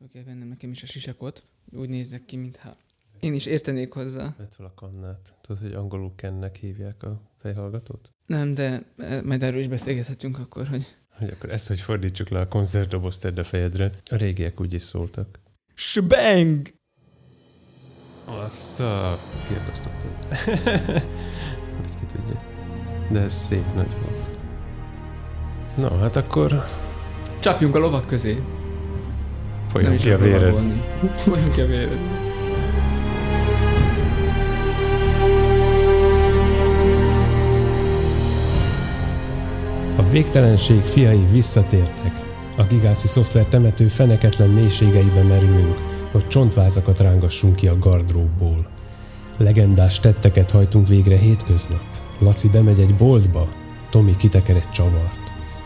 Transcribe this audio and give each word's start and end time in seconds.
Meg 0.00 0.08
kell 0.08 0.22
vennem 0.22 0.48
nekem 0.48 0.70
is 0.70 0.82
a 0.82 0.86
sisakot. 0.86 1.42
Úgy 1.72 1.88
néznek 1.88 2.24
ki, 2.24 2.36
mintha 2.36 2.76
én 3.20 3.34
is 3.34 3.46
értenék 3.46 3.92
hozzá. 3.92 4.34
Fel 4.50 4.66
a 4.66 4.74
kannát. 4.74 5.34
Tudod, 5.40 5.62
hogy 5.62 5.72
angolul 5.72 6.12
kennek 6.16 6.56
hívják 6.56 7.02
a 7.02 7.20
fejhallgatót? 7.38 8.12
Nem, 8.26 8.54
de 8.54 8.82
eh, 8.96 9.22
majd 9.22 9.42
erről 9.42 9.60
is 9.60 9.68
beszélgethetünk 9.68 10.38
akkor, 10.38 10.66
hogy 10.66 10.96
Hogy 11.18 11.30
akkor 11.30 11.50
ezt, 11.50 11.68
hogy 11.68 11.80
fordítsuk 11.80 12.28
le 12.28 12.40
a 12.40 12.48
koncertdobozt 12.48 13.24
a 13.24 13.44
fejedre. 13.44 13.90
A 14.10 14.16
régiek 14.16 14.60
úgy 14.60 14.74
is 14.74 14.82
szóltak. 14.82 15.40
Shbang! 15.74 16.74
Azt 18.24 18.80
a... 18.80 19.18
kiakasztottad. 19.48 20.10
Ezt 21.84 21.98
ki 22.00 22.06
tudja. 22.06 22.42
De 23.10 23.20
ez 23.20 23.32
szép 23.32 23.74
nagy 23.74 23.92
volt. 24.00 24.30
Na, 25.76 25.98
hát 25.98 26.16
akkor 26.16 26.64
Csapjunk 27.40 27.74
a 27.74 27.78
lovak 27.78 28.06
közé. 28.06 28.42
Folyjon 29.70 29.96
ki 29.96 30.10
a 30.10 30.18
véred. 30.18 30.62
Folyjon 31.24 31.48
ki 31.48 31.60
a 31.60 31.66
véred. 31.66 31.98
A 39.96 40.02
végtelenség 40.10 40.80
fiai 40.80 41.24
visszatértek. 41.30 42.20
A 42.56 42.62
gigászi 42.62 43.06
szoftver 43.06 43.44
temető 43.44 43.86
feneketlen 43.88 44.48
mélységeibe 44.48 45.22
merülünk, 45.22 45.76
hogy 46.12 46.26
csontvázakat 46.26 47.00
rángassunk 47.00 47.54
ki 47.54 47.68
a 47.68 47.78
gardróbból. 47.78 48.66
Legendás 49.38 50.00
tetteket 50.00 50.50
hajtunk 50.50 50.88
végre 50.88 51.16
hétköznap. 51.16 51.80
Laci 52.18 52.48
bemegy 52.48 52.80
egy 52.80 52.94
boltba, 52.94 53.48
Tomi 53.90 54.16
kiteker 54.16 54.56
egy 54.56 54.70
csavart. 54.70 55.20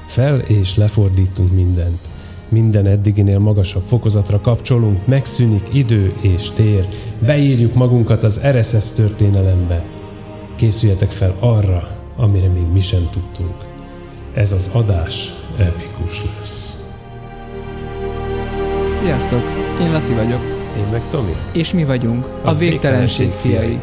Fel 0.06 0.38
és 0.38 0.76
lefordítunk 0.76 1.52
mindent. 1.52 2.08
Minden 2.54 2.86
eddiginél 2.86 3.38
magasabb 3.38 3.82
fokozatra 3.86 4.40
kapcsolunk, 4.40 5.06
megszűnik 5.06 5.68
idő 5.72 6.12
és 6.20 6.50
tér, 6.50 6.86
beírjuk 7.26 7.74
magunkat 7.74 8.22
az 8.24 8.40
RSS 8.46 8.92
történelembe. 8.92 9.84
Készüljetek 10.56 11.08
fel 11.08 11.34
arra, 11.40 11.88
amire 12.16 12.48
még 12.48 12.66
mi 12.72 12.80
sem 12.80 13.00
tudtunk. 13.12 13.54
Ez 14.34 14.52
az 14.52 14.70
adás 14.72 15.28
epikus 15.58 16.22
lesz. 16.24 16.76
Sziasztok! 18.92 19.42
Én 19.80 19.92
Laci 19.92 20.12
vagyok, 20.12 20.40
Én 20.76 20.86
meg 20.92 21.08
Tomi. 21.08 21.34
és 21.52 21.72
mi 21.72 21.84
vagyunk 21.84 22.24
a, 22.42 22.48
A 22.48 22.54
végtelenség 22.54 23.26
végtelenség 23.26 23.30
fiai. 23.30 23.56
fiai. 23.66 23.80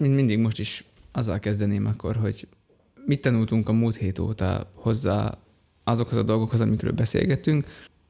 Mint 0.00 0.14
mindig 0.14 0.38
most 0.38 0.58
is 0.58 0.84
azzal 1.12 1.38
kezdeném 1.38 1.86
akkor, 1.86 2.16
hogy 2.16 2.46
mit 3.06 3.20
tanultunk 3.20 3.68
a 3.68 3.72
múlt 3.72 3.96
hét 3.96 4.18
óta 4.18 4.70
hozzá 4.74 5.38
azokhoz 5.84 6.16
a 6.16 6.22
dolgokhoz, 6.22 6.60
amikről 6.60 6.92
beszélgettünk. 6.92 7.66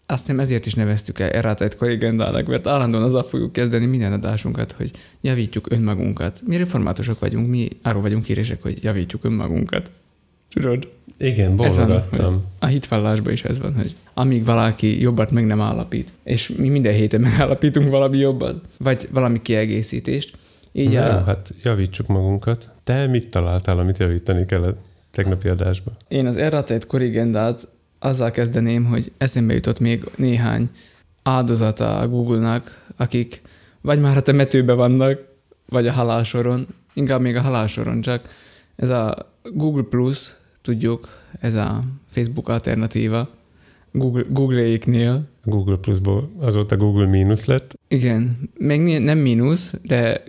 Azt 0.06 0.20
hiszem 0.20 0.40
ezért 0.40 0.66
is 0.66 0.74
neveztük 0.74 1.18
el 1.18 1.30
errátájt 1.30 1.76
korrigendának, 1.76 2.46
mert 2.46 2.66
állandóan 2.66 3.02
azzal 3.02 3.22
fogjuk 3.22 3.52
kezdeni 3.52 3.86
minden 3.86 4.12
adásunkat, 4.12 4.72
hogy 4.72 4.90
javítjuk 5.20 5.66
önmagunkat. 5.70 6.42
Mi 6.46 6.56
reformátusok 6.56 7.18
vagyunk, 7.18 7.48
mi 7.48 7.68
arról 7.82 8.02
vagyunk 8.02 8.24
híresek, 8.24 8.62
hogy 8.62 8.82
javítjuk 8.82 9.24
önmagunkat. 9.24 9.90
Tudod? 10.48 10.88
Igen, 11.18 11.56
bólogattam. 11.56 12.44
A 12.58 12.66
hitvallásban 12.66 13.32
is 13.32 13.44
ez 13.44 13.58
van, 13.58 13.74
hogy 13.74 13.94
amíg 14.14 14.44
valaki 14.44 15.00
jobbat 15.00 15.30
meg 15.30 15.46
nem 15.46 15.60
állapít, 15.60 16.10
és 16.24 16.48
mi 16.48 16.68
minden 16.68 16.92
héten 16.92 17.20
megállapítunk 17.20 17.88
valami 17.88 18.18
jobbat, 18.18 18.64
vagy 18.78 19.08
valami 19.12 19.42
kiegészítést, 19.42 20.36
így 20.72 20.92
Na 20.92 21.04
a, 21.04 21.18
jó, 21.18 21.24
hát 21.24 21.54
javítsuk 21.62 22.06
magunkat. 22.06 22.70
Te 22.84 23.06
mit 23.06 23.30
találtál, 23.30 23.78
amit 23.78 23.98
javítani 23.98 24.44
kell 24.44 24.62
a 24.62 24.74
tegnapi 25.10 25.48
adásba? 25.48 25.92
Én 26.08 26.26
az 26.26 26.36
errateit 26.36 26.86
korrigendát 26.86 27.68
azzal 27.98 28.30
kezdeném, 28.30 28.84
hogy 28.84 29.12
eszembe 29.18 29.54
jutott 29.54 29.78
még 29.78 30.04
néhány 30.16 30.70
áldozata 31.22 31.98
a 31.98 32.08
Google-nak, 32.08 32.86
akik 32.96 33.42
vagy 33.80 34.00
már 34.00 34.16
a 34.16 34.22
temetőbe 34.22 34.72
vannak, 34.72 35.18
vagy 35.66 35.86
a 35.86 35.92
halálsoron, 35.92 36.66
inkább 36.94 37.20
még 37.20 37.36
a 37.36 37.40
halálsoron 37.40 38.00
csak. 38.00 38.28
Ez 38.76 38.88
a 38.88 39.32
Google 39.42 39.82
Plus, 39.82 40.30
tudjuk, 40.62 41.08
ez 41.40 41.54
a 41.54 41.84
Facebook 42.08 42.48
alternatíva, 42.48 43.28
Google, 43.92 44.24
Google-éknél. 44.28 45.28
Google 45.44 45.76
Plusból 45.76 46.30
azóta 46.38 46.76
Google 46.76 47.06
mínusz 47.06 47.44
lett. 47.44 47.78
Igen, 47.88 48.50
még 48.58 48.98
nem 48.98 49.18
mínusz, 49.18 49.74
de 49.82 50.22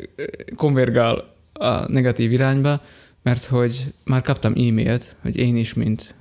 konvergál 0.55 1.33
a 1.53 1.91
negatív 1.91 2.31
irányba, 2.31 2.81
mert 3.23 3.43
hogy 3.43 3.93
már 4.05 4.21
kaptam 4.21 4.51
e-mailt, 4.51 5.15
hogy 5.21 5.37
én 5.37 5.55
is, 5.55 5.73
mint 5.73 6.15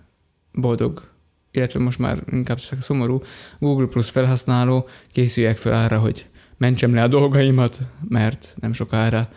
boldog, 0.53 1.09
illetve 1.51 1.81
most 1.81 1.99
már 1.99 2.23
inkább 2.31 2.59
csak 2.59 2.83
szomorú 2.83 3.23
Google 3.59 3.87
Plus 3.87 4.11
felhasználó 4.11 4.89
készüljek 5.09 5.57
fel 5.57 5.85
arra, 5.85 5.99
hogy 5.99 6.27
mentsem 6.57 6.95
le 6.95 7.03
a 7.03 7.09
dolgaimat, 7.09 7.79
mert 8.09 8.55
nem 8.61 8.73
sokára 8.73 9.29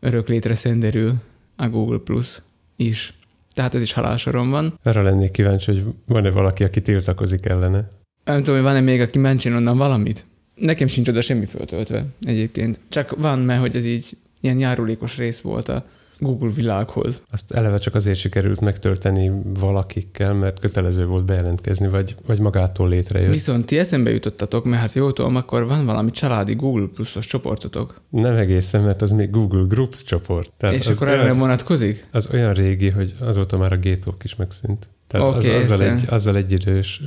örök 0.00 0.28
létre 0.28 0.54
szenderül 0.54 1.12
a 1.56 1.68
Google 1.68 1.98
Plus 1.98 2.38
is. 2.76 3.14
Tehát 3.56 3.74
ez 3.74 3.82
is 3.82 3.92
halálsoron 3.92 4.50
van. 4.50 4.78
Arra 4.82 5.02
lennék 5.02 5.30
kíváncsi, 5.30 5.72
hogy 5.72 5.82
van-e 6.06 6.30
valaki, 6.30 6.64
aki 6.64 6.80
tiltakozik 6.80 7.46
ellene. 7.46 7.90
Nem 8.24 8.38
tudom, 8.38 8.54
hogy 8.54 8.64
van-e 8.64 8.80
még, 8.80 9.00
aki 9.00 9.18
mentsen 9.18 9.54
onnan 9.54 9.76
valamit. 9.76 10.26
Nekem 10.54 10.86
sincs 10.86 11.08
oda 11.08 11.20
semmi 11.20 11.44
föltöltve 11.44 12.04
egyébként. 12.20 12.80
Csak 12.88 13.16
van, 13.18 13.38
mert 13.38 13.60
hogy 13.60 13.76
ez 13.76 13.84
így 13.84 14.16
ilyen 14.40 14.58
járulékos 14.58 15.16
rész 15.16 15.40
volt 15.40 15.68
a 15.68 15.84
Google 16.18 16.50
világhoz. 16.50 17.22
Azt 17.30 17.52
eleve 17.52 17.78
csak 17.78 17.94
azért 17.94 18.18
sikerült 18.18 18.60
megtölteni 18.60 19.32
valakikkel, 19.60 20.34
mert 20.34 20.60
kötelező 20.60 21.06
volt 21.06 21.26
bejelentkezni, 21.26 21.88
vagy, 21.88 22.14
vagy 22.26 22.40
magától 22.40 22.88
létrejött. 22.88 23.32
Viszont 23.32 23.66
ti 23.66 23.78
eszembe 23.78 24.10
jutottatok, 24.10 24.64
mert 24.64 24.80
hát 24.80 24.92
jól 24.92 25.12
tudom, 25.12 25.36
akkor 25.36 25.66
van 25.66 25.86
valami 25.86 26.10
családi 26.10 26.54
Google 26.54 26.86
pluszos 26.94 27.26
csoportotok. 27.26 28.00
Nem 28.08 28.36
egészen, 28.36 28.82
mert 28.82 29.02
az 29.02 29.12
még 29.12 29.30
Google 29.30 29.64
Groups 29.68 30.04
csoport. 30.04 30.52
Tehát 30.56 30.74
és 30.74 30.86
akkor 30.86 31.08
erre 31.08 31.24
nem 31.24 31.38
vonatkozik? 31.38 32.06
az 32.12 32.28
olyan 32.32 32.52
régi, 32.52 32.90
hogy 32.90 33.14
azóta 33.20 33.58
már 33.58 33.72
a 33.72 33.76
gétók 33.76 34.24
is 34.24 34.36
megszűnt. 34.36 34.88
Tehát 35.06 35.28
okay, 35.28 35.38
az, 35.38 35.62
azzal, 35.62 35.80
értem. 35.80 35.96
egy, 35.96 36.04
azzal 36.08 36.36
egy 36.36 36.52
idős 36.52 37.02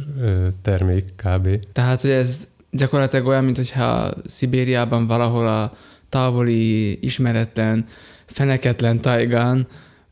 termék 0.61 1.05
kb. 1.15 1.59
Tehát, 1.71 2.01
hogy 2.01 2.09
ez 2.09 2.47
gyakorlatilag 2.71 3.25
olyan, 3.25 3.43
mint 3.43 3.57
hogyha 3.57 4.13
Szibériában 4.25 5.07
valahol 5.07 5.47
a 5.47 5.73
távoli, 6.09 6.97
ismeretlen, 7.01 7.85
feneketlen 8.29 8.99
tájgán 8.99 9.67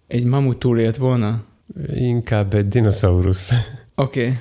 egy 0.08 0.24
mamut 0.24 0.58
túlélt 0.58 0.98
volna. 0.98 1.44
Inkább 1.94 2.54
egy 2.54 2.68
dinoszaurusz. 2.68 3.52
Oké, 3.96 4.22
okay. 4.22 4.38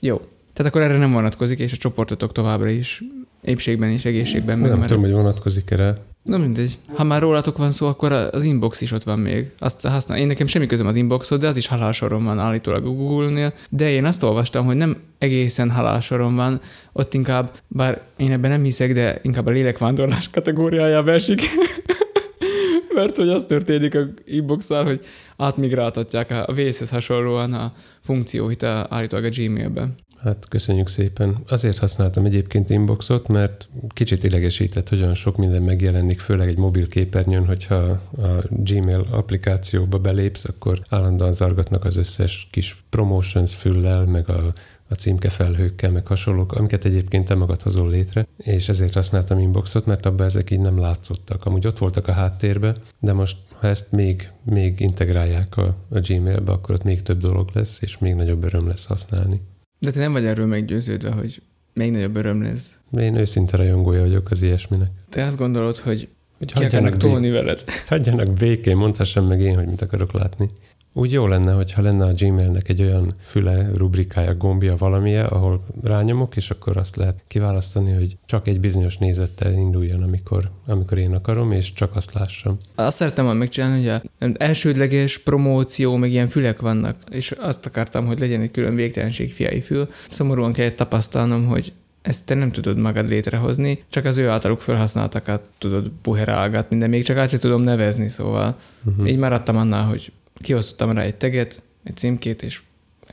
jó. 0.00 0.16
Tehát 0.52 0.72
akkor 0.72 0.82
erre 0.82 0.98
nem 0.98 1.12
vonatkozik, 1.12 1.58
és 1.58 1.72
a 1.72 1.76
csoportotok 1.76 2.32
továbbra 2.32 2.68
is 2.68 3.02
épségben 3.42 3.90
és 3.90 4.04
egészségben 4.04 4.58
Nem 4.58 4.68
megmarad. 4.68 4.86
tudom, 4.86 5.02
hogy 5.02 5.12
vonatkozik 5.12 5.70
erre. 5.70 5.96
Na 6.22 6.38
mindegy. 6.38 6.78
Ha 6.94 7.04
már 7.04 7.20
rólatok 7.20 7.58
van 7.58 7.70
szó, 7.70 7.86
akkor 7.86 8.12
az 8.12 8.42
inbox 8.42 8.80
is 8.80 8.92
ott 8.92 9.02
van 9.02 9.18
még. 9.18 9.50
Azt 9.58 9.86
használ. 9.86 10.18
Én 10.18 10.26
nekem 10.26 10.46
semmi 10.46 10.66
közöm 10.66 10.86
az 10.86 10.96
inboxhoz, 10.96 11.38
de 11.38 11.46
az 11.46 11.56
is 11.56 11.66
halálsoron 11.66 12.24
van 12.24 12.38
állítólag 12.38 12.86
a 12.86 12.90
Google-nél. 12.90 13.52
De 13.68 13.90
én 13.90 14.04
azt 14.04 14.22
olvastam, 14.22 14.64
hogy 14.64 14.76
nem 14.76 14.96
egészen 15.18 15.70
halálsoron 15.70 16.36
van, 16.36 16.60
ott 16.92 17.14
inkább, 17.14 17.50
bár 17.68 18.00
én 18.16 18.32
ebben 18.32 18.50
nem 18.50 18.62
hiszek, 18.62 18.92
de 18.92 19.18
inkább 19.22 19.46
a 19.46 19.50
lélekvándorlás 19.50 20.30
kategóriájába 20.30 21.12
esik. 21.12 21.40
Mert 23.00 23.16
hogy 23.16 23.28
az 23.28 23.44
történik 23.44 23.94
a 23.94 24.08
inbox 24.24 24.68
hogy 24.68 25.00
átmigráltatják 25.36 26.30
a 26.30 26.52
vészhez 26.52 26.88
hasonlóan 26.88 27.52
a 27.52 27.72
funkcióit 28.00 28.62
állítólag 28.62 29.24
a 29.24 29.28
Gmailbe. 29.28 29.88
Hát 30.22 30.48
köszönjük 30.48 30.88
szépen. 30.88 31.36
Azért 31.48 31.78
használtam 31.78 32.24
egyébként 32.24 32.70
inboxot, 32.70 33.28
mert 33.28 33.68
kicsit 33.88 34.24
idegesített, 34.24 34.88
hogy 34.88 35.00
olyan 35.00 35.14
sok 35.14 35.36
minden 35.36 35.62
megjelenik, 35.62 36.20
főleg 36.20 36.48
egy 36.48 36.58
mobil 36.58 36.86
képernyőn, 36.86 37.46
hogyha 37.46 37.74
a 37.74 37.98
Gmail 38.48 39.06
applikációba 39.10 39.98
belépsz, 39.98 40.44
akkor 40.44 40.78
állandóan 40.88 41.32
zargatnak 41.32 41.84
az 41.84 41.96
összes 41.96 42.48
kis 42.50 42.76
promotions 42.90 43.54
füllel, 43.54 44.06
meg 44.06 44.28
a, 44.28 44.52
a 44.90 44.94
címkefelhőkkel, 44.94 45.90
meg 45.90 46.06
hasonlók, 46.06 46.52
amiket 46.52 46.84
egyébként 46.84 47.26
te 47.26 47.34
magad 47.34 47.62
hozol 47.62 47.90
létre, 47.90 48.26
és 48.36 48.68
ezért 48.68 48.94
használtam 48.94 49.38
inboxot, 49.38 49.86
mert 49.86 50.06
abban 50.06 50.26
ezek 50.26 50.50
így 50.50 50.60
nem 50.60 50.78
látszottak. 50.78 51.44
Amúgy 51.44 51.66
ott 51.66 51.78
voltak 51.78 52.08
a 52.08 52.12
háttérbe, 52.12 52.74
de 53.00 53.12
most 53.12 53.36
ha 53.58 53.66
ezt 53.66 53.92
még, 53.92 54.30
még 54.44 54.80
integrálják 54.80 55.56
a, 55.56 55.76
a 55.88 55.98
Gmailbe, 56.00 56.52
akkor 56.52 56.74
ott 56.74 56.84
még 56.84 57.02
több 57.02 57.18
dolog 57.20 57.48
lesz, 57.52 57.82
és 57.82 57.98
még 57.98 58.14
nagyobb 58.14 58.44
öröm 58.44 58.66
lesz 58.66 58.84
használni. 58.86 59.40
De 59.78 59.90
te 59.90 59.98
nem 59.98 60.12
vagy 60.12 60.24
erről 60.24 60.46
meggyőződve, 60.46 61.10
hogy 61.10 61.42
még 61.74 61.90
nagyobb 61.90 62.16
öröm 62.16 62.42
lesz. 62.42 62.78
De 62.90 63.02
én 63.02 63.14
őszinte 63.16 63.56
rajongója 63.56 64.00
vagyok 64.00 64.30
az 64.30 64.42
ilyesminek. 64.42 64.90
Te 65.08 65.24
azt 65.24 65.36
gondolod, 65.36 65.76
hogy 65.76 66.08
Hogy 66.38 66.52
ki 66.52 66.58
hagyjanak, 66.62 66.90
bé- 66.90 67.00
tolni 67.00 67.30
veled. 67.30 67.64
hagyjanak 67.88 68.32
békén, 68.32 68.76
mondhassam 68.76 69.26
meg 69.26 69.40
én, 69.40 69.54
hogy 69.54 69.66
mit 69.66 69.82
akarok 69.82 70.12
látni. 70.12 70.48
Úgy 70.92 71.12
jó 71.12 71.26
lenne, 71.26 71.52
hogyha 71.52 71.82
lenne 71.82 72.04
a 72.04 72.12
Gmailnek 72.12 72.68
egy 72.68 72.82
olyan 72.82 73.12
füle, 73.22 73.68
rubrikája, 73.76 74.34
gombja, 74.34 74.76
valamilyen, 74.76 75.26
ahol 75.26 75.64
rányomok, 75.82 76.36
és 76.36 76.50
akkor 76.50 76.76
azt 76.76 76.96
lehet 76.96 77.22
kiválasztani, 77.26 77.92
hogy 77.92 78.16
csak 78.26 78.48
egy 78.48 78.60
bizonyos 78.60 78.96
nézettel 78.96 79.52
induljon, 79.52 80.02
amikor, 80.02 80.50
amikor 80.66 80.98
én 80.98 81.14
akarom, 81.14 81.52
és 81.52 81.72
csak 81.72 81.96
azt 81.96 82.12
lássam. 82.12 82.56
Azt 82.74 82.96
szerettem 82.96 83.24
volna 83.24 83.38
megcsinálni, 83.38 83.86
hogy 83.86 84.00
a 84.18 84.32
elsődleges 84.36 85.18
promóció, 85.18 85.96
meg 85.96 86.10
ilyen 86.10 86.28
fülek 86.28 86.60
vannak, 86.60 86.96
és 87.10 87.30
azt 87.30 87.66
akartam, 87.66 88.06
hogy 88.06 88.18
legyen 88.18 88.40
egy 88.40 88.50
külön 88.50 88.74
végtelenség 88.74 89.32
fiai 89.32 89.60
fül. 89.60 89.88
Szomorúan 90.10 90.52
kellett 90.52 90.76
tapasztalnom, 90.76 91.46
hogy 91.46 91.72
ezt 92.02 92.26
te 92.26 92.34
nem 92.34 92.50
tudod 92.50 92.78
magad 92.78 93.08
létrehozni, 93.08 93.84
csak 93.88 94.04
az 94.04 94.16
ő 94.16 94.28
általuk 94.28 94.60
felhasználtakat 94.60 95.42
tudod 95.58 95.90
buherálgatni, 96.02 96.78
de 96.78 96.86
még 96.86 97.04
csak 97.04 97.16
át 97.16 97.28
sem 97.28 97.38
tudom 97.38 97.62
nevezni, 97.62 98.08
szóval 98.08 98.56
uh-huh. 98.84 99.10
így 99.10 99.18
maradtam 99.18 99.56
annál, 99.56 99.84
hogy 99.84 100.12
kiosztottam 100.40 100.92
rá 100.92 101.02
egy 101.02 101.16
teget, 101.16 101.62
egy 101.84 101.96
címkét, 101.96 102.42
és 102.42 102.62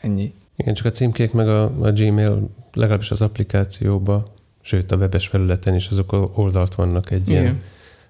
ennyi. 0.01 0.33
Igen, 0.55 0.73
csak 0.73 0.85
a 0.85 0.91
címkék 0.91 1.31
meg 1.31 1.47
a, 1.47 1.63
a 1.63 1.91
Gmail 1.91 2.49
legalábbis 2.73 3.11
az 3.11 3.21
applikációba, 3.21 4.23
sőt 4.61 4.91
a 4.91 4.95
webes 4.95 5.27
felületen 5.27 5.75
is 5.75 5.87
azok 5.87 6.37
oldalt 6.37 6.75
vannak 6.75 7.11
egy 7.11 7.29
Igen. 7.29 7.41
ilyen 7.41 7.57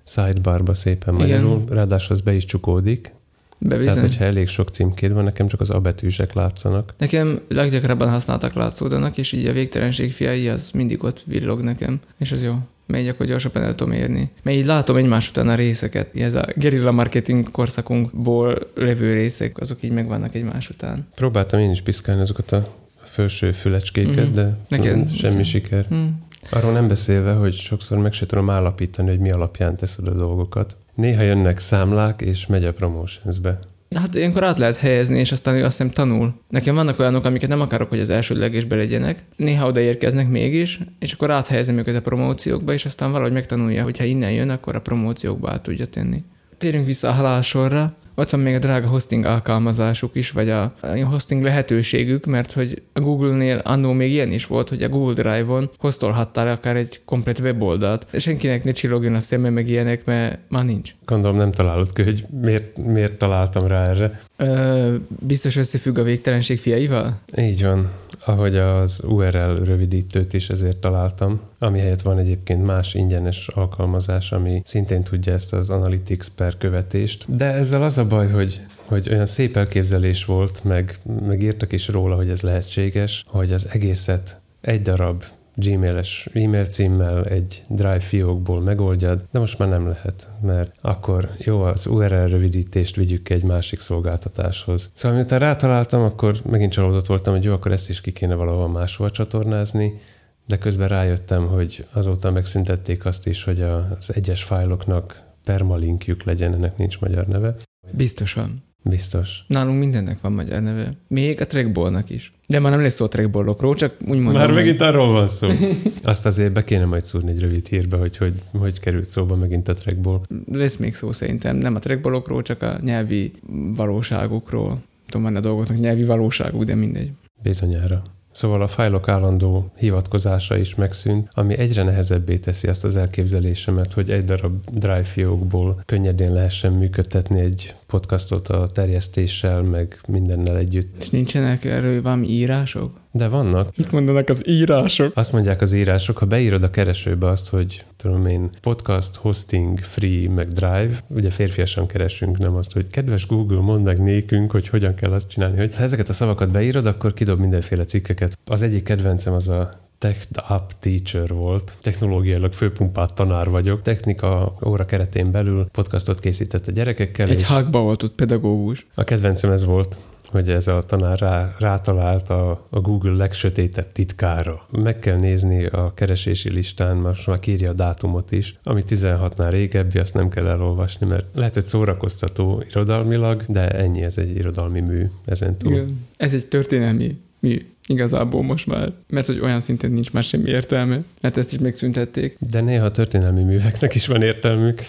sidebarba 0.04 0.74
szépen 0.74 1.14
magyarul, 1.14 1.64
ráadásul 1.70 2.16
az 2.16 2.22
be 2.22 2.34
is 2.34 2.46
csukódik, 2.46 3.16
Be 3.60 3.76
Tehát, 3.76 4.00
hogyha 4.00 4.26
elég 4.26 4.48
sok 4.48 4.70
címkéd 4.70 5.14
van, 5.14 5.24
nekem 5.24 5.48
csak 5.48 5.60
az 5.60 5.70
A 5.70 5.80
betűsek 5.80 6.34
látszanak. 6.34 6.94
Nekem 6.98 7.42
leggyakrabban 7.48 8.10
használtak 8.10 8.54
látszódanak, 8.54 9.18
és 9.18 9.32
így 9.32 9.46
a 9.46 9.52
végtelenség 9.52 10.14
fiai 10.14 10.48
az 10.50 10.70
mindig 10.74 11.04
ott 11.04 11.24
villog 11.26 11.62
nekem, 11.62 12.00
és 12.18 12.32
az 12.32 12.44
jó 12.44 12.56
megy, 12.88 13.08
akkor 13.08 13.26
gyorsabban 13.26 13.64
el 13.64 13.76
tudom 13.76 13.94
érni. 13.94 14.30
Mert 14.44 14.58
így 14.58 14.66
látom 14.66 14.96
egymás 14.96 15.30
után 15.30 15.50
a 15.50 15.56
részeket. 15.56 16.16
Ez 16.16 16.34
a 16.34 16.48
gerilla 16.56 16.92
marketing 16.92 17.52
korszakunkból 17.52 18.72
levő 18.76 19.14
részek, 19.14 19.60
azok 19.60 19.84
így 19.84 19.92
megvannak 19.92 20.36
egymás 20.36 20.70
után. 20.70 21.08
Próbáltam 21.16 21.60
én 21.60 21.72
is 21.72 21.82
piszkálni 21.82 22.22
azokat 22.22 22.52
a 22.52 22.68
felső 23.04 23.52
fülecskéket, 23.52 24.30
mm. 24.30 24.34
de 24.34 24.58
Neked, 24.68 25.10
semmi 25.10 25.44
siker. 25.44 25.86
Mm. 25.94 26.08
Arról 26.50 26.72
nem 26.72 26.88
beszélve, 26.88 27.34
hogy 27.34 27.54
sokszor 27.54 27.98
meg 27.98 28.14
se 28.14 28.26
tudom 28.26 28.50
állapítani, 28.50 29.10
hogy 29.10 29.20
mi 29.20 29.32
alapján 29.32 29.76
teszed 29.76 30.08
a 30.08 30.14
dolgokat. 30.14 30.76
Néha 30.96 31.22
jönnek 31.22 31.60
számlák, 31.60 32.22
és 32.22 32.46
megy 32.46 32.66
a 32.66 32.74
promotionsbe. 32.74 33.60
Hát 33.96 34.16
ilyenkor 34.16 34.44
át 34.44 34.58
lehet 34.58 34.78
helyezni, 34.78 35.20
és 35.20 35.32
aztán 35.32 35.56
ő 35.56 35.64
azt 35.64 35.78
hiszem 35.78 35.94
tanul. 35.94 36.34
Nekem 36.50 36.76
vannak 36.76 37.00
olyanok, 37.00 37.26
amiket 37.26 37.50
nem 37.50 37.62
akarok, 37.62 37.90
hogy 37.90 38.00
az 38.00 38.10
elsődlegesbe 38.10 38.76
legyenek. 38.76 39.24
Néha 39.36 39.68
odaérkeznek 39.68 40.30
mégis, 40.30 40.80
és 41.00 41.12
akkor 41.12 41.32
áthelyezem 41.32 41.78
őket 41.78 41.96
a 41.96 42.02
promóciókba, 42.02 42.74
és 42.74 42.86
aztán 42.86 43.12
valahogy 43.12 43.34
megtanulja, 43.34 43.84
hogy 43.84 43.98
ha 43.98 44.04
innen 44.04 44.32
jön, 44.32 44.50
akkor 44.50 44.76
a 44.76 44.82
promóciókba 44.82 45.52
át 45.52 45.62
tudja 45.64 45.86
tenni. 45.86 46.24
Térjünk 46.58 46.86
vissza 46.86 47.08
a 47.08 47.12
halálsorra. 47.12 47.96
Ott 48.16 48.30
van 48.30 48.40
még 48.40 48.56
a 48.56 48.60
drága 48.60 48.88
hosting 48.88 49.26
alkalmazásuk 49.26 50.16
is, 50.16 50.32
vagy 50.32 50.50
a, 50.50 50.74
hosting 51.10 51.44
lehetőségük, 51.44 52.26
mert 52.26 52.52
hogy 52.52 52.82
a 52.94 53.00
Google-nél 53.00 53.58
annó 53.58 53.92
még 53.92 54.12
ilyen 54.12 54.32
is 54.32 54.46
volt, 54.46 54.70
hogy 54.70 54.84
a 54.84 54.90
Google 54.90 55.14
Drive-on 55.14 55.70
hostolhattál 55.78 56.48
akár 56.48 56.76
egy 56.76 57.02
komplet 57.06 57.40
weboldalt. 57.40 58.08
Senkinek 58.20 58.64
ne 58.64 58.72
csillogjon 58.72 59.16
a 59.16 59.20
szeme 59.20 59.50
meg 59.50 59.70
ilyenek, 59.70 60.06
mert 60.06 60.40
már 60.50 60.66
nincs. 60.66 60.92
Gondolom 61.08 61.38
nem 61.38 61.52
találod 61.52 61.94
ki, 61.94 62.04
hogy 62.04 62.26
miért, 62.42 62.78
miért 62.78 63.18
találtam 63.18 63.68
rá 63.68 63.86
erre. 63.86 64.22
Ö, 64.38 64.96
biztos 65.08 65.56
összefügg 65.56 65.98
a 65.98 66.04
végtelenség 66.04 66.60
fiaival? 66.60 67.20
Így 67.38 67.64
van 67.64 67.90
ahogy 68.28 68.56
az 68.56 69.04
URL 69.08 69.64
rövidítőt 69.64 70.34
is 70.34 70.50
ezért 70.50 70.78
találtam, 70.78 71.42
ami 71.60 71.80
helyett 71.80 72.02
van 72.02 72.18
egyébként 72.18 72.66
más 72.66 72.94
ingyenes 72.94 73.48
alkalmazás, 73.48 74.32
ami 74.32 74.62
szintén 74.64 75.04
tudja 75.04 75.34
ezt 75.34 75.54
az 75.54 75.70
Analytics 75.70 76.28
per 76.36 76.58
követést. 76.58 77.36
De 77.36 77.46
ezzel 77.46 77.84
az 77.84 77.98
a 77.98 78.08
baj, 78.08 78.30
hogy 78.30 78.62
hogy 78.88 79.10
olyan 79.12 79.26
szép 79.26 79.58
elképzelés 79.58 80.26
volt, 80.26 80.64
meg, 80.64 81.00
meg 81.28 81.42
írtak 81.42 81.72
is 81.72 81.88
róla, 81.88 82.16
hogy 82.16 82.30
ez 82.30 82.42
lehetséges, 82.42 83.26
hogy 83.28 83.52
az 83.52 83.68
egészet 83.72 84.42
egy 84.62 84.82
darab 84.82 85.24
Gmail-es 85.60 86.30
e-mail 86.34 86.66
címmel 86.66 87.24
egy 87.24 87.64
Drive 87.70 88.00
fiókból 88.00 88.62
megoldjad, 88.62 89.28
de 89.32 89.40
most 89.40 89.58
már 89.58 89.70
nem 89.70 89.88
lehet, 89.88 90.30
mert 90.42 90.76
akkor 90.82 91.30
jó, 91.38 91.62
az 91.62 91.88
URL 91.88 92.28
rövidítést 92.28 92.96
vigyük 92.96 93.30
egy 93.30 93.44
másik 93.44 93.80
szolgáltatáshoz. 93.80 94.92
Szóval 94.94 95.18
miután 95.18 95.40
rátaláltam, 95.40 96.02
akkor 96.02 96.36
megint 96.50 96.72
csalódott 96.72 97.06
voltam, 97.06 97.34
hogy 97.34 97.44
jó, 97.44 97.54
akkor 97.54 97.72
ezt 97.72 97.90
is 97.90 98.02
ki 98.02 98.12
kéne 98.12 98.36
valahol 98.36 98.68
máshova 98.68 99.10
csatornázni, 99.10 100.02
de 100.46 100.58
közben 100.58 100.88
rájöttem, 100.88 101.48
hogy 101.48 101.86
azóta 101.92 102.32
megszüntették 102.32 103.06
azt 103.06 103.28
is, 103.28 103.44
hogy 103.44 103.62
az 103.62 104.12
egyes 104.14 104.44
fájloknak 104.44 105.22
permalinkjük 105.44 106.24
legyen, 106.24 106.54
ennek 106.54 106.78
nincs 106.78 107.00
magyar 107.00 107.28
neve. 107.28 107.56
Biztosan. 107.92 108.67
Biztos. 108.90 109.44
Nálunk 109.48 109.80
mindennek 109.80 110.22
van 110.22 110.32
magyar 110.32 110.62
neve. 110.62 110.94
Még 111.08 111.42
a 111.42 111.48
trackballnak 111.48 112.10
is. 112.10 112.34
De 112.48 112.60
már 112.60 112.72
nem 112.72 112.82
lesz 112.82 112.94
szó 112.94 113.06
a 113.06 113.08
trackballokról, 113.08 113.76
csak 113.76 113.96
úgy 114.02 114.20
mondom. 114.20 114.42
Már 114.42 114.52
megint 114.52 114.78
hogy... 114.78 114.88
arról 114.88 115.12
van 115.12 115.28
szó. 115.28 115.50
Azt 116.04 116.26
azért 116.26 116.54
be 116.54 116.64
kéne 116.64 116.86
majd 116.86 117.06
szúrni 117.06 117.32
egy 117.32 117.40
rövid 117.40 117.68
hírbe, 117.68 117.98
hogy 117.98 118.18
hogy, 118.18 118.34
hogy 118.58 118.80
került 118.80 119.06
szóba 119.06 119.36
megint 119.36 119.68
a 119.68 119.74
trackball. 119.74 120.22
Lesz 120.52 120.76
még 120.76 120.96
szó 120.96 121.12
szerintem. 121.12 121.56
Nem 121.56 121.76
a 121.76 121.80
trackballokról, 121.80 122.42
csak 122.42 122.62
a 122.62 122.80
nyelvi 122.82 123.32
valóságokról. 123.76 124.82
Tudom, 125.06 125.22
van 125.22 125.36
a 125.36 125.40
dolgoknak 125.40 125.78
nyelvi 125.78 126.04
valóságuk, 126.04 126.64
de 126.64 126.76
mindegy. 126.76 127.12
Bizonyára. 127.44 128.02
Szóval 128.38 128.62
a 128.62 128.68
fájlok 128.68 129.08
állandó 129.08 129.72
hivatkozása 129.78 130.58
is 130.58 130.76
megszűnt, 130.76 131.30
ami 131.34 131.58
egyre 131.58 131.84
nehezebbé 131.84 132.38
teszi 132.38 132.68
azt 132.68 132.84
az 132.84 132.96
elképzelésemet, 132.96 133.94
hogy 133.94 134.12
egy 134.12 134.24
darab 134.24 134.64
drive 134.72 135.04
fiókból 135.04 135.82
könnyedén 135.86 136.34
lehessen 136.34 136.74
működtetni 136.74 137.40
egy 137.40 137.76
podcastot 137.88 138.48
a 138.48 138.68
terjesztéssel, 138.68 139.62
meg 139.62 140.00
mindennel 140.08 140.58
együtt. 140.58 140.96
És 141.00 141.10
nincsenek 141.10 141.66
erről 141.66 142.02
valami 142.02 142.28
írások? 142.28 143.02
De 143.12 143.28
vannak. 143.28 143.78
Mit 143.78 143.92
mondanak 143.92 144.30
az 144.30 144.48
írások? 144.48 145.12
Azt 145.16 145.32
mondják 145.32 145.62
az 145.62 145.74
írások, 145.74 146.18
ha 146.18 146.26
beírod 146.26 146.64
a 146.64 146.70
keresőbe 146.70 147.28
azt, 147.28 147.50
hogy 147.50 147.86
tudom 147.96 148.26
én, 148.26 148.50
podcast, 148.62 149.16
hosting, 149.16 149.80
free, 149.80 150.30
meg 150.30 150.48
drive, 150.48 151.00
ugye 151.08 151.30
férfiasan 151.30 151.88
keresünk, 151.88 152.38
nem 152.38 152.56
azt, 152.56 152.74
hogy 152.74 152.88
kedves 152.88 153.28
Google, 153.28 153.60
mondd 153.60 153.84
meg 153.84 154.02
nékünk, 154.02 154.52
hogy 154.52 154.68
hogyan 154.68 154.96
kell 154.96 155.12
azt 155.12 155.30
csinálni. 155.30 155.58
Hogy 155.58 155.76
ha 155.76 155.84
ezeket 155.84 156.10
a 156.10 156.14
szavakat 156.14 156.52
beírod, 156.52 156.86
akkor 156.86 157.14
kidob 157.14 157.40
mindenféle 157.40 157.84
cikkeket. 157.84 158.38
Az 158.46 158.62
egyik 158.62 158.84
kedvencem 158.84 159.34
az 159.34 159.48
a 159.48 159.87
Tech 160.08 160.28
Up 160.50 160.72
Teacher 160.80 161.28
volt. 161.28 161.78
Technológiailag 161.82 162.54
főpumpát 162.54 163.14
tanár 163.14 163.50
vagyok. 163.50 163.82
Technika 163.82 164.54
óra 164.66 164.84
keretén 164.84 165.32
belül 165.32 165.68
podcastot 165.72 166.20
készített 166.20 166.68
a 166.68 166.72
gyerekekkel. 166.72 167.30
Egy 167.30 167.42
hákba 167.42 167.80
volt 167.80 168.04
ott 168.04 168.16
pedagógus. 168.16 168.88
A 168.96 169.04
kedvencem 169.04 169.52
ez 169.52 169.66
volt 169.66 169.98
hogy 170.32 170.50
ez 170.50 170.68
a 170.68 170.82
tanár 170.82 171.20
rá, 171.20 171.56
rátalált 171.60 172.30
a, 172.30 172.68
a 172.70 172.80
Google 172.80 173.16
legsötétebb 173.16 173.92
titkára. 173.92 174.68
Meg 174.72 175.00
kell 175.00 175.16
nézni 175.16 175.66
a 175.66 175.94
keresési 175.94 176.50
listán, 176.52 176.98
most 176.98 177.28
már 177.28 177.40
kírja 177.40 177.70
a 177.70 177.74
dátumot 177.74 178.32
is, 178.32 178.60
ami 178.64 178.84
16-nál 178.90 179.48
régebbi, 179.50 180.00
azt 180.00 180.14
nem 180.14 180.30
kell 180.30 180.48
elolvasni, 180.48 181.08
mert 181.08 181.26
lehet, 181.34 181.54
hogy 181.54 181.66
szórakoztató 181.66 182.64
irodalmilag, 182.70 183.44
de 183.48 183.70
ennyi, 183.70 184.02
ez 184.02 184.18
egy 184.18 184.36
irodalmi 184.36 184.80
mű 184.80 185.06
ezen 185.26 185.58
túl. 185.58 185.72
Igen. 185.72 186.06
Ez 186.18 186.34
egy 186.34 186.48
történelmi 186.48 187.18
mű 187.40 187.66
igazából 187.88 188.44
most 188.44 188.68
már, 188.68 188.94
mert 189.10 189.26
hogy 189.26 189.40
olyan 189.40 189.60
szinten 189.60 189.92
nincs 189.92 190.12
már 190.12 190.24
semmi 190.24 190.50
értelme, 190.50 191.00
mert 191.22 191.38
ezt 191.38 191.54
is 191.54 191.60
megszüntették. 191.60 192.38
De 192.52 192.62
néha 192.62 192.86
a 192.86 192.92
történelmi 192.92 193.44
műveknek 193.44 193.96
is 193.96 194.08
van 194.08 194.22
értelmük. 194.22 194.82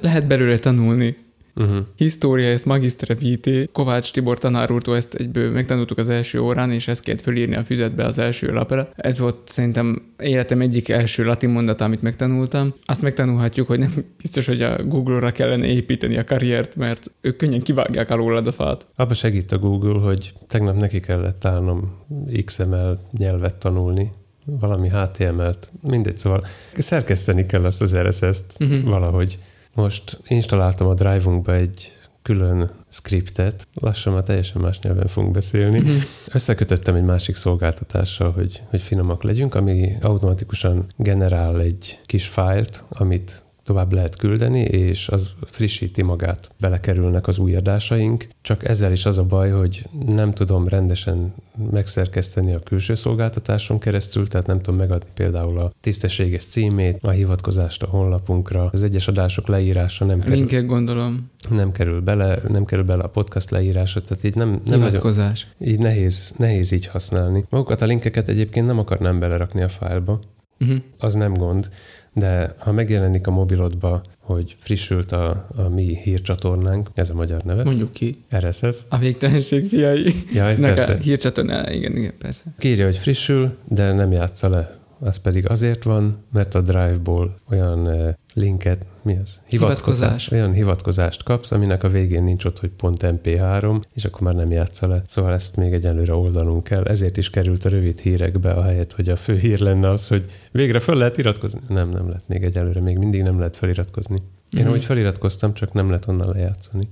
Lehet 0.00 0.26
belőle 0.26 0.58
tanulni. 0.58 1.16
Uh-huh. 1.54 1.76
História, 1.96 2.48
ezt 2.48 2.64
magistre 2.64 3.14
viti. 3.14 3.68
Kovács 3.72 4.12
Tibor 4.12 4.38
tanár 4.38 4.70
úrtól 4.72 4.96
ezt 4.96 5.14
egyből 5.14 5.50
megtanultuk 5.50 5.98
az 5.98 6.08
első 6.08 6.40
órán, 6.40 6.70
és 6.70 6.88
ezt 6.88 7.02
kellett 7.02 7.20
fölírni 7.20 7.56
a 7.56 7.64
füzetbe 7.64 8.04
az 8.04 8.18
első 8.18 8.52
lapra. 8.52 8.88
Ez 8.96 9.18
volt 9.18 9.36
szerintem 9.44 10.02
életem 10.18 10.60
egyik 10.60 10.88
első 10.88 11.24
latin 11.24 11.50
mondata, 11.50 11.84
amit 11.84 12.02
megtanultam. 12.02 12.74
Azt 12.84 13.02
megtanulhatjuk, 13.02 13.66
hogy 13.66 13.78
nem 13.78 13.92
biztos, 14.20 14.46
hogy 14.46 14.62
a 14.62 14.84
Google-ra 14.84 15.30
kellene 15.30 15.66
építeni 15.66 16.16
a 16.16 16.24
karriert, 16.24 16.76
mert 16.76 17.10
ők 17.20 17.36
könnyen 17.36 17.60
kivágják 17.60 18.10
alólad 18.10 18.46
a 18.46 18.52
fát. 18.52 18.86
Abba 18.96 19.14
segít 19.14 19.52
a 19.52 19.58
Google, 19.58 20.00
hogy 20.00 20.32
tegnap 20.46 20.76
neki 20.76 21.00
kellett 21.00 21.44
állnom 21.44 21.96
XML 22.44 22.98
nyelvet 23.18 23.56
tanulni, 23.56 24.10
valami 24.44 24.88
HTML-t, 24.88 25.70
mindegy, 25.82 26.16
szóval 26.16 26.44
szerkeszteni 26.74 27.46
kell 27.46 27.64
azt 27.64 27.82
az 27.82 27.96
RSS-t 27.96 28.56
uh-huh. 28.60 28.82
valahogy. 28.82 29.38
Most 29.74 30.20
installáltam 30.26 30.86
a 30.86 30.94
Drive-unkba 30.94 31.54
egy 31.54 31.92
külön 32.22 32.70
scriptet, 32.88 33.66
lassan 33.74 34.12
már 34.12 34.22
teljesen 34.22 34.60
más 34.60 34.80
nyelven 34.80 35.06
fogunk 35.06 35.32
beszélni. 35.32 35.80
Mm-hmm. 35.80 35.98
Összekötöttem 36.32 36.94
egy 36.94 37.04
másik 37.04 37.34
szolgáltatással, 37.34 38.32
hogy, 38.32 38.62
hogy 38.70 38.80
finomak 38.80 39.22
legyünk, 39.22 39.54
ami 39.54 39.96
automatikusan 40.00 40.86
generál 40.96 41.60
egy 41.60 42.00
kis 42.06 42.26
fájlt, 42.26 42.84
amit 42.88 43.41
tovább 43.64 43.92
lehet 43.92 44.16
küldeni, 44.16 44.60
és 44.60 45.08
az 45.08 45.30
frissíti 45.44 46.02
magát. 46.02 46.50
Belekerülnek 46.60 47.26
az 47.26 47.38
új 47.38 47.54
adásaink, 47.56 48.26
csak 48.42 48.68
ezzel 48.68 48.92
is 48.92 49.06
az 49.06 49.18
a 49.18 49.24
baj, 49.24 49.50
hogy 49.50 49.86
nem 50.06 50.32
tudom 50.32 50.68
rendesen 50.68 51.34
megszerkeszteni 51.70 52.52
a 52.52 52.58
külső 52.58 52.94
szolgáltatáson 52.94 53.78
keresztül, 53.78 54.26
tehát 54.28 54.46
nem 54.46 54.60
tudom 54.60 54.80
megadni 54.80 55.08
például 55.14 55.58
a 55.58 55.72
tisztességes 55.80 56.44
címét, 56.44 56.98
a 57.02 57.10
hivatkozást 57.10 57.82
a 57.82 57.86
honlapunkra, 57.86 58.68
az 58.72 58.82
egyes 58.82 59.08
adások 59.08 59.46
leírása 59.48 60.04
nem 60.04 60.20
kerül, 60.20 60.34
Linkek 60.34 60.66
gondolom. 60.66 61.30
nem 61.50 61.72
kerül 61.72 62.00
bele, 62.00 62.38
nem 62.48 62.64
kerül 62.64 62.84
bele 62.84 63.02
a 63.02 63.08
podcast 63.08 63.50
leírása, 63.50 64.00
tehát 64.02 64.24
így 64.24 64.34
nem, 64.34 64.48
nem 64.50 64.60
nagyon, 64.64 64.84
Hivatkozás. 64.86 65.46
így 65.60 65.78
nehéz, 65.78 66.32
nehéz 66.36 66.72
így 66.72 66.86
használni. 66.86 67.44
Magukat 67.50 67.80
a 67.82 67.86
linkeket 67.86 68.28
egyébként 68.28 68.66
nem 68.66 68.78
akarnám 68.78 69.18
belerakni 69.18 69.62
a 69.62 69.68
fájlba, 69.68 70.20
Uh-huh. 70.60 70.78
az 70.98 71.14
nem 71.14 71.34
gond, 71.34 71.68
de 72.14 72.54
ha 72.58 72.72
megjelenik 72.72 73.26
a 73.26 73.30
mobilodba, 73.30 74.02
hogy 74.18 74.56
frissült 74.58 75.12
a, 75.12 75.46
a 75.56 75.62
mi 75.68 75.96
hírcsatornánk, 76.02 76.88
ez 76.94 77.10
a 77.10 77.14
magyar 77.14 77.42
neve, 77.42 77.64
Mondjuk 77.64 77.92
ki. 77.92 78.14
RSS, 78.36 78.76
A 78.88 78.98
végtelenség 78.98 79.68
fiai. 79.68 80.14
Jaj, 80.32 80.56
Nek 80.56 80.74
persze. 80.74 80.92
a 80.92 80.96
hírcsatorná, 80.96 81.70
igen, 81.70 81.96
igen, 81.96 82.14
persze. 82.18 82.42
Kírja, 82.58 82.84
hogy 82.84 82.96
frissül, 82.96 83.56
de 83.68 83.92
nem 83.92 84.12
játsza 84.12 84.48
le. 84.48 84.80
Az 85.04 85.16
pedig 85.16 85.48
azért 85.48 85.82
van, 85.82 86.16
mert 86.32 86.54
a 86.54 86.60
Drive-ból 86.60 87.34
olyan 87.50 87.88
linket, 88.34 88.86
mi 89.02 89.18
az? 89.22 89.40
Hivatkozás. 89.46 90.30
Olyan 90.30 90.52
hivatkozást 90.52 91.22
kapsz, 91.22 91.50
aminek 91.50 91.82
a 91.84 91.88
végén 91.88 92.22
nincs 92.22 92.44
ott, 92.44 92.58
hogy 92.58 92.70
pont 92.70 93.02
.mp3, 93.02 93.82
és 93.94 94.04
akkor 94.04 94.20
már 94.20 94.34
nem 94.34 94.50
játsza 94.50 94.86
le. 94.86 95.02
Szóval 95.06 95.32
ezt 95.32 95.56
még 95.56 95.72
egyelőre 95.72 96.14
oldanunk 96.14 96.64
kell. 96.64 96.84
Ezért 96.84 97.16
is 97.16 97.30
került 97.30 97.64
a 97.64 97.68
rövid 97.68 98.00
hírekbe, 98.00 98.52
a 98.52 98.62
helyet, 98.62 98.92
hogy 98.92 99.08
a 99.08 99.16
fő 99.16 99.36
hír 99.38 99.58
lenne 99.60 99.88
az, 99.88 100.06
hogy 100.06 100.24
végre 100.50 100.78
föl 100.78 100.96
lehet 100.96 101.18
iratkozni. 101.18 101.60
Nem, 101.68 101.88
nem 101.88 102.06
lehet 102.06 102.28
még 102.28 102.42
egyelőre, 102.42 102.80
még 102.80 102.98
mindig 102.98 103.22
nem 103.22 103.38
lehet 103.38 103.56
feliratkozni. 103.56 104.18
Én 104.56 104.62
Mhm. 104.64 104.72
úgy 104.72 104.84
feliratkoztam, 104.84 105.54
csak 105.54 105.72
nem 105.72 105.86
lehet 105.86 106.08
onnan 106.08 106.30
lejátszani. 106.32 106.88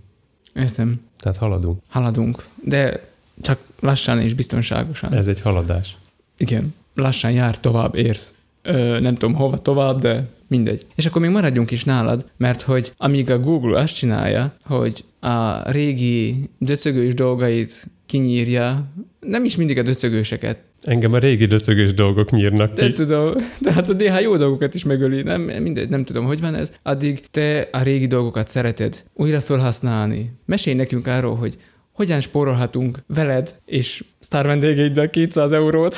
Értem. 0.54 1.00
Tehát 1.18 1.38
haladunk. 1.38 1.82
Haladunk. 1.88 2.46
De 2.64 3.00
csak 3.40 3.58
lassan 3.80 4.20
és 4.20 4.34
biztonságosan. 4.34 5.12
Ez 5.12 5.26
egy 5.26 5.40
haladás. 5.40 5.96
Igen. 6.36 6.74
Lassan 6.94 7.30
jár, 7.30 7.61
tovább 7.61 7.97
érsz. 7.97 8.35
Ö, 8.62 9.00
nem 9.00 9.14
tudom 9.14 9.35
hova 9.35 9.59
tovább, 9.59 10.00
de 10.00 10.28
mindegy. 10.49 10.87
És 10.94 11.06
akkor 11.06 11.20
még 11.20 11.30
maradjunk 11.30 11.70
is 11.70 11.85
nálad, 11.85 12.25
mert 12.37 12.61
hogy 12.61 12.92
amíg 12.97 13.30
a 13.30 13.38
Google 13.38 13.80
azt 13.80 13.94
csinálja, 13.94 14.54
hogy 14.64 15.04
a 15.20 15.70
régi 15.70 16.50
döcögős 16.59 17.14
dolgait 17.14 17.87
kinyírja, 18.06 18.87
nem 19.20 19.44
is 19.44 19.56
mindig 19.56 19.78
a 19.78 19.82
döcögőseket, 19.82 20.59
Engem 20.82 21.12
a 21.12 21.18
régi 21.18 21.44
döcögös 21.47 21.94
dolgok 21.94 22.30
nyírnak 22.30 22.73
De 22.75 22.87
ki. 22.87 22.92
tudom, 22.92 23.32
de 23.61 23.73
hát 23.73 23.88
a 23.88 23.92
néha 23.92 24.20
jó 24.20 24.37
dolgokat 24.37 24.75
is 24.75 24.85
megöli, 24.85 25.23
nem, 25.23 25.40
mindegy, 25.40 25.88
nem 25.88 26.04
tudom, 26.04 26.25
hogy 26.25 26.40
van 26.40 26.54
ez. 26.54 26.73
Addig 26.82 27.20
te 27.30 27.68
a 27.73 27.82
régi 27.82 28.06
dolgokat 28.06 28.49
szereted 28.49 29.02
újra 29.14 29.40
felhasználni. 29.40 30.32
Mesélj 30.47 30.76
nekünk 30.76 31.06
arról, 31.06 31.37
hogy 31.37 31.56
hogyan 31.92 32.20
spórolhatunk 32.20 32.99
veled 33.06 33.54
és 33.64 34.04
sztár 34.18 34.47
vendégeiddel 34.47 35.11
200 35.11 35.52
eurót. 35.52 35.97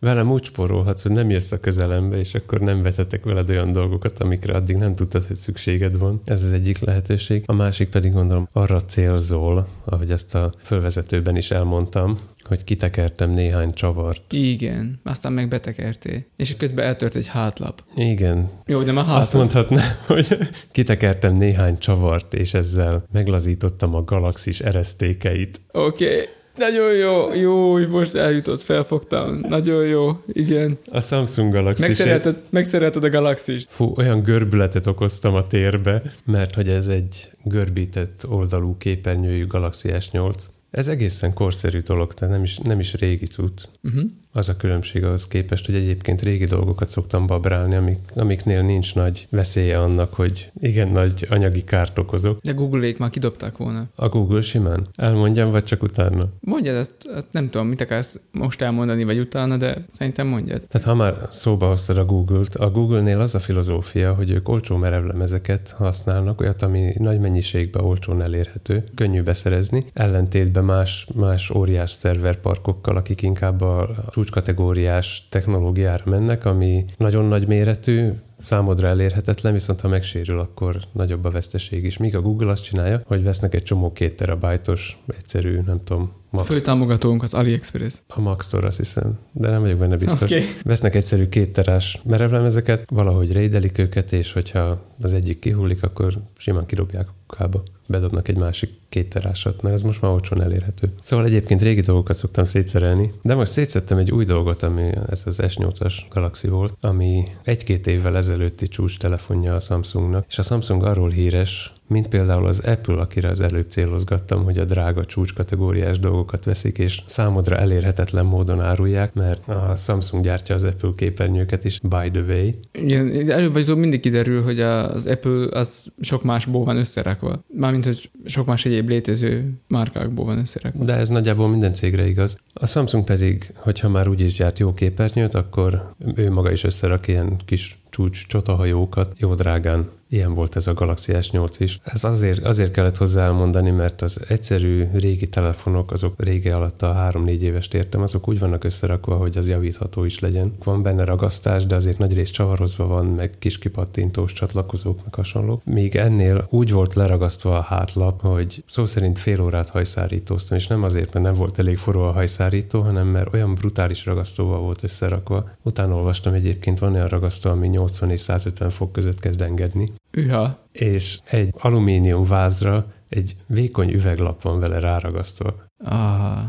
Velem 0.00 0.30
úgy 0.30 0.44
spórolhatsz, 0.44 1.02
hogy 1.02 1.12
nem 1.12 1.30
jössz 1.30 1.52
a 1.52 1.60
közelembe, 1.60 2.18
és 2.18 2.34
akkor 2.34 2.60
nem 2.60 2.82
vetetek 2.82 3.24
veled 3.24 3.50
olyan 3.50 3.72
dolgokat, 3.72 4.18
amikre 4.18 4.54
addig 4.54 4.76
nem 4.76 4.94
tudtad, 4.94 5.24
hogy 5.24 5.36
szükséged 5.36 5.98
van. 5.98 6.20
Ez 6.24 6.42
az 6.42 6.52
egyik 6.52 6.78
lehetőség. 6.78 7.42
A 7.46 7.52
másik 7.52 7.88
pedig 7.88 8.12
gondolom 8.12 8.48
arra 8.52 8.80
célzol, 8.80 9.66
ahogy 9.84 10.10
ezt 10.10 10.34
a 10.34 10.52
fölvezetőben 10.62 11.36
is 11.36 11.50
elmondtam, 11.50 12.18
hogy 12.42 12.64
kitekertem 12.64 13.30
néhány 13.30 13.72
csavart. 13.72 14.32
Igen, 14.32 15.00
aztán 15.04 15.32
meg 15.32 15.48
betekertél. 15.48 16.24
És 16.36 16.56
közben 16.56 16.86
eltört 16.86 17.14
egy 17.14 17.26
hátlap. 17.26 17.82
Igen, 17.94 18.50
Jó, 18.66 18.82
de 18.82 18.92
már 18.92 19.04
azt 19.04 19.32
hátlap. 19.32 19.34
mondhatnám, 19.34 19.90
hogy 20.06 20.38
kitekertem 20.72 21.34
néhány 21.34 21.78
csavart, 21.78 22.34
és 22.34 22.54
ezzel 22.54 23.04
meglazítottam 23.12 23.94
a 23.94 24.04
galaxis 24.04 24.60
eresztékeit. 24.60 25.60
Oké, 25.72 26.12
okay. 26.12 26.36
Nagyon 26.58 26.92
jó, 26.92 27.34
jó, 27.34 27.86
most 27.86 28.14
eljutott, 28.14 28.60
felfogtam. 28.60 29.44
Nagyon 29.48 29.86
jó, 29.86 30.22
igen. 30.32 30.78
A 30.90 31.00
Samsung 31.00 31.52
Galaxy 31.52 31.82
Megszerelted, 31.82 32.40
megszerelted 32.50 33.04
a 33.04 33.08
galaxist. 33.08 33.66
Fú, 33.70 33.92
olyan 33.96 34.22
görbületet 34.22 34.86
okoztam 34.86 35.34
a 35.34 35.46
térbe, 35.46 36.02
mert 36.24 36.54
hogy 36.54 36.68
ez 36.68 36.86
egy 36.86 37.30
görbített 37.44 38.26
oldalú 38.28 38.76
képernyőjű 38.76 39.46
Galaxy 39.46 39.88
S8. 39.92 40.44
Ez 40.70 40.88
egészen 40.88 41.34
korszerű 41.34 41.78
dolog, 41.78 42.14
tehát 42.14 42.34
nem 42.34 42.42
is, 42.42 42.58
nem 42.58 42.80
is 42.80 42.94
régi 42.94 43.26
cucc. 43.26 43.64
Uh-huh. 43.82 44.02
Az 44.38 44.48
a 44.48 44.56
különbség 44.56 45.04
ahhoz 45.04 45.26
képest, 45.26 45.66
hogy 45.66 45.74
egyébként 45.74 46.22
régi 46.22 46.44
dolgokat 46.44 46.90
szoktam 46.90 47.26
babrálni, 47.26 47.74
amik, 47.74 47.98
amiknél 48.14 48.62
nincs 48.62 48.94
nagy 48.94 49.26
veszélye 49.30 49.80
annak, 49.80 50.14
hogy 50.14 50.50
igen 50.60 50.88
nagy 50.88 51.26
anyagi 51.30 51.64
kárt 51.64 51.98
okozok. 51.98 52.40
De 52.42 52.52
Google-ék 52.52 52.98
már 52.98 53.10
kidobták 53.10 53.56
volna. 53.56 53.88
A 53.94 54.08
Google 54.08 54.40
simán? 54.40 54.86
Elmondjam, 54.96 55.50
vagy 55.50 55.64
csak 55.64 55.82
utána? 55.82 56.28
Mondjad 56.40 56.76
ezt, 56.76 56.92
hát 57.14 57.24
nem 57.30 57.50
tudom, 57.50 57.66
mit 57.66 57.80
akarsz 57.80 58.20
most 58.32 58.62
elmondani, 58.62 59.04
vagy 59.04 59.18
utána, 59.18 59.56
de 59.56 59.84
szerintem 59.92 60.26
mondjad. 60.26 60.66
Tehát 60.68 60.86
ha 60.86 60.94
már 60.94 61.16
szóba 61.30 61.66
hoztad 61.66 61.98
a 61.98 62.04
Google-t, 62.04 62.54
a 62.54 62.70
Google-nél 62.70 63.20
az 63.20 63.34
a 63.34 63.40
filozófia, 63.40 64.14
hogy 64.14 64.30
ők 64.30 64.48
olcsó 64.48 64.76
merevlemezeket 64.76 65.74
használnak, 65.76 66.40
olyat, 66.40 66.62
ami 66.62 66.92
nagy 66.98 67.20
mennyiségben 67.20 67.84
olcsón 67.84 68.22
elérhető, 68.22 68.84
könnyű 68.94 69.22
beszerezni, 69.22 69.84
ellentétben 69.92 70.64
más, 70.64 71.06
más 71.14 71.50
óriás 71.50 71.90
szerverparkokkal, 71.90 72.96
akik 72.96 73.22
inkább 73.22 73.60
a 73.60 73.88
csúcskategóriás 74.28 75.26
technológiára 75.28 76.04
mennek, 76.06 76.44
ami 76.44 76.84
nagyon 76.96 77.24
nagy 77.24 77.46
méretű, 77.46 78.08
számodra 78.38 78.88
elérhetetlen, 78.88 79.52
viszont 79.52 79.80
ha 79.80 79.88
megsérül, 79.88 80.38
akkor 80.38 80.76
nagyobb 80.92 81.24
a 81.24 81.30
veszteség 81.30 81.84
is. 81.84 81.96
Míg 81.96 82.16
a 82.16 82.20
Google 82.20 82.50
azt 82.50 82.62
csinálja, 82.62 83.02
hogy 83.06 83.22
vesznek 83.22 83.54
egy 83.54 83.62
csomó 83.62 83.92
két 83.92 84.16
terabájtos, 84.16 84.98
egyszerű, 85.06 85.60
nem 85.66 85.80
tudom, 85.84 86.12
A 86.30 86.36
max, 86.36 86.54
főtámogatónk 86.54 87.22
az 87.22 87.34
AliExpress. 87.34 87.94
a 88.08 88.20
Max 88.20 88.52
azt 88.52 88.76
hiszem, 88.76 89.18
de 89.32 89.50
nem 89.50 89.60
vagyok 89.60 89.78
benne 89.78 89.96
biztos. 89.96 90.30
Oké. 90.30 90.44
Vesznek 90.62 90.94
egyszerű 90.94 91.28
kétterás 91.28 92.00
merevlemezeket, 92.04 92.90
valahogy 92.90 93.32
rédelik 93.32 93.78
őket, 93.78 94.12
és 94.12 94.32
hogyha 94.32 94.82
az 95.00 95.12
egyik 95.14 95.38
kihullik, 95.38 95.82
akkor 95.82 96.12
simán 96.36 96.66
kidobják 96.66 97.08
a 97.08 97.14
kukába. 97.26 97.62
Bedobnak 97.86 98.28
egy 98.28 98.38
másik 98.38 98.70
kétterásat, 98.98 99.62
mert 99.62 99.74
ez 99.74 99.82
most 99.82 100.02
már 100.02 100.12
olcsón 100.12 100.42
elérhető. 100.42 100.92
Szóval 101.02 101.24
egyébként 101.24 101.62
régi 101.62 101.80
dolgokat 101.80 102.16
szoktam 102.16 102.44
szétszerelni, 102.44 103.10
de 103.22 103.34
most 103.34 103.52
szétszettem 103.52 103.98
egy 103.98 104.10
új 104.10 104.24
dolgot, 104.24 104.62
ami 104.62 104.90
ez 105.10 105.22
az 105.24 105.40
S8-as 105.42 105.94
Galaxy 106.10 106.48
volt, 106.48 106.74
ami 106.80 107.22
egy-két 107.44 107.86
évvel 107.86 108.16
ezelőtti 108.16 108.68
csúcs 108.68 108.98
telefonja 108.98 109.54
a 109.54 109.60
Samsungnak, 109.60 110.24
és 110.28 110.38
a 110.38 110.42
Samsung 110.42 110.82
arról 110.82 111.10
híres, 111.10 111.72
mint 111.88 112.08
például 112.08 112.46
az 112.46 112.60
Apple, 112.60 113.00
akire 113.00 113.28
az 113.28 113.40
előbb 113.40 113.68
célozgattam, 113.68 114.44
hogy 114.44 114.58
a 114.58 114.64
drága 114.64 115.04
csúcskategóriás 115.04 115.98
dolgokat 115.98 116.44
veszik, 116.44 116.78
és 116.78 117.00
számodra 117.06 117.56
elérhetetlen 117.56 118.24
módon 118.24 118.60
árulják, 118.60 119.14
mert 119.14 119.48
a 119.48 119.74
Samsung 119.76 120.24
gyártja 120.24 120.54
az 120.54 120.62
Apple 120.62 120.90
képernyőket 120.96 121.64
is, 121.64 121.80
by 121.80 122.10
the 122.10 122.22
way. 122.28 122.50
Igen, 122.72 123.30
előbb 123.30 123.52
vagy 123.52 123.62
utóbb 123.62 123.78
mindig 123.78 124.00
kiderül, 124.00 124.42
hogy 124.42 124.60
az 124.60 125.06
Apple 125.06 125.58
az 125.58 125.92
sok 126.00 126.22
másból 126.22 126.64
van 126.64 126.76
összerakva. 126.76 127.44
Mármint, 127.54 127.84
hogy 127.84 128.10
sok 128.24 128.46
más 128.46 128.64
egyéb 128.64 128.87
létező 128.88 129.52
márkákból 129.68 130.24
van 130.24 130.38
összerakva. 130.38 130.84
De 130.84 130.94
ez 130.94 131.08
nagyjából 131.08 131.48
minden 131.48 131.72
cégre 131.72 132.06
igaz. 132.06 132.40
A 132.52 132.66
Samsung 132.66 133.04
pedig, 133.04 133.52
hogyha 133.54 133.88
már 133.88 134.08
úgy 134.08 134.20
is 134.20 134.32
gyárt 134.32 134.58
jó 134.58 134.74
képernyőt, 134.74 135.34
akkor 135.34 135.94
ő 136.14 136.30
maga 136.30 136.50
is 136.50 136.64
összerak 136.64 137.08
ilyen 137.08 137.36
kis 137.44 137.78
csúcs 137.90 138.26
csotahajókat, 138.26 139.14
jó 139.18 139.34
drágán. 139.34 139.88
Ilyen 140.10 140.34
volt 140.34 140.56
ez 140.56 140.66
a 140.66 140.74
Galaxy 140.74 141.12
S8 141.14 141.54
is. 141.58 141.78
Ez 141.84 142.04
azért, 142.04 142.44
azért 142.46 142.70
kellett 142.70 142.96
hozzá 142.96 143.24
elmondani, 143.24 143.70
mert 143.70 144.02
az 144.02 144.20
egyszerű 144.28 144.84
régi 144.92 145.28
telefonok, 145.28 145.90
azok 145.90 146.24
régi 146.24 146.48
alatt 146.48 146.82
a 146.82 147.10
3-4 147.12 147.40
éves 147.40 147.68
értem, 147.72 148.02
azok 148.02 148.28
úgy 148.28 148.38
vannak 148.38 148.64
összerakva, 148.64 149.16
hogy 149.16 149.38
az 149.38 149.48
javítható 149.48 150.04
is 150.04 150.18
legyen. 150.18 150.52
Van 150.64 150.82
benne 150.82 151.04
ragasztás, 151.04 151.66
de 151.66 151.74
azért 151.74 151.98
nagy 151.98 152.14
rész 152.14 152.30
csavarozva 152.30 152.86
van, 152.86 153.06
meg 153.06 153.34
kis 153.38 153.58
kipattintós 153.58 154.32
csatlakozók, 154.32 155.04
meg 155.04 155.14
hasonlók. 155.14 155.64
Míg 155.64 155.96
ennél 155.96 156.46
úgy 156.50 156.72
volt 156.72 156.94
leragasztva 156.94 157.58
a 157.58 157.62
hátlap, 157.62 158.20
hogy 158.20 158.64
szó 158.66 158.86
szerint 158.86 159.18
fél 159.18 159.40
órát 159.40 159.68
hajszárítóztam, 159.68 160.56
és 160.56 160.66
nem 160.66 160.82
azért, 160.82 161.12
mert 161.12 161.24
nem 161.24 161.34
volt 161.34 161.58
elég 161.58 161.78
forró 161.78 162.02
a 162.02 162.12
hajszárító, 162.12 162.80
hanem 162.80 163.06
mert 163.06 163.34
olyan 163.34 163.54
brutális 163.54 164.06
ragasztóval 164.06 164.60
volt 164.60 164.82
összerakva. 164.82 165.50
Utána 165.62 165.94
olvastam 165.94 166.34
egyébként, 166.34 166.78
van 166.78 166.94
olyan 166.94 167.08
ragasztó, 167.08 167.50
ami 167.50 167.68
80 167.68 168.10
és 168.10 168.20
150 168.20 168.70
fok 168.70 168.92
között 168.92 169.20
kezd 169.20 169.40
engedni, 169.40 169.90
Üha. 170.10 170.58
és 170.72 171.18
egy 171.24 171.54
alumínium 171.58 172.26
vázra 172.26 172.86
egy 173.08 173.36
vékony 173.46 173.92
üveglap 173.92 174.42
van 174.42 174.60
vele 174.60 174.78
ráragasztva. 174.78 175.66
Ah, 175.84 175.88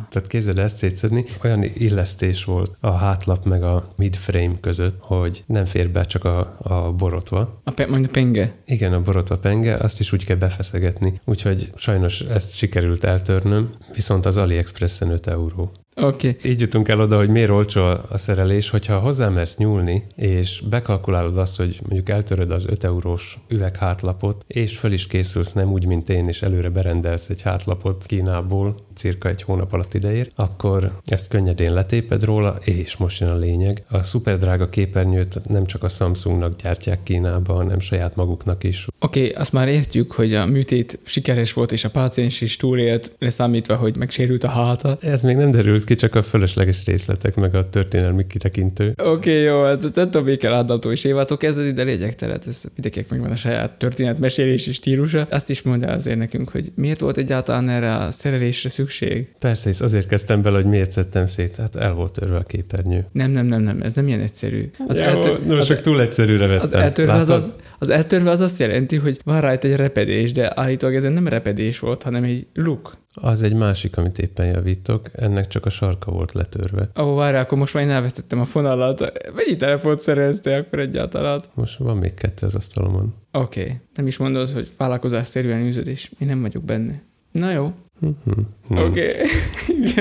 Tehát 0.10 0.28
képzeld 0.28 0.58
el 0.58 0.64
ezt 0.64 0.78
szétszedni, 0.78 1.26
olyan 1.44 1.64
illesztés 1.64 2.44
volt 2.44 2.76
a 2.80 2.92
hátlap 2.92 3.46
meg 3.46 3.64
a 3.64 3.94
midframe 3.96 4.60
között, 4.60 4.96
hogy 5.00 5.44
nem 5.46 5.66
fér 5.66 5.90
be 5.92 6.04
csak 6.04 6.24
a, 6.24 6.56
a 6.60 6.92
borotva. 6.92 7.62
a 7.64 7.72
pe- 7.72 7.90
majd 7.90 8.06
a 8.06 8.10
penge. 8.12 8.56
Igen, 8.66 8.94
a 8.94 9.02
borotva 9.02 9.38
penge, 9.38 9.76
azt 9.76 10.00
is 10.00 10.12
úgy 10.12 10.26
kell 10.26 10.36
befeszegetni. 10.38 11.20
Úgyhogy 11.26 11.72
sajnos 11.76 12.22
ezt 12.22 12.56
sikerült 12.56 13.04
eltörnöm, 13.04 13.70
viszont 13.94 14.26
az 14.26 14.38
AliExpressen 14.38 15.10
5 15.12 15.28
euró. 15.28 15.72
Okay. 16.02 16.38
Így 16.44 16.60
jutunk 16.60 16.88
el 16.88 17.02
oda, 17.02 17.18
hogy 17.18 17.30
miért 17.30 17.50
olcsó 17.50 17.82
a 18.10 18.18
szerelés, 18.18 18.70
hogyha 18.70 19.00
hozzámersz 19.00 19.58
nyúlni, 19.58 20.04
és 20.16 20.64
bekalkulálod 20.70 21.38
azt, 21.38 21.58
hogy 21.58 21.80
mondjuk 21.82 22.10
eltöröd 22.10 22.52
az 22.52 22.66
5 22.70 22.84
eurós 22.84 23.38
üveghátlapot, 23.48 24.46
és 24.48 24.78
föl 24.78 24.92
is 24.92 25.08
készülsz, 25.08 25.52
nem 25.52 25.72
úgy, 25.72 25.86
mint 25.86 26.10
én, 26.10 26.28
és 26.28 26.42
előre 26.42 26.70
berendelsz 26.70 27.30
egy 27.30 27.42
hátlapot 27.42 28.04
Kínából, 28.08 28.76
cirka 28.96 29.30
egy 29.30 29.42
hónap 29.42 29.74
alatt 29.74 29.94
idejér, 29.94 30.30
akkor 30.36 30.92
ezt 31.06 31.28
könnyedén 31.28 31.74
letéped 31.74 32.24
róla, 32.24 32.56
és 32.64 32.98
most 32.98 33.20
jön 33.20 33.30
a 33.30 33.38
lényeg. 33.38 33.84
A 33.90 34.02
szuperdrága 34.02 34.70
képernyőt 34.70 35.50
nem 35.50 35.66
csak 35.66 35.84
a 35.84 35.88
Samsungnak 35.88 36.56
gyártják 36.56 37.04
Kínába, 37.04 37.54
hanem 37.54 37.80
saját 37.80 38.16
maguknak 38.16 38.64
is. 38.64 38.88
Oké, 39.00 39.20
okay, 39.20 39.34
azt 39.34 39.54
már 39.54 39.68
értjük, 39.68 40.12
hogy 40.12 40.34
a 40.34 40.46
műtét 40.46 41.00
sikeres 41.04 41.54
volt, 41.54 41.72
és 41.72 41.84
a 41.84 41.90
páciens 41.90 42.42
is 42.42 42.58
túlélt, 42.58 43.12
leszámítva, 43.20 43.76
hogy 43.76 43.98
megsérült 43.98 44.44
a 44.44 44.50
háta. 44.50 44.98
Ez 45.02 45.24
még 45.24 45.36
nem 45.36 45.52
derült 45.52 45.84
ki, 45.90 45.96
csak 45.96 46.16
a 46.16 46.22
fölösleges 46.22 46.86
részletek, 46.86 47.36
meg 47.36 47.56
a 47.56 47.70
történelmi 47.70 48.28
kitekintő. 48.28 48.94
Oké, 48.98 49.10
okay, 49.10 49.42
jó, 49.42 49.64
hát 49.64 49.82
nem 49.82 50.06
tudom, 50.12 50.24
még 50.24 50.38
kell 50.38 50.82
és 50.90 51.04
évától 51.04 51.38
kezdeni, 51.38 51.72
de 51.72 51.84
lényegtelen, 51.84 52.42
ez 52.48 52.62
mindenkinek 52.74 53.10
megvan 53.10 53.32
a 53.32 53.36
saját 53.36 53.72
történetmesélési 53.72 54.72
stílusa. 54.74 55.28
Azt 55.30 55.50
is 55.50 55.62
mondja 55.62 55.92
azért 55.92 56.18
nekünk, 56.18 56.50
hogy 56.50 56.72
miért 56.76 57.00
volt 57.00 57.18
egyáltalán 57.18 57.70
erre 57.70 57.96
a 57.96 58.12
szerelésre 58.12 58.70
szükség? 58.70 59.30
Persze, 59.40 59.70
és 59.70 59.80
azért 59.80 60.08
kezdtem 60.08 60.42
bele, 60.42 60.56
hogy 60.56 60.66
miért 60.66 60.92
szedtem 60.92 61.26
szét, 61.26 61.56
hát 61.56 61.76
el 61.76 61.94
volt 61.94 62.12
törve 62.12 62.38
a 62.38 62.44
képernyő. 62.44 63.06
Nem, 63.12 63.32
nem, 63.32 63.46
nem, 63.46 63.62
nem, 63.62 63.82
ez 63.82 63.94
nem 63.94 64.08
ilyen 64.08 64.20
egyszerű. 64.20 64.70
Az 64.88 64.98
Jó, 64.98 65.04
eltör... 65.04 65.46
no, 65.46 65.62
csak 65.62 65.82
túl 65.82 66.02
egyszerűre 66.02 66.48
vettem. 66.48 66.64
Az 66.64 66.74
eltörve 66.74 67.14
az, 67.14 67.30
az, 67.30 67.52
az 67.80 67.90
eltörve 67.90 68.30
az 68.30 68.40
azt 68.40 68.60
jelenti, 68.60 68.96
hogy 68.96 69.20
van 69.24 69.42
rajta 69.42 69.68
egy 69.68 69.76
repedés, 69.76 70.32
de 70.32 70.52
állítólag 70.56 70.96
ez 70.96 71.04
nem 71.04 71.28
repedés 71.28 71.80
volt, 71.80 72.04
hanem 72.04 72.24
egy 72.24 72.48
luk. 72.54 72.98
Az 73.14 73.42
egy 73.42 73.54
másik, 73.54 73.98
amit 73.98 74.20
éppen 74.20 74.46
javítok, 74.46 75.06
ennek 75.14 75.48
csak 75.48 75.66
a 75.66 75.70
sarka 75.70 76.12
volt 76.12 76.32
letörve. 76.32 76.90
Ó, 77.00 77.04
oh, 77.04 77.16
várj, 77.16 77.38
akkor 77.38 77.58
most 77.58 77.74
már 77.74 77.84
én 77.84 77.90
elvesztettem 77.90 78.40
a 78.40 78.46
fonalat. 78.46 79.00
Mennyi 79.36 79.56
telefont 79.56 80.00
szereztél 80.00 80.54
akkor 80.54 80.80
egyáltalán? 80.80 81.42
Most 81.54 81.78
van 81.78 81.98
még 81.98 82.14
kettő 82.14 82.46
az 82.46 82.56
asztalomon. 82.56 83.14
Oké, 83.32 83.62
okay. 83.62 83.76
nem 83.96 84.08
is 84.08 84.18
mondod, 84.18 84.50
hogy 84.50 84.72
vállalkozásszerűen 84.78 85.66
űződés. 85.66 86.12
Én 86.20 86.28
nem 86.28 86.42
vagyok 86.42 86.64
benne. 86.64 87.02
Na 87.32 87.52
jó. 87.52 87.74
Uh-huh. 88.02 88.88
Oké. 88.88 89.06
Okay. 89.06 89.26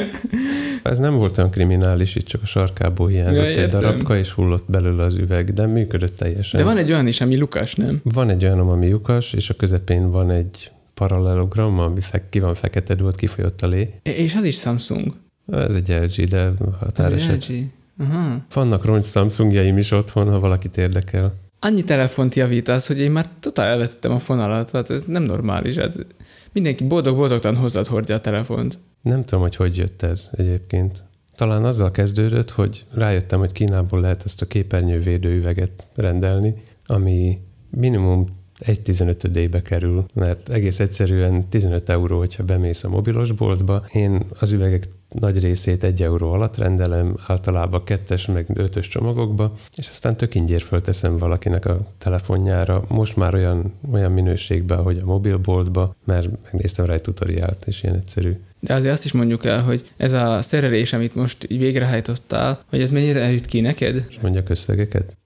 Ez 0.82 0.98
nem 0.98 1.14
volt 1.14 1.38
olyan 1.38 1.50
kriminális, 1.50 2.14
itt 2.14 2.26
csak 2.26 2.42
a 2.42 2.46
sarkából 2.46 3.08
hiányzott 3.08 3.44
ja, 3.44 3.62
egy 3.62 3.70
darabka, 3.70 4.16
és 4.16 4.32
hullott 4.32 4.64
belőle 4.70 5.02
az 5.02 5.16
üveg, 5.16 5.52
de 5.52 5.66
működött 5.66 6.16
teljesen. 6.16 6.60
De 6.60 6.66
van 6.66 6.76
egy 6.76 6.92
olyan 6.92 7.06
is, 7.06 7.20
ami 7.20 7.38
lukas, 7.38 7.74
nem? 7.74 8.00
Van 8.02 8.30
egy 8.30 8.44
olyan, 8.44 8.58
ami 8.58 8.90
lukas, 8.90 9.32
és 9.32 9.50
a 9.50 9.54
közepén 9.54 10.10
van 10.10 10.30
egy 10.30 10.70
parallelogram, 10.98 11.78
ami 11.78 12.00
fe- 12.00 12.28
ki 12.28 12.38
van 12.38 12.54
fekete, 12.54 12.94
volt, 12.94 13.16
kifolyott 13.16 13.62
a 13.62 13.66
lé. 13.66 13.94
És 14.02 14.34
az 14.34 14.44
is 14.44 14.58
Samsung. 14.58 15.12
Ez 15.46 15.74
egy 15.74 15.88
LG, 15.88 16.24
de 16.24 16.50
határeset. 16.80 17.48
LG. 17.48 17.64
Aha. 17.98 18.44
Vannak 18.54 18.84
roncs 18.84 19.04
Samsungjaim 19.04 19.78
is 19.78 19.90
otthon, 19.90 20.30
ha 20.30 20.40
valakit 20.40 20.76
érdekel. 20.76 21.32
Annyi 21.60 21.84
telefont 21.84 22.34
javítasz, 22.34 22.86
hogy 22.86 23.00
én 23.00 23.10
már 23.10 23.28
totál 23.40 23.66
elvesztettem 23.66 24.12
a 24.12 24.18
fonalat, 24.18 24.70
hát 24.70 24.90
ez 24.90 25.02
nem 25.06 25.22
normális. 25.22 25.74
Hát 25.74 26.06
mindenki 26.52 26.84
boldog-boldogtan 26.84 27.56
hozzád 27.56 27.86
hordja 27.86 28.14
a 28.14 28.20
telefont. 28.20 28.78
Nem 29.02 29.24
tudom, 29.24 29.40
hogy 29.40 29.56
hogy 29.56 29.76
jött 29.76 30.02
ez 30.02 30.28
egyébként. 30.32 31.02
Talán 31.36 31.64
azzal 31.64 31.90
kezdődött, 31.90 32.50
hogy 32.50 32.84
rájöttem, 32.94 33.38
hogy 33.38 33.52
Kínából 33.52 34.00
lehet 34.00 34.22
ezt 34.24 34.42
a 34.42 34.46
képernyővédő 34.46 35.36
üveget 35.36 35.88
rendelni, 35.94 36.54
ami 36.86 37.38
minimum 37.70 38.24
egy 38.58 38.80
15 38.80 39.24
ébe 39.24 39.62
kerül, 39.62 40.04
mert 40.14 40.48
egész 40.48 40.80
egyszerűen 40.80 41.48
15 41.48 41.88
euró, 41.88 42.18
hogyha 42.18 42.44
bemész 42.44 42.84
a 42.84 42.88
mobilos 42.88 43.32
boltba. 43.32 43.84
Én 43.92 44.22
az 44.38 44.52
üvegek 44.52 44.88
nagy 45.08 45.40
részét 45.40 45.84
egy 45.84 46.02
euró 46.02 46.32
alatt 46.32 46.56
rendelem, 46.56 47.16
általában 47.26 47.84
kettes, 47.84 48.26
meg 48.26 48.46
ötös 48.54 48.88
csomagokba, 48.88 49.54
és 49.76 49.86
aztán 49.86 50.16
tök 50.16 50.34
ingyér 50.34 50.60
fölteszem 50.60 51.18
valakinek 51.18 51.66
a 51.66 51.86
telefonjára, 51.98 52.84
most 52.88 53.16
már 53.16 53.34
olyan, 53.34 53.72
olyan 53.92 54.12
minőségben, 54.12 54.82
hogy 54.82 54.98
a 54.98 55.04
mobilboltba, 55.04 55.94
mert 56.04 56.28
megnéztem 56.44 56.84
rá 56.84 56.92
egy 56.92 57.00
tutoriált, 57.00 57.66
és 57.66 57.82
ilyen 57.82 57.94
egyszerű. 57.94 58.32
De 58.60 58.74
azért 58.74 58.92
azt 58.92 59.04
is 59.04 59.12
mondjuk 59.12 59.44
el, 59.44 59.62
hogy 59.62 59.84
ez 59.96 60.12
a 60.12 60.42
szerelés, 60.42 60.92
amit 60.92 61.14
most 61.14 61.46
így 61.48 61.58
végrehajtottál, 61.58 62.64
hogy 62.68 62.80
ez 62.80 62.90
mennyire 62.90 63.20
eljut 63.20 63.46
ki 63.46 63.60
neked? 63.60 64.04
És 64.08 64.20
mondjak 64.20 64.48
összegeket? 64.48 65.16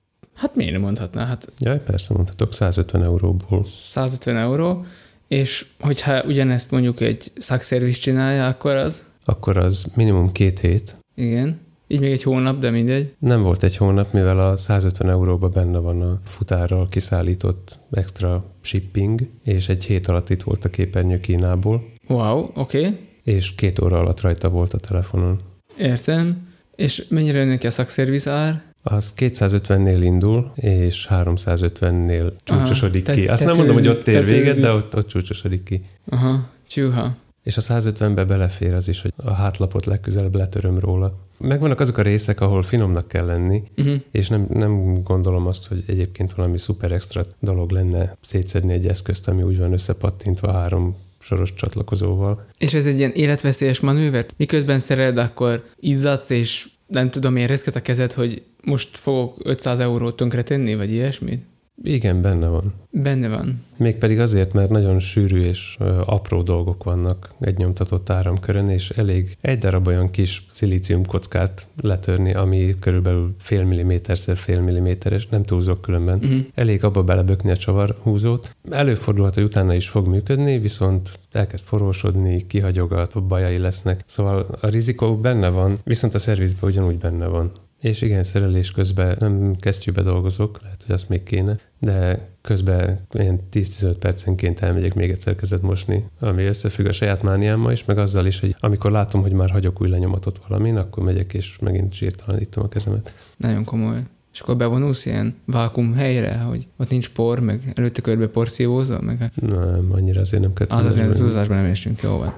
Hát 0.42 0.56
miért 0.56 0.72
nem 0.72 0.80
mondhatná? 0.80 1.26
Hát... 1.26 1.46
Jaj, 1.58 1.82
persze 1.82 2.14
mondhatok, 2.14 2.52
150 2.52 3.02
euróból. 3.02 3.64
150 3.64 4.36
euró, 4.36 4.84
és 5.28 5.66
hogyha 5.80 6.22
ugyanezt 6.22 6.70
mondjuk 6.70 7.00
egy 7.00 7.32
szakszerviz 7.38 7.98
csinálja, 7.98 8.46
akkor 8.46 8.74
az? 8.74 9.04
Akkor 9.24 9.56
az 9.56 9.92
minimum 9.96 10.32
két 10.32 10.58
hét. 10.58 10.96
Igen. 11.14 11.60
Így 11.86 12.00
még 12.00 12.10
egy 12.10 12.22
hónap, 12.22 12.58
de 12.58 12.70
mindegy. 12.70 13.14
Nem 13.18 13.42
volt 13.42 13.62
egy 13.62 13.76
hónap, 13.76 14.12
mivel 14.12 14.38
a 14.38 14.56
150 14.56 15.08
euróba 15.10 15.48
benne 15.48 15.78
van 15.78 16.02
a 16.02 16.20
futárral 16.24 16.88
kiszállított 16.88 17.78
extra 17.90 18.44
shipping, 18.60 19.20
és 19.44 19.68
egy 19.68 19.84
hét 19.84 20.06
alatt 20.06 20.30
itt 20.30 20.42
volt 20.42 20.64
a 20.64 20.70
képernyő 20.70 21.20
Kínából. 21.20 21.84
Wow, 22.08 22.50
oké. 22.54 22.78
Okay. 22.78 22.98
És 23.24 23.54
két 23.54 23.80
óra 23.80 23.98
alatt 23.98 24.20
rajta 24.20 24.48
volt 24.48 24.72
a 24.72 24.78
telefonon. 24.78 25.38
Értem. 25.78 26.48
És 26.76 27.04
mennyire 27.08 27.44
neki 27.44 27.66
a 27.66 27.70
szakszerviz 27.70 28.28
ár? 28.28 28.71
Az 28.82 29.12
250-nél 29.16 29.98
indul, 30.02 30.52
és 30.54 31.06
350-nél 31.10 32.32
csúcsosodik 32.44 33.08
Aha, 33.08 33.16
ki. 33.16 33.26
Azt 33.26 33.44
nem 33.44 33.56
mondom, 33.56 33.74
hogy 33.74 33.88
ott 33.88 34.08
ér 34.08 34.24
véget, 34.24 34.60
de 34.60 34.70
ott, 34.70 34.96
ott 34.96 35.06
csúcsosodik 35.06 35.62
ki. 35.62 35.80
Aha, 36.08 36.48
csúha. 36.68 37.14
És 37.42 37.56
a 37.56 37.60
150-be 37.60 38.24
belefér 38.24 38.72
az 38.72 38.88
is, 38.88 39.02
hogy 39.02 39.12
a 39.16 39.32
hátlapot 39.32 39.86
legközelebb 39.86 40.34
letöröm 40.34 40.78
róla. 40.78 41.14
Megvannak 41.38 41.80
azok 41.80 41.98
a 41.98 42.02
részek, 42.02 42.40
ahol 42.40 42.62
finomnak 42.62 43.08
kell 43.08 43.26
lenni, 43.26 43.62
uh-huh. 43.76 44.00
és 44.10 44.28
nem, 44.28 44.46
nem 44.52 45.02
gondolom 45.02 45.46
azt, 45.46 45.68
hogy 45.68 45.84
egyébként 45.86 46.32
valami 46.32 46.58
szuper 46.58 46.92
extra 46.92 47.24
dolog 47.40 47.70
lenne 47.70 48.16
szétszedni 48.20 48.72
egy 48.72 48.86
eszközt, 48.86 49.28
ami 49.28 49.42
úgy 49.42 49.58
van 49.58 49.72
összepattintva 49.72 50.52
három 50.52 50.96
soros 51.18 51.54
csatlakozóval. 51.54 52.46
És 52.58 52.74
ez 52.74 52.86
egy 52.86 52.98
ilyen 52.98 53.12
életveszélyes 53.12 53.80
manőver? 53.80 54.26
Miközben 54.36 54.78
szereled, 54.78 55.18
akkor 55.18 55.64
izzadsz, 55.80 56.30
és 56.30 56.68
nem 56.86 57.10
tudom, 57.10 57.36
én 57.36 57.46
reszket 57.46 57.76
a 57.76 57.82
kezed, 57.82 58.12
hogy 58.12 58.42
most 58.64 58.96
fogok 58.96 59.36
500 59.42 59.78
eurót 59.78 60.16
tönkre 60.16 60.42
tenni, 60.42 60.74
vagy 60.74 60.90
ilyesmit? 60.90 61.42
Igen, 61.84 62.22
benne 62.22 62.46
van. 62.46 62.74
Benne 62.90 63.28
van. 63.28 63.64
Mégpedig 63.76 64.20
azért, 64.20 64.52
mert 64.52 64.70
nagyon 64.70 64.98
sűrű 64.98 65.42
és 65.42 65.76
apró 66.04 66.42
dolgok 66.42 66.84
vannak 66.84 67.28
egy 67.40 67.56
nyomtatott 67.56 68.10
áramkörön, 68.10 68.68
és 68.68 68.90
elég 68.90 69.36
egy 69.40 69.58
darab 69.58 69.86
olyan 69.86 70.10
kis 70.10 70.44
szilícium 70.48 71.06
kockát 71.06 71.66
letörni, 71.80 72.34
ami 72.34 72.74
körülbelül 72.80 73.34
fél 73.38 73.64
milliméterszer 73.64 74.36
fél 74.36 74.60
milliméteres, 74.60 75.26
nem 75.26 75.42
túlzok 75.42 75.80
különben. 75.80 76.18
Uh-huh. 76.18 76.40
Elég 76.54 76.84
abba 76.84 77.02
belebökni 77.02 77.50
a 77.50 77.56
csavarhúzót. 77.56 78.56
Előfordulhat, 78.70 79.34
hogy 79.34 79.42
utána 79.42 79.74
is 79.74 79.88
fog 79.88 80.06
működni, 80.06 80.58
viszont 80.58 81.18
elkezd 81.32 81.64
forrósodni, 81.64 82.46
kihagyogat, 82.46 83.22
bajai 83.26 83.58
lesznek. 83.58 84.04
Szóval 84.06 84.46
a 84.60 84.68
rizikó 84.68 85.16
benne 85.16 85.48
van, 85.48 85.78
viszont 85.84 86.14
a 86.14 86.18
szervizben 86.18 86.70
ugyanúgy 86.70 86.96
benne 86.96 87.26
van. 87.26 87.52
És 87.82 88.00
igen, 88.00 88.22
szerelés 88.22 88.70
közben 88.70 89.16
nem 89.18 89.54
kesztyűbe 89.56 90.02
dolgozok, 90.02 90.62
lehet, 90.62 90.82
hogy 90.86 90.94
azt 90.94 91.08
még 91.08 91.22
kéne, 91.22 91.56
de 91.78 92.28
közben 92.40 93.06
ilyen 93.12 93.40
10-15 93.52 93.96
percenként 93.98 94.60
elmegyek 94.60 94.94
még 94.94 95.10
egyszer 95.10 95.36
kezet 95.36 95.62
mosni, 95.62 96.04
ami 96.20 96.44
összefügg 96.44 96.86
a 96.86 96.92
saját 96.92 97.22
mániámmal 97.22 97.72
is, 97.72 97.84
meg 97.84 97.98
azzal 97.98 98.26
is, 98.26 98.40
hogy 98.40 98.56
amikor 98.60 98.90
látom, 98.90 99.22
hogy 99.22 99.32
már 99.32 99.50
hagyok 99.50 99.80
új 99.80 99.88
lenyomatot 99.88 100.40
valamin, 100.48 100.76
akkor 100.76 101.04
megyek 101.04 101.34
és 101.34 101.58
megint 101.58 101.92
sírtalanítom 101.92 102.64
a 102.64 102.68
kezemet. 102.68 103.14
Nagyon 103.36 103.64
komoly. 103.64 104.02
És 104.32 104.40
akkor 104.40 104.56
bevonulsz 104.56 105.06
ilyen 105.06 105.34
vákum 105.44 105.94
helyre, 105.94 106.38
hogy 106.38 106.66
ott 106.76 106.90
nincs 106.90 107.08
por, 107.08 107.40
meg 107.40 107.72
előtte 107.74 108.00
körbe 108.00 108.26
porszívózol, 108.26 109.00
meg... 109.00 109.18
Hát- 109.18 109.40
nem, 109.40 109.88
annyira 109.90 110.20
azért 110.20 110.42
nem 110.42 110.52
kötelező. 110.52 110.88
Az 110.88 110.92
azért 110.92 111.16
túlzásban 111.16 111.56
nem 111.56 111.70
esünk, 111.70 112.02
jó 112.02 112.16
van. 112.16 112.34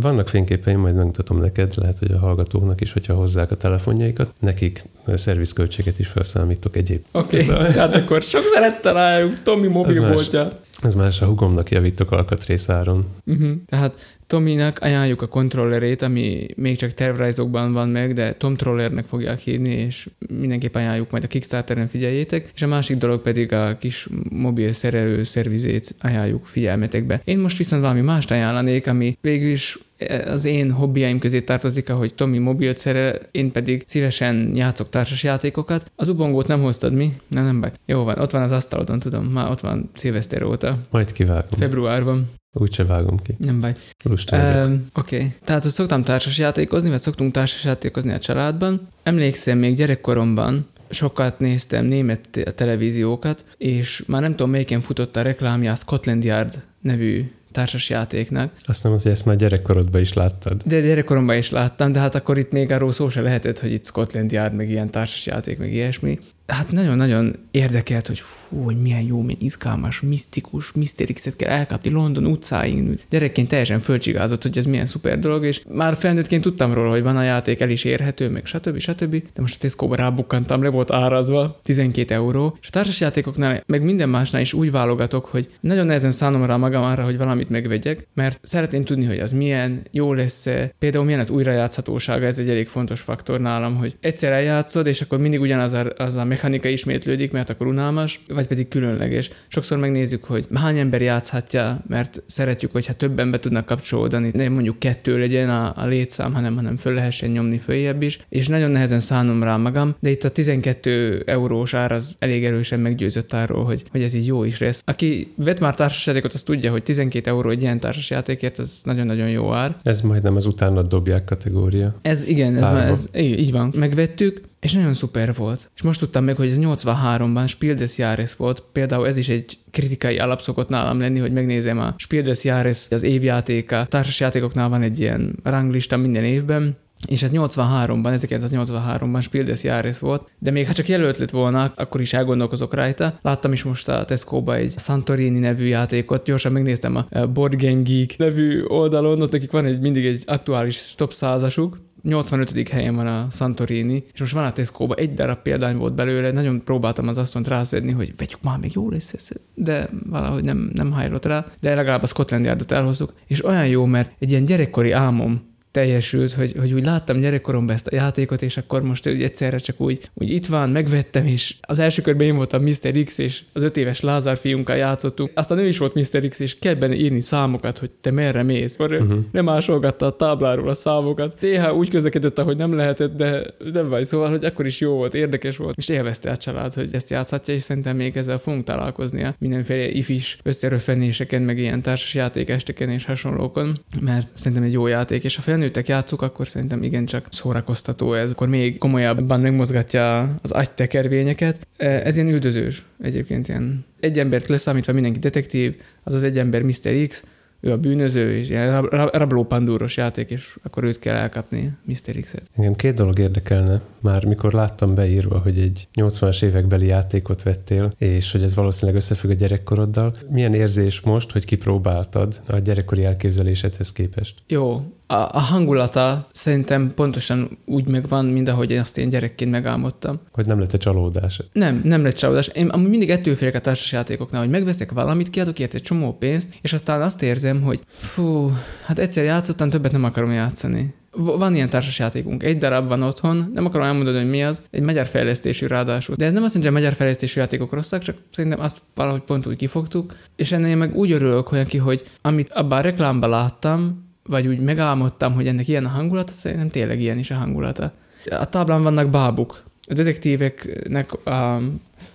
Vannak 0.00 0.28
fényképeim, 0.28 0.80
majd 0.80 0.94
megmutatom 0.94 1.38
neked, 1.38 1.72
lehet, 1.76 1.98
hogy 1.98 2.10
a 2.10 2.18
hallgatóknak 2.18 2.80
is, 2.80 2.92
hogyha 2.92 3.14
hozzák 3.14 3.50
a 3.50 3.56
telefonjaikat, 3.56 4.34
nekik 4.40 4.84
szervizköltséget 5.14 5.98
is 5.98 6.06
felszámítok 6.06 6.76
egyéb. 6.76 7.04
Oké, 7.12 7.42
okay, 7.42 7.72
tehát 7.72 7.94
akkor 7.94 8.22
sok 8.22 8.42
szerettel 8.54 8.96
álljuk, 8.96 9.42
Tomi 9.42 9.66
mobilboltja. 9.66 10.48
Ez 10.82 10.94
más 10.94 11.20
a 11.20 11.26
hugomnak 11.26 11.70
javítok 11.70 12.10
alkatrészáron. 12.10 13.04
Uh-huh. 13.24 13.50
Tehát 13.66 14.16
Tominak 14.26 14.78
ajánljuk 14.78 15.22
a 15.22 15.26
kontrollerét, 15.26 16.02
ami 16.02 16.46
még 16.56 16.76
csak 16.76 16.92
tervrajzokban 16.92 17.72
van 17.72 17.88
meg, 17.88 18.14
de 18.14 18.34
Tom 18.34 18.56
Trollernek 18.56 19.04
fogják 19.04 19.38
hívni, 19.38 19.70
és 19.70 20.08
mindenképp 20.40 20.74
ajánljuk, 20.74 21.10
majd 21.10 21.24
a 21.24 21.26
Kickstarteren 21.26 21.88
figyeljétek, 21.88 22.50
és 22.54 22.62
a 22.62 22.66
másik 22.66 22.96
dolog 22.96 23.22
pedig 23.22 23.52
a 23.52 23.78
kis 23.78 24.08
mobil 24.30 24.72
szerelő 24.72 25.22
szervizét 25.22 25.94
ajánljuk 26.00 26.46
figyelmetekbe. 26.46 27.20
Én 27.24 27.38
most 27.38 27.56
viszont 27.56 27.82
valami 27.82 28.00
mást 28.00 28.30
ajánlanék, 28.30 28.86
ami 28.86 29.18
végül 29.20 29.50
is 29.50 29.78
az 30.26 30.44
én 30.44 30.70
hobbiaim 30.70 31.18
közé 31.18 31.40
tartozik, 31.40 31.90
ahogy 31.90 32.14
Tomi 32.14 32.38
mobilt 32.38 32.76
szerel, 32.76 33.18
én 33.30 33.52
pedig 33.52 33.84
szívesen 33.86 34.52
játszok 34.54 34.88
társas 34.88 35.22
játékokat. 35.22 35.90
Az 35.96 36.08
ubongót 36.08 36.46
nem 36.46 36.60
hoztad 36.60 36.92
mi? 36.92 37.12
Nem, 37.28 37.44
nem 37.44 37.60
baj. 37.60 37.72
Jó 37.86 38.04
van, 38.04 38.18
ott 38.18 38.30
van 38.30 38.42
az 38.42 38.50
asztalodon, 38.50 38.98
tudom, 38.98 39.24
már 39.24 39.50
ott 39.50 39.60
van 39.60 39.90
szilveszter 39.94 40.42
óta. 40.42 40.78
Majd 40.90 41.12
kivágom. 41.12 41.58
Februárban. 41.58 42.28
Úgyse 42.52 42.84
vágom 42.84 43.16
ki. 43.16 43.34
Nem 43.38 43.60
baj. 43.60 43.74
Lusta. 44.04 44.64
Um, 44.64 44.86
Oké. 44.94 45.16
Okay. 45.16 45.28
Tehát, 45.44 45.62
hogy 45.62 45.72
szoktam 45.72 46.02
társas 46.02 46.38
játékozni, 46.38 46.88
vagy 46.88 47.00
szoktunk 47.00 47.32
társas 47.32 47.64
játékozni 47.64 48.12
a 48.12 48.18
családban. 48.18 48.88
Emlékszem, 49.02 49.58
még 49.58 49.76
gyerekkoromban 49.76 50.66
sokat 50.90 51.38
néztem 51.38 51.84
német 51.84 52.28
te- 52.30 52.52
televíziókat, 52.52 53.44
és 53.56 54.04
már 54.06 54.20
nem 54.20 54.30
tudom, 54.30 54.50
melyiken 54.50 54.80
futott 54.80 55.16
a 55.16 55.22
reklámja 55.22 55.72
a 55.72 55.74
Scotland 55.74 56.24
Yard 56.24 56.62
nevű 56.80 57.30
társas 57.56 57.90
játéknak. 57.90 58.52
Azt 58.64 58.82
nem 58.82 58.92
hogy 58.92 59.10
ezt 59.10 59.26
már 59.26 59.36
gyerekkorodban 59.36 60.00
is 60.00 60.12
láttad. 60.12 60.62
De 60.64 60.80
gyerekkoromban 60.80 61.36
is 61.36 61.50
láttam, 61.50 61.92
de 61.92 62.00
hát 62.00 62.14
akkor 62.14 62.38
itt 62.38 62.52
még 62.52 62.72
arról 62.72 62.92
szó 62.92 63.08
se 63.08 63.20
lehetett, 63.20 63.58
hogy 63.58 63.72
itt 63.72 63.84
Scotland 63.86 64.32
Yard, 64.32 64.54
meg 64.54 64.70
ilyen 64.70 64.90
társas 64.90 65.26
játék, 65.26 65.58
meg 65.58 65.72
ilyesmi. 65.72 66.18
Hát 66.46 66.72
nagyon-nagyon 66.72 67.36
érdekelt, 67.50 68.06
hogy 68.06 68.18
fú, 68.18 68.62
hogy 68.62 68.80
milyen 68.82 69.02
jó, 69.02 69.20
milyen 69.20 69.40
izgalmas, 69.40 70.00
misztikus, 70.00 70.72
misztérixet 70.72 71.36
kell 71.36 71.50
elkapni 71.50 71.90
London 71.90 72.26
utcáin. 72.26 72.98
Gyerekként 73.10 73.48
teljesen 73.48 73.80
fölcsigázott, 73.80 74.42
hogy 74.42 74.58
ez 74.58 74.64
milyen 74.64 74.86
szuper 74.86 75.18
dolog, 75.18 75.44
és 75.44 75.62
már 75.68 75.96
felnőttként 75.96 76.42
tudtam 76.42 76.74
róla, 76.74 76.90
hogy 76.90 77.02
van 77.02 77.16
a 77.16 77.22
játék, 77.22 77.60
el 77.60 77.70
is 77.70 77.84
érhető, 77.84 78.28
meg 78.28 78.46
stb. 78.46 78.78
stb. 78.78 79.10
De 79.10 79.40
most 79.40 79.54
a 79.54 79.58
Tesco-ba 79.60 79.94
rábukkantam, 79.94 80.62
le 80.62 80.68
volt 80.68 80.90
árazva, 80.90 81.58
12 81.62 82.14
euró. 82.14 82.56
És 82.60 82.66
a 82.66 82.70
társasjátékoknál, 82.70 83.62
meg 83.66 83.82
minden 83.82 84.08
másnál 84.08 84.40
is 84.42 84.52
úgy 84.52 84.70
válogatok, 84.70 85.24
hogy 85.24 85.48
nagyon 85.60 85.86
nehezen 85.86 86.10
szánom 86.10 86.44
rá 86.44 86.56
magam 86.56 86.82
arra, 86.82 87.04
hogy 87.04 87.18
valamit 87.18 87.50
megvegyek, 87.50 88.06
mert 88.14 88.38
szeretném 88.42 88.84
tudni, 88.84 89.04
hogy 89.04 89.18
az 89.18 89.32
milyen, 89.32 89.82
jó 89.90 90.12
lesz 90.12 90.46
-e. 90.46 90.72
Például 90.78 91.04
milyen 91.04 91.20
az 91.20 91.30
újrajátszhatósága, 91.30 92.26
ez 92.26 92.38
egy 92.38 92.48
elég 92.48 92.68
fontos 92.68 93.00
faktor 93.00 93.40
nálam, 93.40 93.76
hogy 93.76 93.96
egyszer 94.00 94.32
eljátszod, 94.32 94.86
és 94.86 95.00
akkor 95.00 95.18
mindig 95.18 95.40
ugyanaz 95.40 95.72
a, 95.72 95.84
az 95.96 96.16
a 96.16 96.24
mechanika 96.36 96.68
ismétlődik, 96.68 97.32
mert 97.32 97.50
akkor 97.50 97.66
unalmas, 97.66 98.20
vagy 98.28 98.46
pedig 98.46 98.68
különleges. 98.68 99.30
Sokszor 99.48 99.78
megnézzük, 99.78 100.24
hogy 100.24 100.46
hány 100.54 100.78
ember 100.78 101.02
játszhatja, 101.02 101.84
mert 101.88 102.22
szeretjük, 102.26 102.72
hogyha 102.72 102.92
többen 102.92 103.30
be 103.30 103.38
tudnak 103.38 103.66
kapcsolódni, 103.66 104.30
nem 104.32 104.52
mondjuk 104.52 104.78
kettő 104.78 105.18
legyen 105.18 105.50
a, 105.50 105.72
a 105.76 105.86
létszám, 105.86 106.34
hanem, 106.34 106.54
hanem 106.56 106.76
föl 106.76 106.94
lehessen 106.94 107.30
nyomni 107.30 107.58
följebb 107.58 108.02
is, 108.02 108.18
és 108.28 108.48
nagyon 108.48 108.70
nehezen 108.70 109.00
szánom 109.00 109.42
rá 109.42 109.56
magam, 109.56 109.96
de 110.00 110.10
itt 110.10 110.24
a 110.24 110.28
12 110.28 111.22
eurós 111.26 111.74
ár 111.74 111.92
az 111.92 112.16
elég 112.18 112.44
erősen 112.44 112.80
meggyőzött 112.80 113.32
arról, 113.32 113.64
hogy, 113.64 113.82
hogy 113.90 114.02
ez 114.02 114.14
így 114.14 114.26
jó 114.26 114.44
is 114.44 114.58
lesz. 114.58 114.82
Aki 114.84 115.32
vett 115.36 115.60
már 115.60 115.74
társasjátékot, 115.74 116.32
az 116.32 116.42
tudja, 116.42 116.70
hogy 116.70 116.82
12 116.82 117.30
euró 117.30 117.50
egy 117.50 117.62
ilyen 117.62 117.80
társasjátékért, 117.80 118.58
ez 118.58 118.80
nagyon-nagyon 118.82 119.28
jó 119.28 119.52
ár. 119.52 119.76
Ez 119.82 120.00
majdnem 120.00 120.36
az 120.36 120.46
utána 120.46 120.82
dobják 120.82 121.24
kategória. 121.24 121.94
Ez 122.02 122.28
igen, 122.28 122.54
ez, 122.54 122.60
már, 122.60 122.90
ez 122.90 123.08
így 123.14 123.52
van. 123.52 123.72
Megvettük, 123.76 124.40
és 124.60 124.72
nagyon 124.72 124.94
szuper 124.94 125.34
volt. 125.34 125.70
És 125.74 125.82
most 125.82 125.98
tudtam 125.98 126.24
meg, 126.24 126.36
hogy 126.36 126.48
ez 126.48 126.58
83-ban 126.60 127.48
Spiel 127.48 127.74
des 127.74 127.98
Jahres 127.98 128.36
volt. 128.36 128.64
Például 128.72 129.06
ez 129.06 129.16
is 129.16 129.28
egy 129.28 129.58
kritikai 129.70 130.18
alap 130.18 130.40
szokott 130.40 130.68
nálam 130.68 131.00
lenni, 131.00 131.18
hogy 131.18 131.32
megnézem 131.32 131.78
a 131.78 131.94
Spiel 131.96 132.22
des 132.22 132.44
Jahres, 132.44 132.86
az 132.90 133.02
évjátéka. 133.02 133.86
Társasjátékoknál 133.86 134.68
van 134.68 134.82
egy 134.82 135.00
ilyen 135.00 135.38
ranglista 135.42 135.96
minden 135.96 136.24
évben, 136.24 136.76
és 137.06 137.22
ez 137.22 137.30
83-ban, 137.32 138.18
1983-ban 138.20 139.22
Spiel 139.22 139.44
des 139.44 139.62
Jahres 139.62 139.98
volt, 139.98 140.30
de 140.38 140.50
még 140.50 140.66
ha 140.66 140.72
csak 140.72 140.88
jelölt 140.88 141.18
lett 141.18 141.30
volna, 141.30 141.72
akkor 141.74 142.00
is 142.00 142.12
elgondolkozok 142.12 142.74
rajta. 142.74 143.18
Láttam 143.22 143.52
is 143.52 143.62
most 143.62 143.88
a 143.88 144.04
Tesco-ba 144.04 144.54
egy 144.54 144.74
Santorini 144.78 145.38
nevű 145.38 145.66
játékot, 145.66 146.24
gyorsan 146.24 146.52
megnéztem 146.52 146.96
a 146.96 147.26
Board 147.26 147.62
Game 147.62 147.82
Geek 147.82 148.16
nevű 148.16 148.64
oldalon, 148.64 149.22
ott 149.22 149.32
nekik 149.32 149.50
van 149.50 149.64
egy 149.64 149.80
mindig 149.80 150.06
egy 150.06 150.22
aktuális 150.26 150.94
top 150.94 151.12
százasuk, 151.12 151.78
85. 152.06 152.68
helyen 152.68 152.94
van 152.94 153.06
a 153.06 153.26
Santorini, 153.30 154.04
és 154.12 154.20
most 154.20 154.32
van 154.32 154.44
a 154.44 154.52
tesco 154.52 154.92
egy 154.92 155.14
darab 155.14 155.38
példány 155.42 155.76
volt 155.76 155.94
belőle, 155.94 156.32
nagyon 156.32 156.64
próbáltam 156.64 157.08
az 157.08 157.18
asszonyt 157.18 157.48
rászedni, 157.48 157.92
hogy 157.92 158.16
vegyük 158.16 158.42
már, 158.42 158.58
még 158.58 158.72
jó 158.74 158.90
lesz 158.90 159.12
ez, 159.12 159.28
de 159.54 159.88
valahogy 160.06 160.44
nem, 160.44 160.70
nem 160.74 160.92
hajlott 160.92 161.24
rá, 161.24 161.46
de 161.60 161.74
legalább 161.74 162.02
a 162.02 162.06
Scotland 162.06 162.44
Yardot 162.44 162.72
elhozzuk, 162.72 163.14
és 163.26 163.44
olyan 163.44 163.66
jó, 163.66 163.84
mert 163.84 164.10
egy 164.18 164.30
ilyen 164.30 164.44
gyerekkori 164.44 164.92
álmom 164.92 165.54
teljesült, 165.76 166.32
hogy, 166.32 166.52
hogy 166.58 166.72
úgy 166.72 166.84
láttam 166.84 167.20
gyerekkoromban 167.20 167.74
ezt 167.74 167.86
a 167.86 167.94
játékot, 167.94 168.42
és 168.42 168.56
akkor 168.56 168.82
most 168.82 169.08
úgy 169.08 169.22
egyszerre 169.22 169.58
csak 169.58 169.80
úgy, 169.80 170.00
úgy 170.14 170.30
itt 170.30 170.46
van, 170.46 170.70
megvettem, 170.70 171.26
és 171.26 171.54
az 171.60 171.78
első 171.78 172.02
körben 172.02 172.26
én 172.26 172.36
voltam 172.36 172.62
Mr. 172.62 173.02
X, 173.04 173.18
és 173.18 173.40
az 173.52 173.62
öt 173.62 173.76
éves 173.76 174.00
Lázár 174.00 174.36
fiunkkal 174.36 174.76
játszottunk. 174.76 175.30
Aztán 175.34 175.58
ő 175.58 175.66
is 175.66 175.78
volt 175.78 175.94
Mr. 175.94 176.28
X, 176.28 176.38
és 176.38 176.58
kell 176.58 176.74
benne 176.74 176.94
írni 176.94 177.20
számokat, 177.20 177.78
hogy 177.78 177.90
te 178.00 178.10
merre 178.10 178.42
mész. 178.42 178.74
Akkor 178.74 178.92
uh-huh. 178.92 179.18
nem 179.32 179.48
ásolgatta 179.48 180.06
a 180.06 180.16
tábláról 180.16 180.68
a 180.68 180.74
számokat. 180.74 181.36
Néha 181.40 181.74
úgy 181.74 181.90
közlekedett, 181.90 182.38
ahogy 182.38 182.56
nem 182.56 182.74
lehetett, 182.74 183.16
de 183.16 183.46
nem 183.72 183.88
baj, 183.88 184.04
szóval, 184.04 184.30
hogy 184.30 184.44
akkor 184.44 184.66
is 184.66 184.80
jó 184.80 184.92
volt, 184.92 185.14
érdekes 185.14 185.56
volt, 185.56 185.76
és 185.76 185.88
élvezte 185.88 186.30
a 186.30 186.36
család, 186.36 186.74
hogy 186.74 186.88
ezt 186.92 187.10
játszhatja, 187.10 187.54
és 187.54 187.62
szerintem 187.62 187.96
még 187.96 188.16
ezzel 188.16 188.38
fogunk 188.38 188.64
találkoznia 188.64 189.34
mindenféle 189.38 189.88
ifis 189.88 190.38
összeröffenéseken, 190.42 191.42
meg 191.42 191.58
ilyen 191.58 191.82
társas 191.82 192.14
játékesteken 192.14 192.88
és 192.88 193.04
hasonlókon, 193.04 193.78
mert 194.00 194.28
szerintem 194.34 194.66
egy 194.66 194.72
jó 194.72 194.86
játék, 194.86 195.24
és 195.24 195.36
a 195.36 195.40
felnőtt 195.40 195.65
felnőttek 195.66 195.88
játszuk, 195.88 196.22
akkor 196.22 196.46
szerintem 196.48 196.82
igencsak 196.82 197.26
szórakoztató 197.30 198.14
ez, 198.14 198.30
akkor 198.30 198.48
még 198.48 198.78
komolyabban 198.78 199.40
megmozgatja 199.40 200.20
az 200.42 200.50
agytekervényeket. 200.50 201.66
Ez 201.76 202.16
ilyen 202.16 202.28
üldözős 202.28 202.84
egyébként 203.00 203.48
ilyen. 203.48 203.84
Egy 204.00 204.18
embert 204.18 204.46
leszámítva 204.46 204.92
mindenki 204.92 205.18
detektív, 205.18 205.76
az 206.02 206.12
az 206.12 206.22
egy 206.22 206.38
ember 206.38 206.62
Mr. 206.62 207.06
X, 207.06 207.22
ő 207.60 207.72
a 207.72 207.76
bűnöző, 207.76 208.36
és 208.36 208.48
ilyen 208.48 208.70
rab- 208.70 208.92
rab- 208.92 209.14
rablópandúros 209.14 209.96
játék, 209.96 210.30
és 210.30 210.56
akkor 210.62 210.84
őt 210.84 210.98
kell 210.98 211.14
elkapni, 211.14 211.72
Mr. 211.84 212.20
X-et. 212.20 212.42
Engem 212.56 212.74
két 212.74 212.94
dolog 212.94 213.18
érdekelne. 213.18 213.80
Már 214.00 214.24
mikor 214.24 214.52
láttam 214.52 214.94
beírva, 214.94 215.38
hogy 215.38 215.58
egy 215.58 215.88
80-as 215.94 216.42
évekbeli 216.42 216.86
játékot 216.86 217.42
vettél, 217.42 217.92
és 217.98 218.32
hogy 218.32 218.42
ez 218.42 218.54
valószínűleg 218.54 219.00
összefügg 219.00 219.30
a 219.30 219.34
gyerekkoroddal. 219.34 220.12
Milyen 220.30 220.54
érzés 220.54 221.00
most, 221.00 221.32
hogy 221.32 221.44
kipróbáltad 221.44 222.40
a 222.46 222.58
gyerekkori 222.58 223.04
elképzelésedhez 223.04 223.92
képest? 223.92 224.34
Jó, 224.46 224.82
a, 225.06 225.14
a 225.14 225.38
hangulata 225.38 226.28
szerintem 226.32 226.92
pontosan 226.94 227.58
úgy 227.64 227.88
megvan, 227.88 228.24
mint 228.24 228.48
ahogy 228.48 228.70
én 228.70 228.78
azt 228.78 228.98
én 228.98 229.08
gyerekként 229.08 229.50
megálmodtam. 229.50 230.20
Hogy 230.32 230.46
nem 230.46 230.58
lett 230.58 230.72
egy 230.72 230.80
csalódás? 230.80 231.40
Nem, 231.52 231.80
nem 231.84 232.02
lett 232.02 232.16
csalódás. 232.16 232.46
Én 232.46 232.68
amúgy 232.68 232.88
mindig 232.88 233.10
ettől 233.10 233.34
félek 233.34 233.54
a 233.54 233.60
társasjátékoknál, 233.60 234.40
hogy 234.40 234.50
megveszek 234.50 234.92
valamit, 234.92 235.30
kiadok 235.30 235.58
ilyet 235.58 235.74
egy 235.74 235.82
csomó 235.82 236.12
pénzt, 236.12 236.54
és 236.62 236.72
aztán 236.72 237.02
azt 237.02 237.22
érzem, 237.22 237.62
hogy 237.62 237.80
fú, 237.86 238.50
hát 238.84 238.98
egyszer 238.98 239.24
játszottam, 239.24 239.70
többet 239.70 239.92
nem 239.92 240.04
akarom 240.04 240.32
játszani. 240.32 240.94
Van 241.18 241.54
ilyen 241.54 241.68
társasjátékunk, 241.68 242.42
egy 242.42 242.58
darab 242.58 242.88
van 242.88 243.02
otthon, 243.02 243.50
nem 243.54 243.64
akarom 243.64 243.86
elmondani, 243.86 244.18
hogy 244.18 244.28
mi 244.28 244.44
az, 244.44 244.62
egy 244.70 244.82
magyar 244.82 245.06
fejlesztésű 245.06 245.66
ráadásul. 245.66 246.14
De 246.14 246.24
ez 246.24 246.32
nem 246.32 246.42
azt 246.42 246.54
jelenti, 246.54 246.72
hogy 246.74 246.76
a 246.76 246.80
magyar 246.80 246.98
fejlesztésű 246.98 247.40
játékok 247.40 247.72
rosszak, 247.72 248.02
csak 248.02 248.16
szerintem 248.30 248.60
azt 248.60 248.82
valahogy 248.94 249.20
pont 249.20 249.46
úgy 249.46 249.56
kifogtuk. 249.56 250.14
És 250.36 250.52
ennél 250.52 250.76
meg 250.76 250.96
úgy 250.96 251.12
örülök, 251.12 251.46
hogy 251.46 251.58
neki, 251.58 251.76
hogy 251.76 252.02
amit 252.22 252.52
abban 252.52 252.78
a 252.78 252.82
reklámban 252.82 253.30
láttam, 253.30 254.05
vagy 254.26 254.46
úgy 254.46 254.60
megálmodtam, 254.60 255.32
hogy 255.32 255.46
ennek 255.46 255.68
ilyen 255.68 255.84
a 255.84 255.88
hangulata, 255.88 256.32
szerintem 256.32 256.68
tényleg 256.68 257.00
ilyen 257.00 257.18
is 257.18 257.30
a 257.30 257.34
hangulata. 257.34 257.92
A 258.30 258.48
táblán 258.48 258.82
vannak 258.82 259.10
bábuk. 259.10 259.62
A 259.88 259.94
detektíveknek 259.94 261.26
a, 261.26 261.56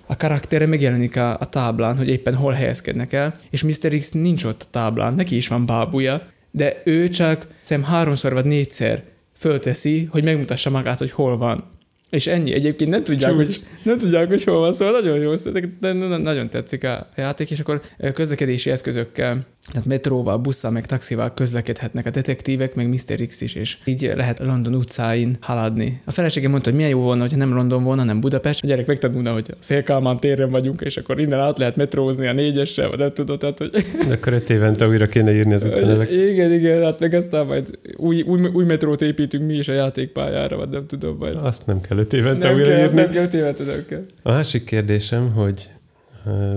a 0.06 0.18
karaktere 0.18 0.66
megjelenik 0.66 1.18
a, 1.18 1.40
a 1.40 1.46
táblán, 1.46 1.98
hogy 1.98 2.10
éppen 2.10 2.36
hol 2.36 2.54
helyezkednek 2.54 3.14
el, 3.14 3.36
és 3.50 3.64
Mr. 3.64 3.96
X 3.96 4.12
nincs 4.12 4.44
ott 4.44 4.62
a 4.62 4.70
táblán, 4.72 5.14
neki 5.14 5.36
is 5.36 5.48
van 5.48 5.66
bábuja, 5.66 6.22
de 6.52 6.82
ő 6.86 7.10
csak 7.10 7.48
szerintem 7.64 7.94
háromszor 7.94 8.34
vagy 8.34 8.46
négyszer 8.46 9.04
fölteszi, 9.34 10.08
hogy 10.12 10.24
megmutassa 10.24 10.70
magát, 10.70 10.98
hogy 10.98 11.12
hol 11.12 11.38
van. 11.38 11.64
És 12.12 12.28
ennyi. 12.28 12.54
Egyébként 12.54 12.90
nem 12.90 13.04
tudják, 13.04 13.32
Csúcs. 13.32 13.46
hogy, 13.46 13.64
nem 13.84 13.98
tudják, 13.98 14.28
hogy 14.28 14.44
hol 14.44 14.60
van, 14.60 14.74
szóval 14.74 15.02
nagyon 15.02 15.18
jó, 15.18 15.34
de 15.80 15.94
nagyon 16.18 16.50
tetszik 16.50 16.84
a 16.84 17.08
játék, 17.16 17.52
és 17.52 17.60
akkor 17.60 17.82
közlekedési 18.14 18.70
eszközökkel, 18.70 19.46
tehát 19.72 19.88
metróval, 19.88 20.38
busszal, 20.38 20.72
meg 20.72 20.86
taxival 20.86 21.34
közlekedhetnek 21.34 22.06
a 22.06 22.10
detektívek, 22.10 22.76
meg 22.76 22.90
Mr. 22.90 23.26
X 23.28 23.42
is, 23.42 23.56
és 23.56 23.78
így 23.86 24.12
lehet 24.16 24.40
London 24.40 24.76
utcáin 24.76 25.38
haladni. 25.42 26.02
A 26.06 26.12
feleségem 26.12 26.52
mondta, 26.52 26.70
hogy 26.70 26.78
milyen 26.78 26.94
jó 26.94 27.02
volna, 27.02 27.22
hogyha 27.22 27.38
nem 27.38 27.54
London 27.54 27.84
volna, 27.84 28.04
nem 28.04 28.20
Budapest. 28.20 28.64
A 28.64 28.68
gyerek 28.68 28.88
megtanulna, 28.88 29.34
hogy 29.34 29.48
a 29.52 29.56
Szélkálmán 29.60 30.20
téren 30.20 30.50
vagyunk, 30.50 30.82
és 30.82 30.98
akkor 30.98 31.20
innen 31.20 31.40
át 31.40 31.58
lehet 31.58 31.76
metrózni 31.76 32.28
a 32.28 32.34
négyessel, 32.34 32.90
vagy 32.90 33.00
nem 33.00 33.14
tudod, 33.14 33.40
tehát, 33.40 33.58
hogy 33.58 33.70
De 34.08 34.14
akkor 34.14 34.34
öt 34.34 34.50
évente 34.50 34.88
újra 34.88 35.06
kéne 35.06 35.34
írni 35.34 35.54
az 35.54 35.64
utcanevek. 35.64 36.12
igen, 36.32 36.54
igen, 36.54 36.84
hát 36.84 37.00
meg 37.00 37.14
aztán 37.14 37.46
majd 37.46 37.80
új, 37.96 38.22
új, 38.22 38.42
új 38.54 38.64
metrót 38.64 39.02
építünk 39.02 39.46
mi 39.46 39.54
is 39.54 39.68
a 39.68 39.74
játékpályára, 39.74 40.58
vagy 40.58 40.70
nem 40.70 40.88
tudom, 40.88 41.18
majd. 41.18 41.36
Azt 41.42 41.66
nem 41.66 41.80
kell 41.80 41.98
öt 42.02 42.14
évente 42.14 42.48
Nem 42.48 42.56
újra 42.56 42.70
kell, 42.70 42.84
írni. 42.84 42.96
nem 42.96 43.10
kell, 43.10 43.28
tévet, 43.28 43.66
nem 43.66 43.86
kell. 43.88 44.06
A 44.24 44.32
másik 44.32 44.64
kérdésem, 44.64 45.32
hogy 45.32 45.70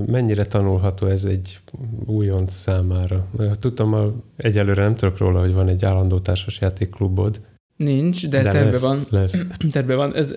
mennyire 0.06 0.44
tanulható 0.44 1.06
ez 1.06 1.24
egy 1.24 1.58
újonc 2.06 2.52
számára? 2.52 3.26
Tudtam, 3.60 3.92
a, 3.92 4.12
egyelőre 4.36 4.82
nem 4.82 4.94
tudok 4.94 5.18
róla, 5.18 5.40
hogy 5.40 5.54
van 5.54 5.68
egy 5.68 5.84
állandó 5.84 6.18
társasjátékklubod. 6.18 7.40
Nincs, 7.76 8.28
de, 8.28 8.42
de 8.42 8.50
terve 8.50 8.70
lesz, 8.70 8.80
van. 8.80 9.04
Lesz. 9.10 9.36
Terve 9.72 9.94
van. 9.94 10.14
Ez 10.14 10.34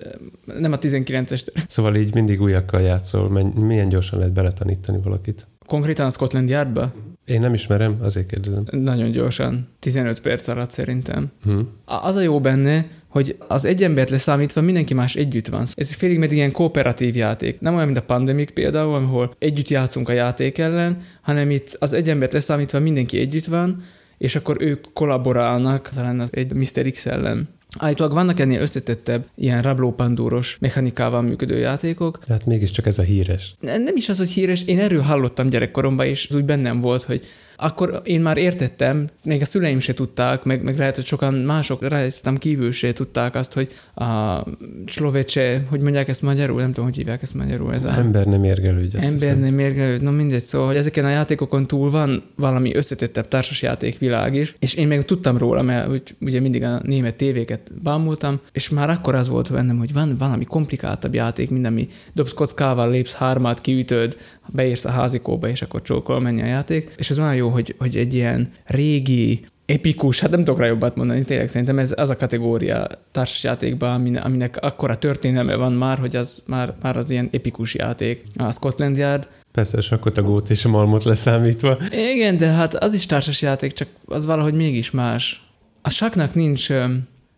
nem 0.58 0.72
a 0.72 0.78
19-es 0.78 1.44
terv. 1.44 1.66
Szóval 1.68 1.96
így 1.96 2.14
mindig 2.14 2.40
újakkal 2.40 2.80
játszol. 2.80 3.52
Milyen 3.54 3.88
gyorsan 3.88 4.18
lehet 4.18 4.34
beletanítani 4.34 4.98
valakit? 5.02 5.46
Konkrétan 5.66 6.06
a 6.06 6.10
Scotland 6.10 6.48
Yardba? 6.48 6.92
Én 7.24 7.40
nem 7.40 7.54
ismerem, 7.54 7.96
azért 8.00 8.26
kérdezem. 8.26 8.64
Nagyon 8.70 9.10
gyorsan, 9.10 9.68
15 9.78 10.20
perc 10.20 10.48
alatt 10.48 10.70
szerintem. 10.70 11.30
Hm. 11.42 11.60
Az 11.84 12.16
a 12.16 12.20
jó 12.20 12.40
benne, 12.40 12.86
hogy 13.18 13.36
az 13.48 13.64
egy 13.64 13.82
embert 13.82 14.10
leszámítva 14.10 14.60
mindenki 14.60 14.94
más 14.94 15.14
együtt 15.14 15.46
van. 15.46 15.66
Ez 15.74 15.94
félig 15.94 16.18
meddig 16.18 16.36
ilyen 16.36 16.52
kooperatív 16.52 17.16
játék. 17.16 17.60
Nem 17.60 17.74
olyan, 17.74 17.86
mint 17.86 17.98
a 17.98 18.02
Pandemic 18.02 18.52
például, 18.52 18.94
ahol 18.94 19.34
együtt 19.38 19.68
játszunk 19.68 20.08
a 20.08 20.12
játék 20.12 20.58
ellen, 20.58 21.00
hanem 21.22 21.50
itt 21.50 21.76
az 21.78 21.92
egy 21.92 22.10
embert 22.10 22.32
leszámítva 22.32 22.78
mindenki 22.78 23.18
együtt 23.18 23.44
van, 23.44 23.82
és 24.18 24.36
akkor 24.36 24.56
ők 24.60 24.84
kollaborálnak 24.92 25.88
talán 25.88 26.20
az 26.20 26.28
egy 26.32 26.52
Mr. 26.52 26.90
X 26.90 27.06
ellen. 27.06 27.48
Állítólag 27.78 28.12
vannak 28.12 28.40
ennél 28.40 28.60
összetettebb, 28.60 29.26
ilyen 29.34 29.62
rablópandúros 29.62 30.56
mechanikával 30.60 31.22
működő 31.22 31.58
játékok. 31.58 32.18
Tehát 32.24 32.46
mégiscsak 32.46 32.86
ez 32.86 32.98
a 32.98 33.02
híres. 33.02 33.54
Nem 33.60 33.96
is 33.96 34.08
az, 34.08 34.18
hogy 34.18 34.30
híres, 34.30 34.62
én 34.66 34.78
erről 34.78 35.00
hallottam 35.00 35.48
gyerekkoromban, 35.48 36.06
és 36.06 36.28
úgy 36.34 36.44
bennem 36.44 36.80
volt, 36.80 37.02
hogy 37.02 37.26
akkor 37.60 38.00
én 38.04 38.20
már 38.20 38.36
értettem, 38.36 39.08
még 39.24 39.42
a 39.42 39.44
szüleim 39.44 39.78
se 39.78 39.94
tudták, 39.94 40.44
meg, 40.44 40.62
meg 40.62 40.78
lehet, 40.78 40.94
hogy 40.94 41.04
sokan 41.04 41.34
mások 41.34 41.88
rajtam 41.88 42.36
kívül 42.36 42.72
se 42.72 42.92
tudták 42.92 43.34
azt, 43.34 43.52
hogy 43.52 43.68
a 43.94 44.42
szlovecse, 44.86 45.64
hogy 45.68 45.80
mondják 45.80 46.08
ezt 46.08 46.22
magyarul, 46.22 46.60
nem 46.60 46.68
tudom, 46.68 46.84
hogy 46.84 46.96
hívják 46.96 47.22
ezt 47.22 47.34
magyarul. 47.34 47.74
Ez 47.74 47.84
a... 47.84 47.96
Ember 47.96 48.26
nem 48.26 48.44
érgelődj. 48.44 48.96
Ember 48.96 49.12
hiszem. 49.12 49.38
nem 49.38 49.58
érgelőd, 49.58 50.02
no 50.02 50.10
mindegy, 50.10 50.42
szóval, 50.42 50.66
hogy 50.66 50.76
ezeken 50.76 51.04
a 51.04 51.08
játékokon 51.08 51.66
túl 51.66 51.90
van 51.90 52.22
valami 52.36 52.74
összetettebb 52.74 53.28
társasjáték 53.28 53.98
világ 53.98 54.34
is, 54.34 54.54
és 54.58 54.74
én 54.74 54.86
még 54.86 55.02
tudtam 55.02 55.38
róla, 55.38 55.62
mert 55.62 55.88
úgy, 55.88 56.14
ugye 56.20 56.40
mindig 56.40 56.62
a 56.62 56.80
német 56.82 57.14
tévéket 57.14 57.72
bámultam, 57.82 58.40
és 58.52 58.68
már 58.68 58.90
akkor 58.90 59.14
az 59.14 59.28
volt 59.28 59.52
bennem, 59.52 59.78
hogy 59.78 59.92
van 59.92 60.16
valami 60.18 60.44
komplikáltabb 60.44 61.14
játék, 61.14 61.50
mint 61.50 61.66
ami 61.66 61.88
dobsz 62.12 62.32
kockával, 62.32 62.90
lépsz 62.90 63.12
hármát, 63.12 63.60
kiütöd, 63.60 64.16
beérsz 64.48 64.84
a 64.84 64.90
házikóba, 64.90 65.48
és 65.48 65.62
akkor 65.62 65.82
csókol 65.82 66.20
menni 66.20 66.42
a 66.42 66.46
játék, 66.46 66.92
és 66.96 67.10
ez 67.10 67.18
olyan 67.18 67.34
jó, 67.34 67.48
hogy, 67.48 67.74
hogy 67.78 67.96
egy 67.96 68.14
ilyen 68.14 68.48
régi, 68.64 69.46
epikus, 69.66 70.20
hát 70.20 70.30
nem 70.30 70.44
tudok 70.44 70.60
rá 70.60 70.66
jobbat 70.66 70.96
mondani, 70.96 71.24
tényleg 71.24 71.48
szerintem 71.48 71.78
ez 71.78 71.94
az 71.96 72.10
a 72.10 72.16
kategória 72.16 72.86
társasjátékban, 73.10 74.16
aminek, 74.16 74.56
akkora 74.56 74.96
történelme 74.96 75.54
van 75.54 75.72
már, 75.72 75.98
hogy 75.98 76.16
az 76.16 76.42
már, 76.46 76.74
már 76.82 76.96
az 76.96 77.10
ilyen 77.10 77.28
epikus 77.32 77.74
játék. 77.74 78.22
A 78.36 78.52
Scotland 78.52 78.96
Yard, 78.96 79.28
Persze, 79.52 79.76
a 79.78 79.80
sakkot, 79.80 80.18
a 80.18 80.22
gót 80.22 80.50
és 80.50 80.64
a 80.64 80.68
malmot 80.68 81.04
leszámítva. 81.04 81.78
igen, 81.90 82.36
de 82.36 82.46
hát 82.46 82.74
az 82.74 82.94
is 82.94 83.06
társasjáték, 83.06 83.72
csak 83.72 83.88
az 84.04 84.24
valahogy 84.26 84.54
mégis 84.54 84.90
más. 84.90 85.48
A 85.82 85.90
saknak 85.90 86.34
nincs 86.34 86.68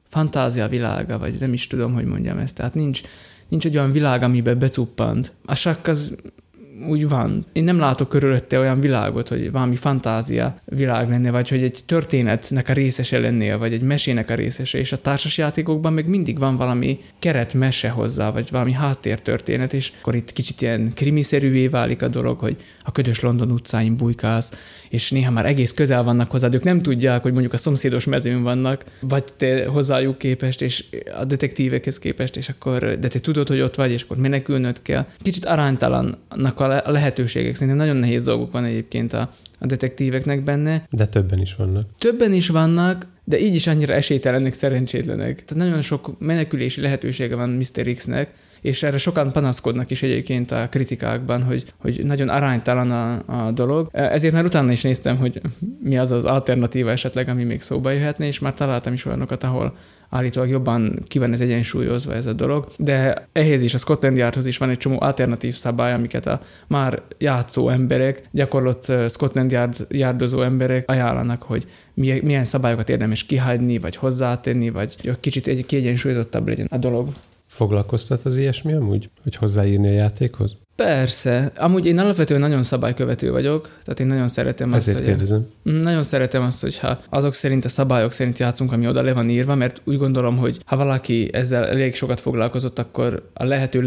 fantázia 0.09 0.69
világa, 0.69 1.19
vagy 1.19 1.35
nem 1.41 1.53
is 1.53 1.67
tudom, 1.67 1.95
hogy 1.95 2.05
mondjam 2.05 2.39
ezt. 2.39 2.55
Tehát 2.55 2.75
nincs, 2.75 3.01
nincs 3.49 3.65
egy 3.65 3.77
olyan 3.77 3.93
világ, 3.93 4.23
amiben 4.23 4.59
becuppant. 4.59 5.33
A 5.45 5.55
sakk 5.55 5.87
az 5.87 6.17
úgy 6.89 7.09
van. 7.09 7.45
Én 7.53 7.65
nem 7.65 7.79
látok 7.79 8.09
körülötte 8.09 8.59
olyan 8.59 8.81
világot, 8.81 9.29
hogy 9.29 9.53
valami 9.53 9.77
fantázia 9.77 10.55
világ 10.65 11.09
lenne, 11.09 11.31
vagy 11.31 11.49
hogy 11.49 11.63
egy 11.63 11.79
történetnek 11.87 12.69
a 12.69 12.73
részese 12.73 13.19
lennél, 13.19 13.59
vagy 13.59 13.73
egy 13.73 13.83
mesének 13.83 14.31
a 14.31 14.35
részese, 14.35 14.79
és 14.79 14.93
a 14.93 14.97
társasjátékokban 14.97 15.93
meg 15.93 16.09
mindig 16.09 16.39
van 16.39 16.57
valami 16.57 16.99
keretmese 17.19 17.89
hozzá, 17.89 18.31
vagy 18.31 18.49
valami 18.51 18.73
háttértörténet, 18.73 19.73
és 19.73 19.93
akkor 20.01 20.15
itt 20.15 20.33
kicsit 20.33 20.61
ilyen 20.61 20.93
krimiszerűvé 20.95 21.67
válik 21.67 22.03
a 22.03 22.09
dolog, 22.09 22.39
hogy 22.39 22.57
a 22.85 22.93
ködös 22.93 23.21
London 23.21 23.51
utcáin 23.51 23.97
bujkálsz, 23.97 24.53
és 24.89 25.11
néha 25.11 25.31
már 25.31 25.47
egész 25.47 25.73
közel 25.73 26.03
vannak 26.03 26.31
hozzád, 26.31 26.55
ők 26.55 26.63
nem 26.63 26.83
tudják, 26.83 27.23
hogy 27.23 27.33
mondjuk 27.33 27.53
a 27.53 27.57
szomszédos 27.57 28.05
mezőn 28.05 28.43
vannak, 28.43 28.85
vagy 29.01 29.25
te 29.37 29.67
hozzájuk 29.67 30.19
képest, 30.19 30.63
és 30.63 30.85
a 31.21 31.25
detektívekhez 31.25 31.99
képest, 31.99 32.37
és 32.37 32.49
akkor, 32.49 32.99
de 32.99 33.09
te 33.09 33.19
tudod, 33.19 33.49
hogy 33.49 33.61
ott 33.61 33.75
vagy, 33.75 33.91
és 33.91 34.03
akkor 34.03 34.17
menekülnöd 34.17 34.83
kell. 34.83 35.07
Kicsit 35.19 35.45
aránytalannak 35.45 36.61
a 36.61 36.67
a 36.79 36.91
lehetőségek. 36.91 37.55
Szerintem 37.55 37.77
nagyon 37.77 37.97
nehéz 37.97 38.23
dolgok 38.23 38.53
van 38.53 38.65
egyébként 38.65 39.13
a, 39.13 39.31
a 39.59 39.67
detektíveknek 39.67 40.45
benne. 40.45 40.87
De 40.91 41.07
többen 41.07 41.41
is 41.41 41.55
vannak. 41.55 41.87
Többen 41.99 42.33
is 42.33 42.49
vannak, 42.49 43.07
de 43.25 43.41
így 43.41 43.55
is 43.55 43.67
annyira 43.67 43.95
esélytelenek, 43.95 44.53
szerencsétlenek. 44.53 45.45
Tehát 45.45 45.65
nagyon 45.65 45.81
sok 45.81 46.19
menekülési 46.19 46.81
lehetősége 46.81 47.37
van 47.37 47.49
Mr. 47.51 47.93
X-nek, 47.95 48.33
és 48.61 48.83
erre 48.83 48.99
sokan 48.99 49.33
panaszkodnak 49.33 49.91
is 49.91 50.03
egyébként 50.03 50.51
a 50.51 50.69
kritikákban, 50.71 51.43
hogy, 51.43 51.65
hogy 51.77 52.01
nagyon 52.05 52.29
aránytalan 52.29 52.91
a, 52.91 53.23
a 53.47 53.51
dolog. 53.51 53.89
Ezért 53.93 54.35
már 54.35 54.45
utána 54.45 54.73
is 54.73 54.83
néztem, 54.83 55.17
hogy 55.17 55.41
mi 55.83 55.99
az 55.99 56.11
az 56.11 56.25
alternatíva 56.25 56.91
esetleg, 56.91 57.29
ami 57.29 57.45
még 57.45 57.61
szóba 57.61 57.91
jöhetne, 57.91 58.27
és 58.27 58.39
már 58.39 58.55
találtam 58.55 58.93
is 58.93 59.05
olyanokat, 59.05 59.45
ahol 59.45 59.77
állítólag 60.11 60.49
jobban 60.49 60.99
ki 61.07 61.19
van 61.19 61.33
ez 61.33 61.41
egyensúlyozva 61.41 62.15
ez 62.15 62.27
a 62.27 62.33
dolog, 62.33 62.67
de 62.77 63.29
ehhez 63.33 63.63
is, 63.63 63.75
a 63.75 63.79
Scotland 63.79 64.17
Yardhoz 64.17 64.47
is 64.47 64.59
van 64.59 64.69
egy 64.69 64.77
csomó 64.77 65.01
alternatív 65.01 65.55
szabály, 65.55 65.93
amiket 65.93 66.27
a 66.27 66.41
már 66.67 67.03
játszó 67.19 67.69
emberek, 67.69 68.23
gyakorlott 68.31 68.93
Scotland 69.09 69.51
Yard, 69.51 69.87
yardozó 69.89 70.43
emberek 70.43 70.91
ajánlanak, 70.91 71.43
hogy 71.43 71.67
milyen, 71.95 72.45
szabályokat 72.45 72.89
érdemes 72.89 73.25
kihagyni, 73.25 73.79
vagy 73.79 73.97
hozzátenni, 73.97 74.71
vagy 74.71 74.95
kicsit 75.21 75.47
egy 75.47 75.67
kiegyensúlyozottabb 75.67 76.49
legyen 76.49 76.67
a 76.71 76.79
dolog. 76.79 77.09
Foglalkoztat 77.51 78.23
az 78.23 78.37
ilyesmi 78.37 78.73
amúgy? 78.73 79.11
Hogy 79.23 79.35
hozzáírni 79.35 79.89
a 79.89 79.93
játékhoz? 79.93 80.59
Persze. 80.77 81.53
Amúgy 81.57 81.87
én 81.87 81.99
alapvetően 81.99 82.41
nagyon 82.41 82.63
szabálykövető 82.63 83.31
vagyok, 83.31 83.79
tehát 83.83 84.01
én 84.01 84.07
nagyon 84.07 84.29
szeretem 84.29 84.69
azt, 84.69 84.77
Ezért 84.77 84.99
hogy... 84.99 85.07
kérdezem. 85.07 85.47
Mm, 85.71 85.83
Nagyon 85.83 86.03
szeretem 86.03 86.43
azt, 86.43 86.61
hogyha 86.61 87.01
azok 87.09 87.35
szerint 87.35 87.65
a 87.65 87.69
szabályok 87.69 88.13
szerint 88.13 88.39
játszunk, 88.39 88.73
ami 88.73 88.87
oda 88.87 89.03
le 89.03 89.13
van 89.13 89.29
írva, 89.29 89.55
mert 89.55 89.81
úgy 89.85 89.97
gondolom, 89.97 90.37
hogy 90.37 90.59
ha 90.65 90.77
valaki 90.77 91.31
ezzel 91.33 91.67
elég 91.67 91.95
sokat 91.95 92.21
foglalkozott, 92.21 92.79
akkor 92.79 93.31
a 93.35 93.45
lehető 93.45 93.81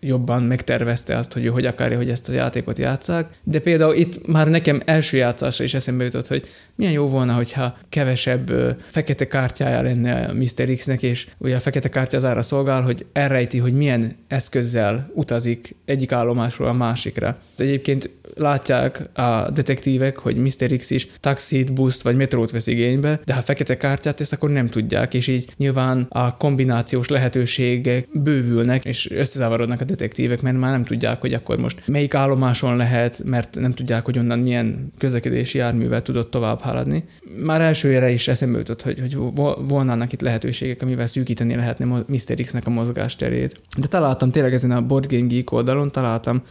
legjobban 0.00 0.42
megtervezte 0.42 1.16
azt, 1.16 1.32
hogy 1.32 1.44
ő 1.44 1.48
hogy 1.48 1.66
akarja, 1.66 1.96
hogy 1.96 2.10
ezt 2.10 2.28
a 2.28 2.32
játékot 2.32 2.78
játszák. 2.78 3.30
De 3.42 3.58
például 3.58 3.94
itt 3.94 4.26
már 4.26 4.48
nekem 4.48 4.82
első 4.84 5.16
játszásra 5.16 5.64
is 5.64 5.74
eszembe 5.74 6.04
jutott, 6.04 6.26
hogy 6.26 6.48
milyen 6.74 6.92
jó 6.92 7.08
volna, 7.08 7.34
hogyha 7.34 7.76
kevesebb 7.88 8.76
fekete 8.86 9.26
kártyája 9.26 9.82
lenne 9.82 10.32
Mr. 10.32 10.74
X-nek, 10.76 11.02
és 11.02 11.28
ugye 11.38 11.56
a 11.56 11.60
fekete 11.60 11.88
kártya 11.88 12.16
az 12.16 12.24
arra 12.24 12.42
szolgál, 12.42 12.82
hogy 12.82 13.06
elrejti, 13.12 13.58
hogy 13.58 13.72
milyen 13.72 14.16
eszközzel 14.28 15.10
utazik 15.14 15.74
egyik 15.84 16.12
állomásról 16.12 16.68
a 16.68 16.72
másikra. 16.72 17.38
De 17.56 17.64
egyébként 17.64 18.10
látják 18.38 19.08
a 19.18 19.50
detektívek, 19.50 20.18
hogy 20.18 20.36
Mr. 20.36 20.76
X 20.76 20.90
is 20.90 21.08
taxit, 21.20 21.72
buszt 21.72 22.02
vagy 22.02 22.16
metrót 22.16 22.50
vesz 22.50 22.66
igénybe, 22.66 23.20
de 23.24 23.34
ha 23.34 23.42
fekete 23.42 23.76
kártyát 23.76 24.16
tesz, 24.16 24.32
akkor 24.32 24.50
nem 24.50 24.66
tudják, 24.66 25.14
és 25.14 25.26
így 25.26 25.52
nyilván 25.56 26.06
a 26.08 26.36
kombinációs 26.36 27.08
lehetőségek 27.08 28.08
bővülnek, 28.12 28.84
és 28.84 29.10
összezavarodnak 29.10 29.80
a 29.80 29.84
detektívek, 29.84 30.42
mert 30.42 30.58
már 30.58 30.70
nem 30.70 30.84
tudják, 30.84 31.20
hogy 31.20 31.34
akkor 31.34 31.58
most 31.58 31.82
melyik 31.86 32.14
állomáson 32.14 32.76
lehet, 32.76 33.22
mert 33.24 33.54
nem 33.60 33.72
tudják, 33.72 34.04
hogy 34.04 34.18
onnan 34.18 34.38
milyen 34.38 34.92
közlekedési 34.98 35.58
járművel 35.58 36.02
tudott 36.02 36.30
tovább 36.30 36.60
haladni. 36.60 37.04
Már 37.44 37.60
elsőre 37.60 38.10
is 38.10 38.28
eszembe 38.28 38.58
jutott, 38.58 38.82
hogy, 38.82 39.00
hogy 39.00 39.14
vo- 39.14 39.58
volnának 39.68 40.12
itt 40.12 40.20
lehetőségek, 40.20 40.82
amivel 40.82 41.06
szűkíteni 41.06 41.54
lehetne 41.54 42.04
Mr. 42.06 42.34
X-nek 42.34 42.66
a 42.66 42.70
mozgásterét. 42.70 43.60
De 43.78 43.86
találtam 43.86 44.30
tényleg 44.30 44.52
ezen 44.52 44.70
a 44.70 44.86
Board 44.86 45.06
Game 45.12 45.26
Geek 45.26 45.52
oldalon, 45.52 45.90
találtam 45.90 46.42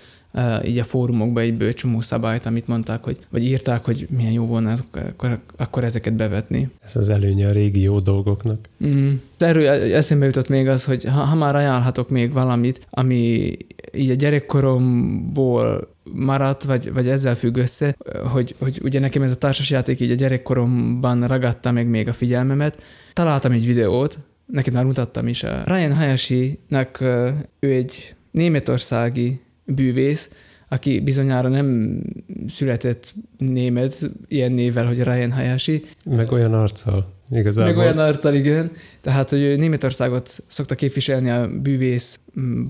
így 0.66 0.80
a 0.80 0.84
fórumokban 0.84 1.44
egy 1.44 1.58
bő 1.58 1.74
csomó 1.74 2.00
szabályt, 2.00 2.46
amit 2.46 2.68
mondták, 2.68 3.04
hogy, 3.04 3.20
vagy 3.30 3.44
írták, 3.44 3.86
hogy 3.86 4.08
milyen 4.10 4.32
jó 4.32 4.46
volna 4.46 4.74
akkor, 4.92 5.40
akkor 5.56 5.84
ezeket 5.84 6.14
bevetni. 6.14 6.70
Ez 6.84 6.96
az 6.96 7.10
előnye 7.10 7.48
a 7.48 7.52
régi 7.52 7.82
jó 7.82 8.00
dolgoknak. 8.00 8.68
Mm. 8.86 9.14
De 9.38 9.46
erről 9.46 9.94
eszembe 9.94 10.26
jutott 10.26 10.50
még 10.50 10.68
az, 10.68 10.84
hogy 10.84 11.04
ha, 11.04 11.20
ha 11.24 11.36
már 11.36 11.56
ajánlhatok 11.56 12.10
még 12.10 12.32
valamit, 12.32 12.88
ami 12.90 13.52
így 13.94 14.10
a 14.10 14.14
gyerekkoromból 14.14 15.96
maradt, 16.14 16.64
vagy, 16.64 16.94
vagy 16.94 17.08
ezzel 17.08 17.36
függ 17.36 17.58
össze, 17.58 17.96
hogy, 18.32 18.56
hogy 18.60 18.80
ugye 18.84 19.00
nekem 19.00 19.22
ez 19.22 19.32
a 19.32 19.38
társasjáték 19.38 20.00
így 20.00 20.12
a 20.12 20.16
gyerekkoromban 20.16 21.28
ragadta 21.28 21.72
meg 21.72 21.88
még 21.88 22.08
a 22.08 22.14
figyelmemet. 22.14 22.82
Találtam 23.14 23.52
egy 23.52 23.66
videót, 23.66 24.20
neked 24.46 24.74
már 24.74 24.86
mutattam 24.86 25.28
is. 25.28 25.44
A 25.44 25.64
Ryan 25.66 25.96
Hayashi-nak 25.96 27.02
ő 27.60 27.72
egy 27.74 28.16
németországi 28.32 29.42
bűvész, 29.68 30.32
aki 30.70 31.00
bizonyára 31.00 31.50
nem 31.50 32.02
született 32.48 33.14
német 33.38 34.12
ilyen 34.28 34.52
névvel, 34.52 34.86
hogy 34.86 35.04
Ryan 35.04 35.32
Hayashi, 35.32 35.84
Meg 36.06 36.32
olyan 36.32 36.54
arccal. 36.54 37.06
Igazából. 37.30 37.74
meg 37.74 37.84
olyan 37.84 37.98
arccal, 37.98 38.34
igen. 38.34 38.72
Tehát, 39.02 39.30
hogy 39.30 39.58
Németországot 39.58 40.44
szokta 40.48 40.76
képviselni 40.76 41.30
a 41.30 41.48
bűvész 41.62 42.20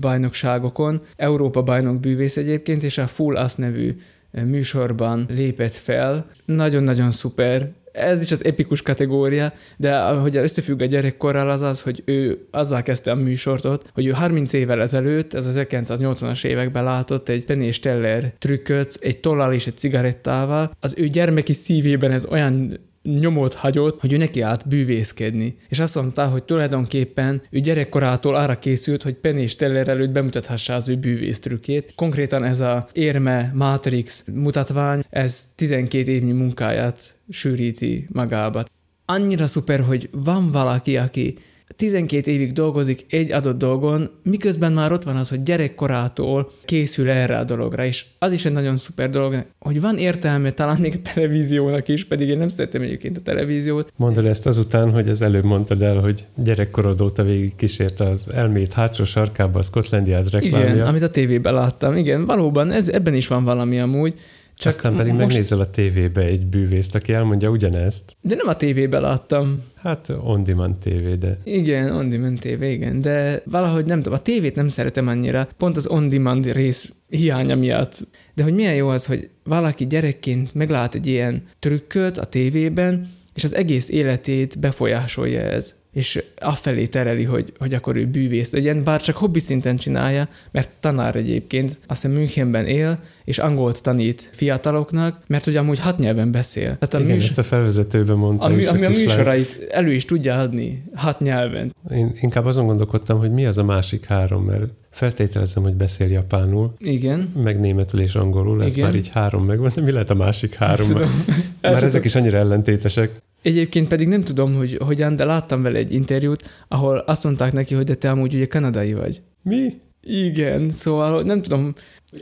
bajnokságokon. 0.00 1.00
Európa 1.16 1.62
bajnok 1.62 2.00
bűvész 2.00 2.36
egyébként, 2.36 2.82
és 2.82 2.98
a 2.98 3.06
Full 3.06 3.44
Us 3.44 3.54
nevű 3.54 3.96
műsorban 4.30 5.26
lépett 5.34 5.72
fel. 5.72 6.26
Nagyon-nagyon 6.44 7.10
szuper. 7.10 7.70
Ez 7.98 8.22
is 8.22 8.30
az 8.30 8.44
epikus 8.44 8.82
kategória, 8.82 9.52
de 9.76 10.00
hogy 10.00 10.36
összefügg 10.36 10.82
a 10.82 10.84
gyerekkorral 10.84 11.50
az 11.50 11.60
az, 11.60 11.80
hogy 11.80 12.02
ő 12.04 12.46
azzal 12.50 12.82
kezdte 12.82 13.10
a 13.10 13.14
műsort 13.14 13.64
ott, 13.64 13.90
hogy 13.94 14.06
ő 14.06 14.10
30 14.10 14.52
évvel 14.52 14.80
ezelőtt, 14.80 15.34
ez 15.34 15.46
az 15.46 15.54
1980-as 15.56 16.44
években 16.44 16.84
látott 16.84 17.28
egy 17.28 17.44
Penny 17.44 17.62
és 17.62 17.80
Teller 17.80 18.32
trükköt, 18.38 18.98
egy 19.00 19.18
tollal 19.18 19.52
és 19.52 19.66
egy 19.66 19.76
cigarettával. 19.76 20.70
Az 20.80 20.94
ő 20.96 21.08
gyermeki 21.08 21.52
szívében 21.52 22.10
ez 22.10 22.26
olyan 22.26 22.78
nyomot 23.20 23.54
hagyott, 23.54 24.00
hogy 24.00 24.12
ő 24.12 24.16
neki 24.16 24.40
állt 24.40 24.68
bűvészkedni. 24.68 25.56
És 25.68 25.78
azt 25.78 25.94
mondta, 25.94 26.26
hogy 26.26 26.42
tulajdonképpen 26.42 27.42
ő 27.50 27.60
gyerekkorától 27.60 28.34
arra 28.34 28.58
készült, 28.58 29.02
hogy 29.02 29.14
Penny 29.14 29.38
és 29.38 29.56
Teller 29.56 29.88
előtt 29.88 30.10
bemutathassa 30.10 30.74
az 30.74 30.88
ő 30.88 30.96
bűvésztrükét. 30.96 31.92
Konkrétan 31.94 32.44
ez 32.44 32.60
a 32.60 32.88
érme 32.92 33.52
Matrix 33.54 34.24
mutatvány, 34.34 35.04
ez 35.10 35.42
12 35.54 36.12
évnyi 36.12 36.32
munkáját 36.32 37.16
sűríti 37.28 38.06
magába. 38.12 38.62
Annyira 39.04 39.46
szuper, 39.46 39.80
hogy 39.80 40.08
van 40.12 40.50
valaki, 40.50 40.96
aki 40.96 41.38
12 41.78 42.30
évig 42.30 42.52
dolgozik 42.52 43.06
egy 43.10 43.32
adott 43.32 43.58
dolgon, 43.58 44.10
miközben 44.22 44.72
már 44.72 44.92
ott 44.92 45.02
van 45.02 45.16
az, 45.16 45.28
hogy 45.28 45.42
gyerekkorától 45.42 46.50
készül 46.64 47.10
erre 47.10 47.38
a 47.38 47.44
dologra, 47.44 47.84
és 47.84 48.04
az 48.18 48.32
is 48.32 48.44
egy 48.44 48.52
nagyon 48.52 48.76
szuper 48.76 49.10
dolog, 49.10 49.44
hogy 49.58 49.80
van 49.80 49.98
értelme 49.98 50.50
talán 50.50 50.80
még 50.80 51.00
a 51.04 51.10
televíziónak 51.14 51.88
is, 51.88 52.04
pedig 52.04 52.28
én 52.28 52.38
nem 52.38 52.48
szeretem 52.48 52.82
egyébként 52.82 53.16
a 53.16 53.20
televíziót. 53.20 53.92
Mondod 53.96 54.26
ezt 54.26 54.46
azután, 54.46 54.90
hogy 54.90 55.08
az 55.08 55.22
előbb 55.22 55.44
mondtad 55.44 55.82
el, 55.82 56.00
hogy 56.00 56.24
gyerekkorod 56.34 57.00
óta 57.00 57.22
végig 57.22 57.56
kísérte 57.56 58.04
az 58.04 58.30
elmét 58.32 58.72
hátsó 58.72 59.04
sarkába 59.04 59.58
a 59.58 59.62
Scotland 59.62 60.06
Yard 60.06 60.30
reklámja. 60.30 60.74
Igen, 60.74 60.86
amit 60.86 61.02
a 61.02 61.10
tévében 61.10 61.54
láttam. 61.54 61.96
Igen, 61.96 62.26
valóban 62.26 62.70
ez, 62.70 62.88
ebben 62.88 63.14
is 63.14 63.26
van 63.26 63.44
valami 63.44 63.80
amúgy. 63.80 64.14
Csak 64.58 64.72
Aztán 64.72 64.94
pedig 64.94 65.12
most... 65.12 65.26
megnézel 65.26 65.60
a 65.60 65.70
tévébe 65.70 66.22
egy 66.22 66.46
bűvészt, 66.46 66.94
aki 66.94 67.12
elmondja 67.12 67.50
ugyanezt. 67.50 68.16
De 68.20 68.34
nem 68.34 68.48
a 68.48 68.56
tévébe 68.56 68.98
láttam. 68.98 69.62
Hát 69.74 70.08
on-demand 70.22 70.76
tévé, 70.78 71.14
de... 71.14 71.38
Igen, 71.44 71.92
on-demand 71.92 72.38
tévé, 72.38 72.72
igen, 72.72 73.00
de 73.00 73.42
valahogy 73.44 73.86
nem 73.86 74.02
tudom, 74.02 74.18
a 74.18 74.22
tévét 74.22 74.54
nem 74.54 74.68
szeretem 74.68 75.08
annyira, 75.08 75.48
pont 75.56 75.76
az 75.76 75.86
on-demand 75.86 76.52
rész 76.52 76.92
hiánya 77.08 77.54
miatt. 77.54 77.98
De 78.34 78.42
hogy 78.42 78.54
milyen 78.54 78.74
jó 78.74 78.88
az, 78.88 79.04
hogy 79.04 79.30
valaki 79.44 79.86
gyerekként 79.86 80.54
meglát 80.54 80.94
egy 80.94 81.06
ilyen 81.06 81.42
trükköt 81.58 82.18
a 82.18 82.24
tévében, 82.24 83.08
és 83.34 83.44
az 83.44 83.54
egész 83.54 83.88
életét 83.88 84.58
befolyásolja 84.58 85.40
ez 85.40 85.77
és 85.98 86.24
afelé 86.38 86.86
tereli, 86.86 87.24
hogy, 87.24 87.52
hogy 87.58 87.74
akkor 87.74 87.96
ő 87.96 88.06
bűvész 88.06 88.50
legyen, 88.50 88.84
bár 88.84 89.00
csak 89.00 89.16
hobbi 89.16 89.40
szinten 89.40 89.76
csinálja, 89.76 90.28
mert 90.50 90.70
tanár 90.80 91.16
egyébként, 91.16 91.78
azt 91.86 92.02
hiszem 92.02 92.16
Münchenben 92.16 92.66
él, 92.66 92.98
és 93.24 93.38
angolt 93.38 93.82
tanít 93.82 94.30
fiataloknak, 94.32 95.22
mert 95.26 95.46
ugye 95.46 95.58
amúgy 95.58 95.78
hat 95.78 95.98
nyelven 95.98 96.30
beszél. 96.30 96.78
Tehát 96.78 96.94
a 96.94 96.98
Igen, 96.98 97.16
műs... 97.16 97.24
ezt 97.24 97.38
a 97.38 97.42
felvezetőben 97.42 98.16
mondta 98.16 98.44
ami, 98.44 98.64
ami 98.64 98.84
a 98.84 98.88
műsorait 98.88 99.56
lehet. 99.56 99.72
elő 99.72 99.92
is 99.92 100.04
tudja 100.04 100.40
adni 100.40 100.82
hat 100.94 101.20
nyelven. 101.20 101.74
Én 101.90 102.12
inkább 102.20 102.44
azon 102.44 102.66
gondolkodtam, 102.66 103.18
hogy 103.18 103.32
mi 103.32 103.46
az 103.46 103.58
a 103.58 103.64
másik 103.64 104.04
három, 104.04 104.44
mert 104.44 104.64
feltételezem, 104.90 105.62
hogy 105.62 105.74
beszél 105.74 106.08
japánul. 106.08 106.72
Igen. 106.78 107.32
Meg 107.42 107.60
németül 107.60 108.00
és 108.00 108.14
angolul, 108.14 108.64
ez 108.64 108.76
Igen. 108.76 108.86
már 108.86 108.94
így 108.94 109.10
három 109.12 109.44
megvan, 109.44 109.72
de 109.74 109.80
mi 109.82 109.90
lehet 109.90 110.10
a 110.10 110.14
másik 110.14 110.54
három? 110.54 110.86
Tudom. 110.86 111.24
Már 111.60 111.82
ezek 111.82 112.04
is 112.04 112.14
annyira 112.14 112.38
ellentétesek. 112.38 113.10
Egyébként 113.48 113.88
pedig 113.88 114.08
nem 114.08 114.22
tudom, 114.22 114.54
hogy 114.54 114.78
hogyan, 114.84 115.16
de 115.16 115.24
láttam 115.24 115.62
vele 115.62 115.78
egy 115.78 115.92
interjút, 115.92 116.50
ahol 116.68 116.98
azt 116.98 117.24
mondták 117.24 117.52
neki, 117.52 117.74
hogy 117.74 117.84
de 117.84 117.94
te 117.94 118.10
amúgy 118.10 118.34
ugye 118.34 118.46
kanadai 118.46 118.94
vagy. 118.94 119.22
Mi? 119.42 119.80
Igen, 120.02 120.70
szóval 120.70 121.22
nem 121.22 121.42
tudom. 121.42 121.74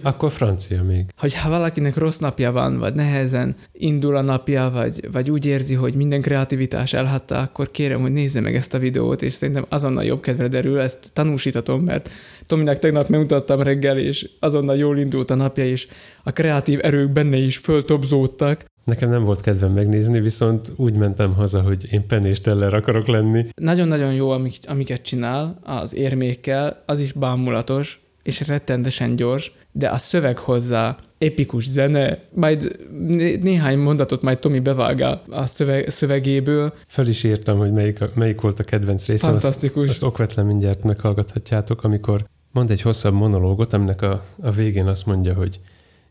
Akkor 0.02 0.30
francia 0.30 0.82
még. 0.82 1.04
Hogy 1.16 1.34
ha 1.34 1.48
valakinek 1.48 1.96
rossz 1.96 2.18
napja 2.18 2.52
van, 2.52 2.78
vagy 2.78 2.94
nehezen 2.94 3.54
indul 3.72 4.16
a 4.16 4.20
napja, 4.20 4.70
vagy, 4.70 5.12
vagy 5.12 5.30
úgy 5.30 5.44
érzi, 5.44 5.74
hogy 5.74 5.94
minden 5.94 6.20
kreativitás 6.20 6.92
elhatta, 6.92 7.38
akkor 7.38 7.70
kérem, 7.70 8.00
hogy 8.00 8.12
nézze 8.12 8.40
meg 8.40 8.54
ezt 8.54 8.74
a 8.74 8.78
videót, 8.78 9.22
és 9.22 9.32
szerintem 9.32 9.66
azonnal 9.68 10.04
jobb 10.04 10.20
kedvre 10.20 10.48
derül, 10.48 10.80
ezt 10.80 11.12
tanúsítatom, 11.12 11.82
mert 11.82 12.10
Tominek 12.46 12.78
tegnap 12.78 13.08
megmutattam 13.08 13.62
reggel, 13.62 13.98
és 13.98 14.30
azonnal 14.40 14.76
jól 14.76 14.98
indult 14.98 15.30
a 15.30 15.34
napja, 15.34 15.64
és 15.64 15.88
a 16.22 16.30
kreatív 16.30 16.78
erők 16.82 17.12
benne 17.12 17.36
is 17.36 17.56
föltobzódtak. 17.56 18.64
Nekem 18.86 19.10
nem 19.10 19.24
volt 19.24 19.40
kedvem 19.40 19.72
megnézni, 19.72 20.20
viszont 20.20 20.72
úgy 20.76 20.94
mentem 20.94 21.34
haza, 21.34 21.60
hogy 21.60 21.86
én 21.90 22.06
Penn 22.06 22.24
és 22.24 22.40
Teller 22.40 22.74
akarok 22.74 23.06
lenni. 23.06 23.46
Nagyon-nagyon 23.54 24.12
jó, 24.12 24.30
amiket 24.66 25.02
csinál 25.02 25.58
az 25.62 25.94
érmékkel, 25.94 26.82
az 26.86 26.98
is 26.98 27.12
bámulatos, 27.12 28.00
és 28.22 28.46
rettentesen 28.46 29.16
gyors, 29.16 29.52
de 29.72 29.88
a 29.88 29.98
szöveg 29.98 30.38
hozzá, 30.38 30.96
epikus 31.18 31.68
zene, 31.68 32.18
majd 32.34 32.76
né- 33.06 33.42
néhány 33.42 33.78
mondatot 33.78 34.22
majd 34.22 34.38
Tomi 34.38 34.58
bevágál 34.58 35.22
a 35.30 35.46
szöveg, 35.46 35.88
szövegéből. 35.88 36.72
Föl 36.86 37.06
is 37.06 37.24
írtam, 37.24 37.58
hogy 37.58 37.72
melyik, 37.72 37.98
melyik 38.14 38.40
volt 38.40 38.58
a 38.58 38.64
kedvenc 38.64 39.06
részem. 39.06 39.30
Fantasztikus. 39.30 39.88
Azt, 39.88 39.90
azt 39.90 40.02
okvetlen 40.02 40.46
mindjárt 40.46 40.82
meghallgathatjátok, 40.82 41.84
amikor 41.84 42.24
mond 42.52 42.70
egy 42.70 42.82
hosszabb 42.82 43.14
monológot, 43.14 43.72
aminek 43.72 44.02
a, 44.02 44.24
a 44.40 44.50
végén 44.50 44.86
azt 44.86 45.06
mondja, 45.06 45.34
hogy 45.34 45.60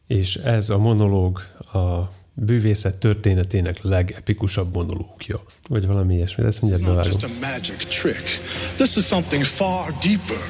és 0.08 0.36
ez 0.36 0.70
a 0.70 0.78
monológ 0.78 1.40
a 1.74 2.10
bűvészet 2.36 3.00
történetének 3.00 3.82
legepikusabb 3.82 4.74
monológja. 4.76 5.36
Vagy 5.70 5.88
valami 5.88 6.14
ilyesmi, 6.14 6.46
ezt 6.46 6.62
mindjárt 6.62 6.84
bevágom. 6.84 7.12
just 7.12 7.24
a 7.24 7.48
magic 7.52 7.78
trick. 7.78 8.40
This 8.76 8.96
is 8.96 9.06
something 9.06 9.44
far 9.44 9.94
deeper 10.02 10.44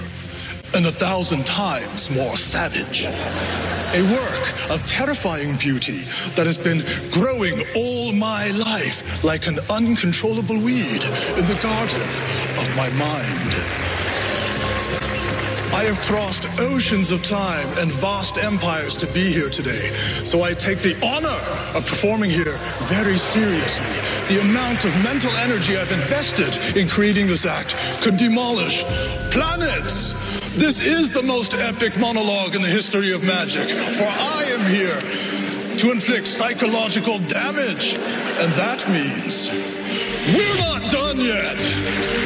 and 0.74 0.86
a 0.86 0.92
thousand 0.92 1.46
times 1.46 2.10
more 2.10 2.36
savage. 2.36 3.06
A 3.94 4.02
work 4.12 4.70
of 4.70 4.86
terrifying 4.86 5.58
beauty 5.58 6.04
that 6.36 6.46
has 6.46 6.58
been 6.58 6.84
growing 7.12 7.64
all 7.76 8.12
my 8.12 8.52
life 8.52 9.24
like 9.24 9.48
an 9.48 9.60
uncontrollable 9.70 10.58
weed 10.58 11.04
in 11.38 11.46
the 11.46 11.60
garden 11.62 12.10
of 12.58 12.68
my 12.76 12.90
mind. 12.90 13.85
I 15.76 15.84
have 15.84 16.00
crossed 16.00 16.46
oceans 16.58 17.12
of 17.12 17.22
time 17.22 17.68
and 17.80 17.92
vast 17.92 18.38
empires 18.38 18.96
to 18.96 19.08
be 19.08 19.34
here 19.34 19.50
today. 19.50 19.92
So 20.24 20.42
I 20.42 20.54
take 20.54 20.80
the 20.80 20.96
honor 21.06 21.78
of 21.78 21.86
performing 21.86 22.30
here 22.30 22.58
very 22.88 23.18
seriously. 23.18 23.86
The 24.34 24.40
amount 24.40 24.86
of 24.86 24.96
mental 25.04 25.32
energy 25.32 25.76
I've 25.76 25.92
invested 25.92 26.78
in 26.78 26.88
creating 26.88 27.28
this 27.28 27.46
act 27.46 27.76
could 28.02 28.16
demolish 28.16 28.86
planets. 29.32 30.40
This 30.56 30.80
is 30.80 31.12
the 31.12 31.24
most 31.24 31.54
epic 31.54 32.00
monologue 32.00 32.56
in 32.56 32.62
the 32.62 32.70
history 32.70 33.12
of 33.12 33.26
magic, 33.26 33.68
for 33.68 34.08
I 34.08 34.46
am 34.48 34.66
here 34.72 35.02
to 35.80 35.92
inflict 35.92 36.26
psychological 36.26 37.20
damage. 37.20 37.96
And 38.40 38.54
that 38.54 38.88
means 38.88 39.50
we're 40.34 40.58
not 40.58 40.90
done 40.90 41.20
yet. 41.20 42.25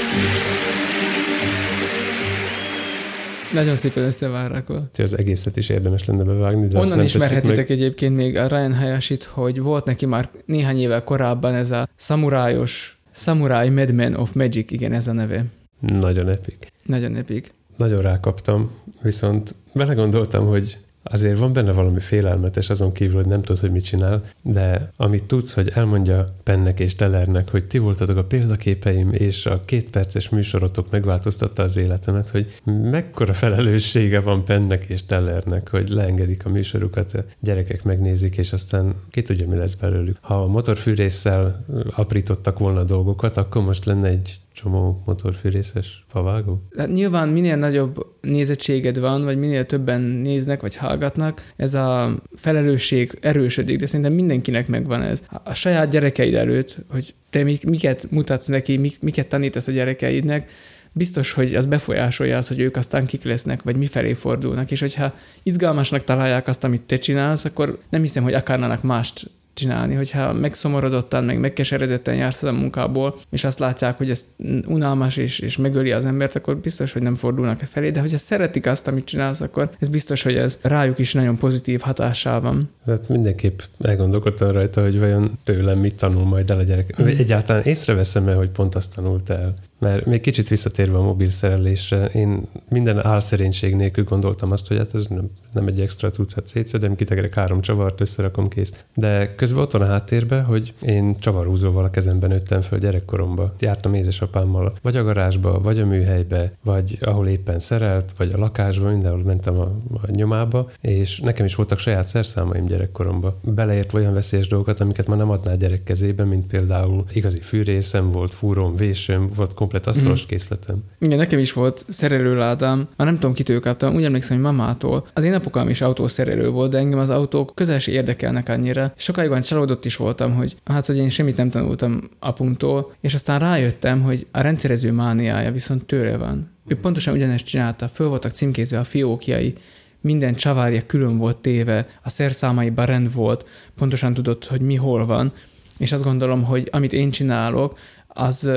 Nagyon 3.53 3.75
szépen 3.75 4.03
összevárakolt. 4.03 4.97
Az 4.97 5.17
egészet 5.17 5.57
is 5.57 5.69
érdemes 5.69 6.05
lenne 6.05 6.23
bevágni, 6.23 6.67
de 6.67 6.79
Onnan 6.79 7.03
ismerhetitek 7.03 7.69
egyébként 7.69 8.15
még 8.15 8.38
a 8.38 8.47
Ryan 8.47 8.75
Hayashi-t, 8.75 9.23
hogy 9.23 9.62
volt 9.62 9.85
neki 9.85 10.05
már 10.05 10.29
néhány 10.45 10.79
évvel 10.79 11.03
korábban 11.03 11.55
ez 11.55 11.71
a 11.71 11.89
szamurájos, 11.95 12.99
Samurai 13.12 13.69
Madman 13.69 14.15
of 14.15 14.33
Magic, 14.33 14.71
igen, 14.71 14.93
ez 14.93 15.07
a 15.07 15.12
neve. 15.12 15.45
Nagyon 15.79 16.29
epik. 16.29 16.67
Nagyon 16.85 17.15
epik. 17.15 17.53
Nagyon 17.77 18.01
rákaptam, 18.01 18.71
viszont 19.01 19.55
belegondoltam, 19.73 20.47
hogy 20.47 20.77
azért 21.10 21.38
van 21.38 21.54
benne 21.54 21.72
valami 21.72 22.00
félelmetes 22.00 22.69
azon 22.69 22.91
kívül, 22.91 23.15
hogy 23.15 23.26
nem 23.26 23.41
tudod, 23.41 23.62
hogy 23.62 23.72
mit 23.72 23.84
csinál, 23.84 24.22
de 24.43 24.91
amit 24.95 25.26
tudsz, 25.26 25.54
hogy 25.54 25.72
elmondja 25.74 26.26
Pennek 26.43 26.80
és 26.80 26.95
Tellernek, 26.95 27.50
hogy 27.50 27.67
ti 27.67 27.78
voltatok 27.78 28.17
a 28.17 28.24
példaképeim, 28.24 29.13
és 29.13 29.45
a 29.45 29.60
két 29.60 29.89
perces 29.89 30.30
műsorotok 30.30 30.91
megváltoztatta 30.91 31.63
az 31.63 31.78
életemet, 31.78 32.30
hogy 32.30 32.56
mekkora 32.63 33.34
felelőssége 33.34 34.19
van 34.19 34.43
Pennek 34.43 34.84
és 34.84 35.06
Tellernek, 35.06 35.69
hogy 35.69 35.89
leengedik 35.89 36.45
a 36.45 36.50
műsorukat, 36.50 37.13
a 37.13 37.24
gyerekek 37.39 37.84
megnézik, 37.84 38.38
és 38.38 38.52
aztán 38.52 38.95
ki 39.12 39.22
tudja, 39.22 39.48
mi 39.48 39.56
lesz 39.56 39.74
belőlük. 39.74 40.17
Ha 40.22 40.41
a 40.41 40.48
motorfűrésszel 40.48 41.65
aprítottak 41.95 42.60
volna 42.60 42.84
dolgokat, 42.84 43.38
akkor 43.38 43.63
most 43.63 43.86
lenne 43.86 44.08
egy 44.08 44.36
csomó 44.51 45.01
motorfűrészes 45.05 46.05
favágó? 46.07 46.62
Hát 46.77 46.88
nyilván 46.88 47.29
minél 47.29 47.55
nagyobb 47.55 48.15
nézettséged 48.21 48.99
van, 48.99 49.23
vagy 49.23 49.38
minél 49.38 49.65
többen 49.65 50.01
néznek, 50.01 50.62
vagy 50.62 50.75
hallgatnak, 50.75 51.51
ez 51.55 51.73
a 51.73 52.19
felelősség 52.35 53.17
erősödik, 53.21 53.79
de 53.79 53.85
szerintem 53.85 54.13
mindenkinek 54.13 54.67
megvan 54.67 55.01
ez. 55.01 55.21
A 55.43 55.53
saját 55.53 55.89
gyerekeid 55.89 56.33
előtt, 56.33 56.77
hogy 56.89 57.13
te 57.29 57.43
miket 57.43 58.12
mutatsz 58.12 58.47
neki, 58.47 58.77
miket 59.01 59.27
tanítasz 59.27 59.67
a 59.67 59.71
gyerekeidnek, 59.71 60.49
biztos, 60.91 61.31
hogy 61.31 61.55
az 61.55 61.65
befolyásolja 61.65 62.38
az, 62.38 62.47
hogy 62.47 62.59
ők 62.59 62.75
aztán 62.75 63.05
kik 63.05 63.23
lesznek, 63.23 63.63
vagy 63.63 63.77
mifelé 63.77 64.13
fordulnak, 64.13 64.71
és 64.71 64.79
hogyha 64.79 65.13
izgalmasnak 65.43 66.03
találják 66.03 66.47
azt, 66.47 66.63
amit 66.63 66.81
te 66.81 66.97
csinálsz, 66.97 67.45
akkor 67.45 67.79
nem 67.89 68.01
hiszem, 68.01 68.23
hogy 68.23 68.33
akarnának 68.33 68.83
mást 68.83 69.31
csinálni, 69.60 69.95
hogyha 69.95 70.34
megszomorodottan, 70.34 71.24
meg 71.24 71.39
megkeseredetten 71.39 72.15
jársz 72.15 72.43
a 72.43 72.52
munkából, 72.52 73.15
és 73.32 73.43
azt 73.43 73.60
látják, 73.60 73.98
hogy 73.98 74.10
ez 74.10 74.26
unalmas 74.67 75.17
és, 75.17 75.39
és 75.39 75.58
megöli 75.58 75.91
az 75.91 76.06
embert, 76.06 76.36
akkor 76.36 76.58
biztos, 76.58 76.93
hogy 76.93 77.02
nem 77.02 77.15
fordulnak 77.15 77.62
e 77.62 77.65
felé, 77.65 77.89
de 77.89 78.00
hogyha 78.00 78.17
szeretik 78.17 78.65
azt, 78.65 78.88
amit 78.88 79.06
csinálsz, 79.06 79.41
akkor 79.41 79.69
ez 79.80 79.88
biztos, 79.88 80.22
hogy 80.22 80.36
ez 80.36 80.60
rájuk 80.62 81.00
is 81.00 81.13
nagyon 81.13 81.38
pozitív 81.38 81.80
hatással 81.80 82.41
van. 82.41 82.69
Hát 82.86 83.10
mindenképp 83.10 83.60
elgondolkodtam 83.82 84.52
rajta, 84.52 84.82
hogy 84.82 85.00
vajon 85.00 85.38
tőlem 85.43 85.80
mit 85.80 85.95
tanul 85.95 86.24
majd 86.24 86.50
el 86.50 86.58
a 86.60 86.63
gyerek. 86.63 87.00
Egyáltalán 87.00 87.63
észreveszem-e, 87.63 88.34
hogy 88.34 88.50
pont 88.50 88.76
azt 88.76 88.95
tanult 88.95 89.30
el. 89.30 89.54
Mert 89.80 90.06
még 90.06 90.22
kicsit 90.22 90.48
visszatérve 90.48 90.98
a 90.98 91.02
mobil 91.02 91.30
szerelésre, 91.30 92.06
én 92.06 92.42
minden 92.70 93.06
álszerénység 93.06 93.76
nélkül 93.76 94.04
gondoltam 94.04 94.52
azt, 94.52 94.68
hogy 94.68 94.78
hát 94.78 94.96
ez 94.96 95.06
nem, 95.06 95.30
nem 95.52 95.68
egy 95.68 95.82
extra 95.82 96.10
tucat 96.10 96.48
szétszedem, 96.48 96.96
kitegerek 96.96 97.34
három 97.34 97.60
csavart, 97.60 98.02
összerakom 98.02 98.48
kész. 98.48 98.86
De 98.96 99.36
közben 99.36 99.62
ott 99.62 99.72
van 99.72 99.82
a 99.82 99.86
háttérben, 99.86 100.44
hogy 100.44 100.74
én 100.82 101.20
csavarúzóval 101.20 101.84
a 101.84 101.89
kezemben 101.89 102.30
nőttem 102.30 102.62
föl 102.62 102.80
gyerekkoromba. 102.80 103.54
Jártam 103.60 103.94
édesapámmal, 103.94 104.74
vagy 104.82 104.98
a 104.98 105.04
garázsba, 105.04 105.60
vagy 105.60 105.80
a 105.80 105.86
műhelybe, 105.86 106.52
vagy 106.63 106.98
ahol 107.02 107.28
éppen 107.28 107.60
szerelt, 107.60 108.13
vagy 108.18 108.34
a 108.34 108.38
lakásba, 108.38 108.89
mindenhol 108.89 109.24
mentem 109.24 109.60
a, 109.60 109.72
a 109.94 110.12
nyomába, 110.12 110.70
és 110.82 111.20
nekem 111.20 111.46
is 111.46 111.56
voltak 111.56 111.78
saját 111.78 112.08
szerszámaim 112.08 112.65
gyerekkoromba. 112.65 113.39
Beleért 113.44 113.94
olyan 113.94 114.13
veszélyes 114.13 114.48
dolgokat, 114.48 114.80
amiket 114.80 115.08
már 115.08 115.18
nem 115.18 115.30
adná 115.30 115.56
gyerek 115.56 115.84
kezébe, 115.84 116.24
mint 116.24 116.46
például 116.46 117.04
igazi 117.13 117.42
fűrészem 117.42 118.12
volt, 118.12 118.32
fúróm, 118.32 118.76
vésőm, 118.76 119.30
volt 119.36 119.54
komplet 119.69 119.95
asztalos 119.95 120.25
készletem. 120.25 120.84
Igen, 120.99 121.17
nekem 121.17 121.39
is 121.39 121.53
volt 121.53 121.86
szerelőládám, 121.89 122.88
már 122.95 123.08
nem 123.08 123.15
tudom, 123.15 123.34
kitől 123.34 123.60
kaptam, 123.60 123.95
úgy 123.95 124.03
emlékszem, 124.03 124.36
hogy 124.36 124.45
mamától. 124.45 125.08
Az 125.13 125.23
én 125.23 125.34
apukám 125.34 125.69
is 125.69 125.82
autószerelő 125.82 126.50
volt, 126.50 126.71
de 126.71 126.77
engem 126.77 127.00
az 127.00 127.10
autók 127.10 127.52
közel 127.56 127.79
se 127.79 127.91
érdekelnek 127.91 128.50
annyira. 128.50 128.94
Sokáig 128.98 129.29
olyan 129.29 129.41
csalódott 129.41 129.85
is 129.85 129.96
voltam, 129.96 130.33
hogy 130.33 130.56
hát, 130.65 130.85
hogy 130.85 130.98
én 130.98 131.10
semmit 131.10 131.37
nem 131.37 131.50
tanultam 131.50 132.10
apumtól, 132.19 132.94
és 133.02 133.13
aztán 133.13 133.39
rájöttem, 133.39 134.02
hogy 134.02 134.27
a 134.31 134.41
rendszerező 134.41 134.91
mániája 134.91 135.52
viszont 135.52 135.85
tőle 135.85 136.17
van. 136.17 136.52
Ő 136.67 136.75
pontosan 136.75 137.13
ugyanezt 137.13 137.46
csinálta, 137.46 137.87
föl 137.87 138.08
voltak 138.08 138.31
címkézve 138.31 138.79
a 138.79 138.83
fiókjai, 138.83 139.54
minden 140.02 140.35
csavárja 140.35 140.85
külön 140.85 141.17
volt 141.17 141.37
téve, 141.37 141.87
a 142.04 142.10
szerszámaiban 142.10 142.85
rend 142.85 143.13
volt, 143.13 143.46
pontosan 143.75 144.13
tudott, 144.13 144.46
hogy 144.46 144.62
mi 144.62 144.75
hol 144.75 145.06
van, 145.06 145.33
és 145.77 145.91
azt 145.91 146.04
gondolom, 146.04 146.44
hogy 146.44 146.67
amit 146.71 146.94
én 146.94 147.12
csinálok, 147.12 147.77
az 148.08 148.50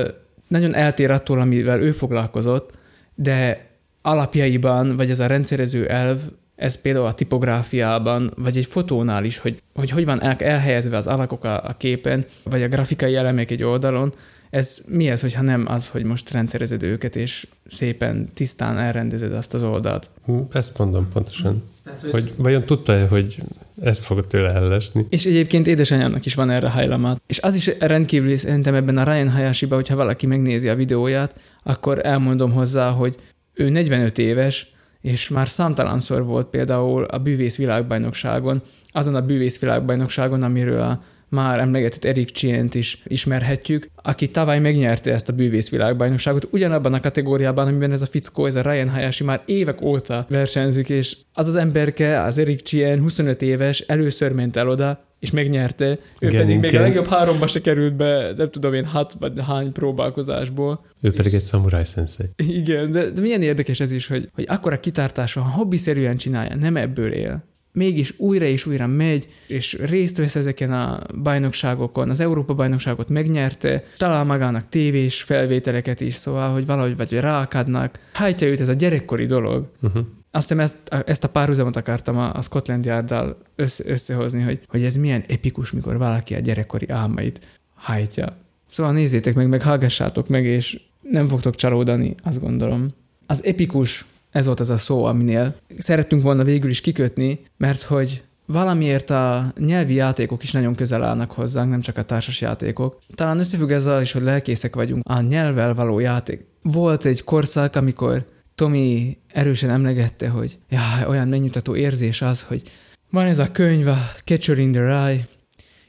nagyon 0.53 0.75
eltér 0.75 1.11
attól, 1.11 1.39
amivel 1.39 1.81
ő 1.81 1.91
foglalkozott, 1.91 2.71
de 3.15 3.67
alapjaiban, 4.01 4.95
vagy 4.95 5.09
ez 5.09 5.19
a 5.19 5.27
rendszerező 5.27 5.87
elv, 5.87 6.17
ez 6.55 6.81
például 6.81 7.05
a 7.05 7.13
tipográfiában, 7.13 8.33
vagy 8.35 8.57
egy 8.57 8.65
fotónál 8.65 9.23
is, 9.23 9.37
hogy 9.37 9.61
hogy, 9.73 9.89
hogy 9.89 10.05
van 10.05 10.21
el, 10.21 10.35
elhelyezve 10.37 10.97
az 10.97 11.07
alakok 11.07 11.43
a, 11.43 11.63
a 11.63 11.75
képen, 11.77 12.25
vagy 12.43 12.61
a 12.61 12.67
grafikai 12.67 13.15
elemek 13.15 13.51
egy 13.51 13.63
oldalon, 13.63 14.13
ez 14.53 14.77
mi 14.87 15.09
ez, 15.09 15.21
hogyha 15.21 15.41
nem 15.41 15.65
az, 15.67 15.87
hogy 15.87 16.03
most 16.03 16.31
rendszerezed 16.31 16.83
őket, 16.83 17.15
és 17.15 17.47
szépen, 17.69 18.29
tisztán 18.33 18.77
elrendezed 18.77 19.33
azt 19.33 19.53
az 19.53 19.63
oldalt? 19.63 20.09
Ezt 20.51 20.77
mondom 20.77 21.07
pontosan. 21.13 21.63
Tehát, 21.83 22.01
hogy... 22.01 22.11
hogy 22.11 22.33
vajon 22.37 22.63
tudta-e, 22.63 23.07
hogy 23.07 23.37
ezt 23.81 24.03
fog 24.03 24.27
tőle 24.27 24.53
ellesni? 24.53 25.05
És 25.09 25.25
egyébként 25.25 25.67
édesanyámnak 25.67 26.25
is 26.25 26.35
van 26.35 26.49
erre 26.49 26.69
hajlamat. 26.69 27.21
És 27.27 27.39
az 27.39 27.55
is 27.55 27.69
rendkívül 27.79 28.37
szerintem 28.37 28.73
ebben 28.73 28.97
a 28.97 29.03
Ryan 29.03 29.29
Hayashi-ban, 29.29 29.77
hogyha 29.77 29.95
valaki 29.95 30.25
megnézi 30.25 30.69
a 30.69 30.75
videóját, 30.75 31.35
akkor 31.63 32.05
elmondom 32.05 32.51
hozzá, 32.51 32.89
hogy 32.89 33.15
ő 33.53 33.69
45 33.69 34.17
éves, 34.17 34.73
és 35.01 35.27
már 35.27 35.47
számtalanszor 35.47 36.25
volt 36.25 36.47
például 36.47 37.03
a 37.03 37.17
bűvész 37.17 37.55
világbajnokságon, 37.55 38.61
azon 38.91 39.15
a 39.15 39.21
bűvész 39.21 39.59
világbajnokságon, 39.59 40.43
amiről 40.43 40.81
a 40.81 41.03
már 41.33 41.59
emlegetett 41.59 42.05
Erik 42.05 42.31
Csient 42.31 42.75
is 42.75 43.01
ismerhetjük, 43.05 43.89
aki 43.95 44.29
tavaly 44.29 44.59
megnyerte 44.59 45.13
ezt 45.13 45.29
a 45.29 45.33
bűvész 45.33 45.69
világbajnokságot, 45.69 46.47
ugyanabban 46.51 46.93
a 46.93 46.99
kategóriában, 46.99 47.67
amiben 47.67 47.91
ez 47.91 48.01
a 48.01 48.05
fickó, 48.05 48.45
ez 48.45 48.55
a 48.55 48.61
Ryan 48.61 48.89
Hayashi 48.89 49.23
már 49.23 49.41
évek 49.45 49.81
óta 49.81 50.25
versenyzik, 50.29 50.89
és 50.89 51.17
az 51.33 51.47
az 51.47 51.55
emberke, 51.55 52.21
az 52.21 52.37
Erik 52.37 52.61
Csien, 52.61 52.99
25 52.99 53.41
éves, 53.41 53.79
először 53.79 54.31
ment 54.31 54.57
el 54.57 54.69
oda, 54.69 55.11
és 55.19 55.31
megnyerte, 55.31 55.85
ő 55.85 55.97
Geninként. 56.19 56.41
pedig 56.41 56.59
még 56.59 56.75
a 56.75 56.79
legjobb 56.81 57.07
háromba 57.07 57.47
se 57.47 57.61
került 57.61 57.95
be, 57.95 58.33
nem 58.37 58.49
tudom 58.49 58.73
én, 58.73 58.85
hat 58.85 59.13
vagy 59.19 59.31
hány 59.47 59.71
próbálkozásból. 59.71 60.85
Ő 61.01 61.09
és 61.09 61.15
pedig 61.15 61.33
egy 61.33 61.45
samurai 61.45 61.83
sensei. 61.83 62.27
Igen, 62.35 62.91
de, 62.91 63.09
de 63.09 63.21
milyen 63.21 63.41
érdekes 63.41 63.79
ez 63.79 63.91
is, 63.91 64.07
hogy, 64.07 64.29
hogy 64.33 64.45
akkora 64.47 64.79
kitártás 64.79 65.33
van, 65.33 65.43
hobbiszerűen 65.43 66.17
csinálja, 66.17 66.55
nem 66.55 66.77
ebből 66.77 67.11
él 67.11 67.43
mégis 67.73 68.13
újra 68.17 68.45
és 68.45 68.65
újra 68.65 68.87
megy, 68.87 69.27
és 69.47 69.77
részt 69.79 70.17
vesz 70.17 70.35
ezeken 70.35 70.71
a 70.71 70.99
bajnokságokon, 71.23 72.09
az 72.09 72.19
Európa 72.19 72.53
bajnokságot 72.53 73.09
megnyerte, 73.09 73.83
talál 73.97 74.23
magának 74.23 74.69
tévés 74.69 75.21
felvételeket 75.21 76.01
is, 76.01 76.13
szóval, 76.13 76.53
hogy 76.53 76.65
valahogy 76.65 76.97
vagy 76.97 77.11
ráakadnak. 77.11 77.99
Hájtja 78.13 78.47
őt 78.47 78.59
ez 78.59 78.67
a 78.67 78.73
gyerekkori 78.73 79.25
dolog. 79.25 79.69
Uh-huh. 79.81 80.05
Azt 80.31 80.47
hiszem 80.47 80.63
ezt, 80.63 80.93
ezt 81.05 81.23
a 81.23 81.29
párhuzamot 81.29 81.75
akartam 81.75 82.17
a, 82.17 82.33
a 82.33 82.41
Scotland 82.41 82.85
Yard-dal 82.85 83.37
össze, 83.55 83.83
összehozni, 83.87 84.41
hogy, 84.41 84.59
hogy 84.67 84.83
ez 84.83 84.95
milyen 84.95 85.23
epikus, 85.27 85.71
mikor 85.71 85.97
valaki 85.97 86.35
a 86.35 86.39
gyerekkori 86.39 86.89
álmait 86.89 87.39
hajtja. 87.73 88.37
Szóval 88.67 88.93
nézzétek 88.93 89.35
meg, 89.35 89.49
meg 89.49 89.61
hallgassátok 89.61 90.27
meg, 90.27 90.45
és 90.45 90.79
nem 91.01 91.27
fogtok 91.27 91.55
csalódani, 91.55 92.15
azt 92.23 92.39
gondolom. 92.39 92.87
Az 93.25 93.45
epikus 93.45 94.05
ez 94.33 94.45
volt 94.45 94.59
az 94.59 94.69
a 94.69 94.77
szó, 94.77 95.03
aminél 95.03 95.55
szerettünk 95.77 96.21
volna 96.21 96.43
végül 96.43 96.69
is 96.69 96.81
kikötni, 96.81 97.39
mert 97.57 97.81
hogy 97.81 98.23
valamiért 98.45 99.09
a 99.09 99.53
nyelvi 99.57 99.93
játékok 99.93 100.43
is 100.43 100.51
nagyon 100.51 100.75
közel 100.75 101.03
állnak 101.03 101.31
hozzánk, 101.31 101.69
nem 101.69 101.81
csak 101.81 101.97
a 101.97 102.03
társas 102.03 102.41
játékok. 102.41 102.99
Talán 103.15 103.39
összefügg 103.39 103.71
ezzel 103.71 104.01
is, 104.01 104.11
hogy 104.11 104.21
lelkészek 104.21 104.75
vagyunk 104.75 105.03
a 105.05 105.21
nyelvvel 105.21 105.73
való 105.73 105.99
játék. 105.99 106.45
Volt 106.61 107.05
egy 107.05 107.23
korszak, 107.23 107.75
amikor 107.75 108.25
Tomi 108.55 109.17
erősen 109.27 109.69
emlegette, 109.69 110.29
hogy 110.29 110.57
ja, 110.69 110.81
olyan 111.07 111.27
megnyugtató 111.27 111.75
érzés 111.75 112.21
az, 112.21 112.41
hogy 112.41 112.61
van 113.09 113.25
ez 113.25 113.39
a 113.39 113.51
könyv, 113.51 113.87
a 113.87 113.97
Catcher 114.25 114.57
in 114.57 114.71
the 114.71 114.81
Rye, 114.81 115.25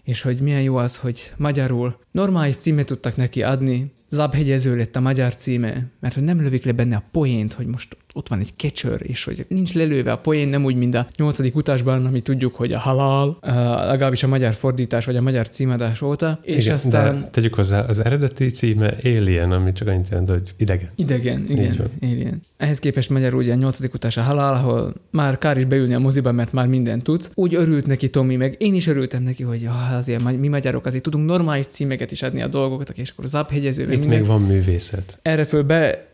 és 0.03 0.23
hogy 0.23 0.41
milyen 0.41 0.63
jó 0.63 0.77
az, 0.77 0.97
hogy 0.97 1.33
magyarul 1.37 1.99
normális 2.11 2.57
címet 2.57 2.87
tudtak 2.87 3.17
neki 3.17 3.43
adni, 3.43 3.93
Zabhegyező 4.11 4.77
lett 4.77 4.97
a 4.97 5.01
magyar 5.01 5.35
címe, 5.35 5.87
mert 6.01 6.15
hogy 6.15 6.23
nem 6.23 6.43
lövik 6.43 6.65
le 6.65 6.73
benne 6.73 6.97
a 6.97 7.03
poént, 7.11 7.53
hogy 7.53 7.67
most 7.67 7.97
ott 8.17 8.29
van 8.29 8.41
egy 8.41 8.57
kecsör, 8.57 9.01
és 9.03 9.25
hogy 9.25 9.47
nincs 9.49 9.75
lelőve 9.75 10.13
a 10.13 10.19
poén, 10.19 10.49
nem 10.49 10.65
úgy, 10.65 10.77
mint 10.77 10.95
a 10.95 11.07
nyolcadik 11.17 11.57
utasban, 11.57 12.07
ami 12.07 12.21
tudjuk, 12.21 12.55
hogy 12.55 12.73
a 12.73 12.79
halál, 12.79 13.27
uh, 13.29 13.55
legalábbis 13.87 14.23
a 14.23 14.27
magyar 14.27 14.53
fordítás, 14.53 15.05
vagy 15.05 15.17
a 15.17 15.21
magyar 15.21 15.49
címadás 15.49 16.03
óta. 16.03 16.39
És 16.43 16.65
igen, 16.65 16.75
aztán... 16.75 17.31
Tegyük 17.31 17.55
hozzá, 17.55 17.81
az 17.81 17.99
eredeti 17.99 18.51
címe 18.51 18.95
Alien, 19.05 19.53
ami 19.53 19.73
csak 19.73 19.89
annyit 19.89 20.09
jelent, 20.09 20.29
hogy 20.29 20.55
idegen. 20.57 20.89
Idegen, 20.95 21.47
igen, 21.49 21.77
Alien. 22.03 22.43
Ehhez 22.57 22.79
képest 22.79 23.11
magyarul 23.11 23.41
ugye 23.41 23.53
a 23.53 23.57
nyolcadik 23.57 23.95
utas 23.95 24.17
a 24.17 24.23
halál, 24.23 24.55
ahol 24.55 24.95
már 25.11 25.39
kár 25.39 25.57
is 25.57 25.65
beülni 25.65 25.95
a 25.95 25.99
moziba, 25.99 26.33
mert 26.33 26.53
már 26.53 26.67
mindent 26.67 27.03
tudsz. 27.03 27.31
Úgy 27.35 27.55
örült 27.55 27.87
neki 27.87 28.09
Tomi, 28.09 28.37
meg 28.37 28.55
én 28.59 28.75
is 28.75 28.87
örültem 28.87 29.23
neki, 29.23 29.43
hogy 29.43 29.63
ja, 29.63 29.89
azért 29.93 30.39
mi 30.39 30.49
magyarok 30.49 30.87
azért 30.87 31.03
tudunk 31.03 31.27
normális 31.27 31.67
címeket 31.67 32.11
is 32.11 32.23
adni 32.23 32.43
a 32.43 32.47
dolgokat, 32.47 32.93
és 32.95 33.11
akkor 33.11 33.25
Zabhegyező. 33.25 33.93
Itt 33.93 34.07
még 34.07 34.27
van 34.27 34.43
művészet. 34.43 35.19
Erre 35.23 35.45
föl 35.45 35.63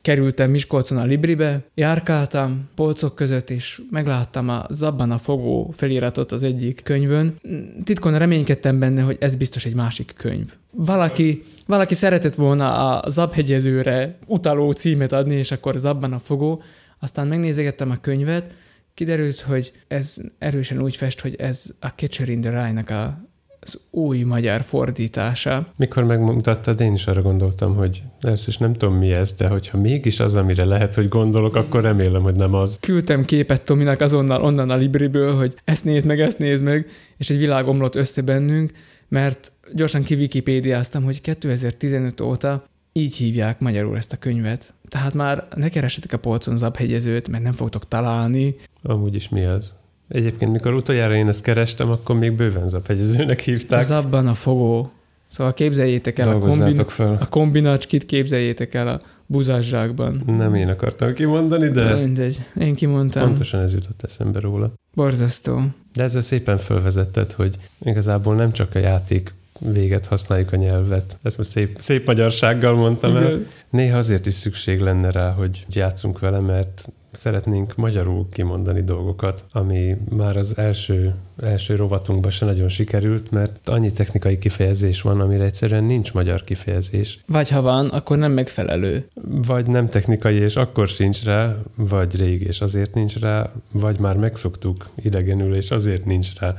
bekerültem 0.03 0.51
Miskolcon 0.51 0.99
a 0.99 1.05
Libribe, 1.05 1.65
járkáltam 1.75 2.69
polcok 2.75 3.15
között, 3.15 3.51
és 3.51 3.83
megláttam 3.91 4.49
a 4.49 4.67
Zabban 4.71 5.11
a 5.11 5.19
fogó 5.19 5.71
feliratot 5.73 6.33
az 6.33 6.43
egyik 6.43 6.83
könyvön. 6.83 7.41
Titkon 7.85 8.19
reménykedtem 8.19 8.79
benne, 8.79 9.03
hogy 9.03 9.17
ez 9.21 9.35
biztos 9.35 9.65
egy 9.65 9.75
másik 9.75 10.13
könyv. 10.17 10.47
Valaki, 10.71 11.43
valaki 11.67 11.95
szeretett 11.95 12.35
volna 12.35 12.99
a 12.99 13.09
Zabhegyezőre 13.09 14.19
utaló 14.27 14.73
címet 14.73 15.13
adni, 15.13 15.35
és 15.35 15.51
akkor 15.51 15.77
Zabban 15.77 16.13
a 16.13 16.19
fogó. 16.19 16.63
Aztán 16.99 17.27
megnézegettem 17.27 17.91
a 17.91 18.01
könyvet, 18.01 18.55
kiderült, 18.95 19.41
hogy 19.41 19.73
ez 19.89 20.17
erősen 20.39 20.83
úgy 20.83 20.97
fest, 20.97 21.21
hogy 21.21 21.35
ez 21.35 21.75
a 21.81 21.89
Catcher 21.89 22.29
in 22.29 22.41
the 22.41 22.51
Rye-nak 22.51 22.91
a 22.91 23.30
az 23.61 23.81
új 23.91 24.23
magyar 24.23 24.63
fordítása. 24.63 25.67
Mikor 25.77 26.05
megmutattad, 26.05 26.81
én 26.81 26.93
is 26.93 27.07
arra 27.07 27.23
gondoltam, 27.23 27.75
hogy 27.75 28.03
persze, 28.21 28.49
és 28.49 28.57
nem 28.57 28.73
tudom 28.73 28.95
mi 28.95 29.11
ez, 29.11 29.33
de 29.33 29.49
hogyha 29.49 29.79
mégis 29.79 30.21
az, 30.21 30.35
amire 30.35 30.65
lehet, 30.65 30.95
hogy 30.95 31.09
gondolok, 31.09 31.57
akkor 31.57 31.83
remélem, 31.83 32.23
hogy 32.23 32.37
nem 32.37 32.55
az. 32.55 32.79
Küldtem 32.81 33.25
képet 33.25 33.63
Tominak 33.63 34.01
azonnal 34.01 34.43
onnan 34.43 34.71
a 34.71 34.77
Libriből, 34.77 35.37
hogy 35.37 35.55
ezt 35.65 35.85
nézd 35.85 36.07
meg, 36.07 36.21
ezt 36.21 36.39
nézd 36.39 36.63
meg, 36.63 36.87
és 37.17 37.31
egy 37.31 37.39
világ 37.39 37.69
omlott 37.69 37.95
össze 37.95 38.23
bennünk, 38.23 38.73
mert 39.09 39.53
gyorsan 39.75 40.03
kiwikipédiáztam, 40.03 41.05
hogy 41.05 41.21
2015 41.21 42.21
óta 42.21 42.63
így 42.93 43.17
hívják 43.17 43.61
magyarul 43.61 43.97
ezt 43.97 44.13
a 44.13 44.17
könyvet. 44.17 44.75
Tehát 44.89 45.15
már 45.15 45.49
ne 45.55 45.69
keresetek 45.69 46.13
a 46.13 46.19
polcon 46.19 46.57
zabhegyezőt, 46.57 47.29
mert 47.29 47.43
nem 47.43 47.53
fogtok 47.53 47.89
találni. 47.89 48.57
Amúgy 48.83 49.15
is 49.15 49.29
mi 49.29 49.45
az? 49.45 49.80
Egyébként, 50.11 50.53
mikor 50.53 50.75
utoljára 50.75 51.15
én 51.15 51.29
ezt 51.29 51.43
kerestem, 51.43 51.91
akkor 51.91 52.19
még 52.19 52.33
bőven 52.33 52.69
zaphegyezőnek 52.69 53.41
hívták. 53.41 53.85
Zabban 53.85 54.27
a 54.27 54.35
fogó. 54.35 54.93
Szóval 55.27 55.55
képzeljétek 55.55 56.19
el 56.19 56.29
a, 56.29 56.39
kombin- 56.39 56.91
fel. 56.91 57.19
a 57.21 57.29
kombinacskit, 57.29 58.07
képzeljétek 58.07 58.75
el 58.75 58.89
a 58.89 59.01
buzázsákban. 59.27 60.23
Nem 60.27 60.55
én 60.55 60.69
akartam 60.69 61.15
kimondani, 61.15 61.69
de... 61.69 61.95
Mindegy, 61.95 62.39
én 62.59 62.75
kimondtam. 62.75 63.23
Pontosan 63.23 63.61
ez 63.61 63.73
jutott 63.73 64.03
eszembe 64.03 64.41
róla. 64.41 64.73
Borzasztó. 64.95 65.63
De 65.95 66.03
ezzel 66.03 66.23
szépen 66.23 66.59
felvezetted, 66.59 67.33
hogy 67.33 67.57
igazából 67.83 68.35
nem 68.35 68.53
csak 68.53 68.75
a 68.75 68.79
játék 68.79 69.35
véget 69.59 70.07
használjuk 70.07 70.53
a 70.53 70.57
nyelvet. 70.57 71.17
Ezt 71.23 71.39
most 71.39 71.51
szép, 71.51 71.79
szép 71.79 72.07
magyarsággal 72.07 72.75
mondtam 72.75 73.11
Igen. 73.11 73.23
el. 73.23 73.47
Néha 73.71 73.99
azért 73.99 74.27
is 74.27 74.35
szükség 74.35 74.81
lenne 74.81 75.11
rá, 75.11 75.31
hogy 75.31 75.67
játszunk 75.69 76.19
vele, 76.19 76.39
mert 76.39 76.89
szeretnénk 77.11 77.77
magyarul 77.77 78.27
kimondani 78.33 78.81
dolgokat, 78.83 79.45
ami 79.53 79.97
már 80.09 80.37
az 80.37 80.59
első, 80.59 81.15
első 81.43 81.75
rovatunkban 81.75 82.31
se 82.31 82.45
nagyon 82.45 82.69
sikerült, 82.69 83.31
mert 83.31 83.69
annyi 83.69 83.93
technikai 83.93 84.39
kifejezés 84.39 85.03
van, 85.03 85.21
amire 85.21 85.45
egyszerűen 85.45 85.85
nincs 85.85 86.13
magyar 86.13 86.41
kifejezés. 86.41 87.19
Vagy 87.27 87.49
ha 87.49 87.63
van, 87.63 87.89
akkor 87.89 88.19
nem 88.19 88.33
megfelelő. 88.33 89.09
Vagy 89.47 89.67
nem 89.67 89.87
technikai, 89.87 90.35
és 90.35 90.57
akkor 90.57 90.89
sincs 90.89 91.25
rá, 91.25 91.57
vagy 91.75 92.17
rég, 92.17 92.43
és 92.43 92.61
azért 92.61 92.95
nincs 92.95 93.19
rá, 93.19 93.53
vagy 93.71 93.99
már 93.99 94.17
megszoktuk 94.17 94.89
idegenül, 95.03 95.55
és 95.55 95.71
azért 95.71 96.05
nincs 96.05 96.39
rá. 96.39 96.55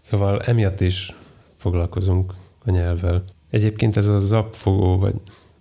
Szóval 0.00 0.40
emiatt 0.40 0.80
is 0.80 1.14
foglalkozunk 1.56 2.34
a 2.64 2.70
nyelvvel. 2.70 3.24
Egyébként 3.50 3.96
ez 3.96 4.06
a 4.06 4.18
zapfogó, 4.18 4.98
vagy 4.98 5.14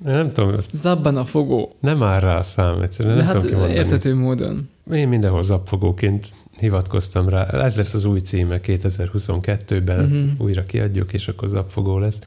nem 0.03 0.29
tudom, 0.29 0.51
Zabban 0.73 1.17
a 1.17 1.25
fogó. 1.25 1.75
nem 1.79 2.03
áll 2.03 2.19
rá 2.19 2.37
a 2.37 2.43
szám, 2.43 2.81
egyszerűen 2.81 3.15
De 3.15 3.21
nem 3.21 3.31
hát 3.31 3.35
tudom 3.41 3.51
kimondani. 3.51 3.79
értető 3.79 4.15
módon. 4.15 4.69
Én 4.93 5.07
mindenhol 5.07 5.43
zapfogóként 5.43 6.27
hivatkoztam 6.59 7.29
rá. 7.29 7.43
Ez 7.45 7.75
lesz 7.75 7.93
az 7.93 8.05
új 8.05 8.19
címe 8.19 8.59
2022-ben, 8.63 10.03
Mhm. 10.05 10.15
uh-huh. 10.15 10.31
újra 10.37 10.63
kiadjuk, 10.63 11.13
és 11.13 11.27
akkor 11.27 11.47
zapfogó 11.47 11.97
lesz. 11.99 12.19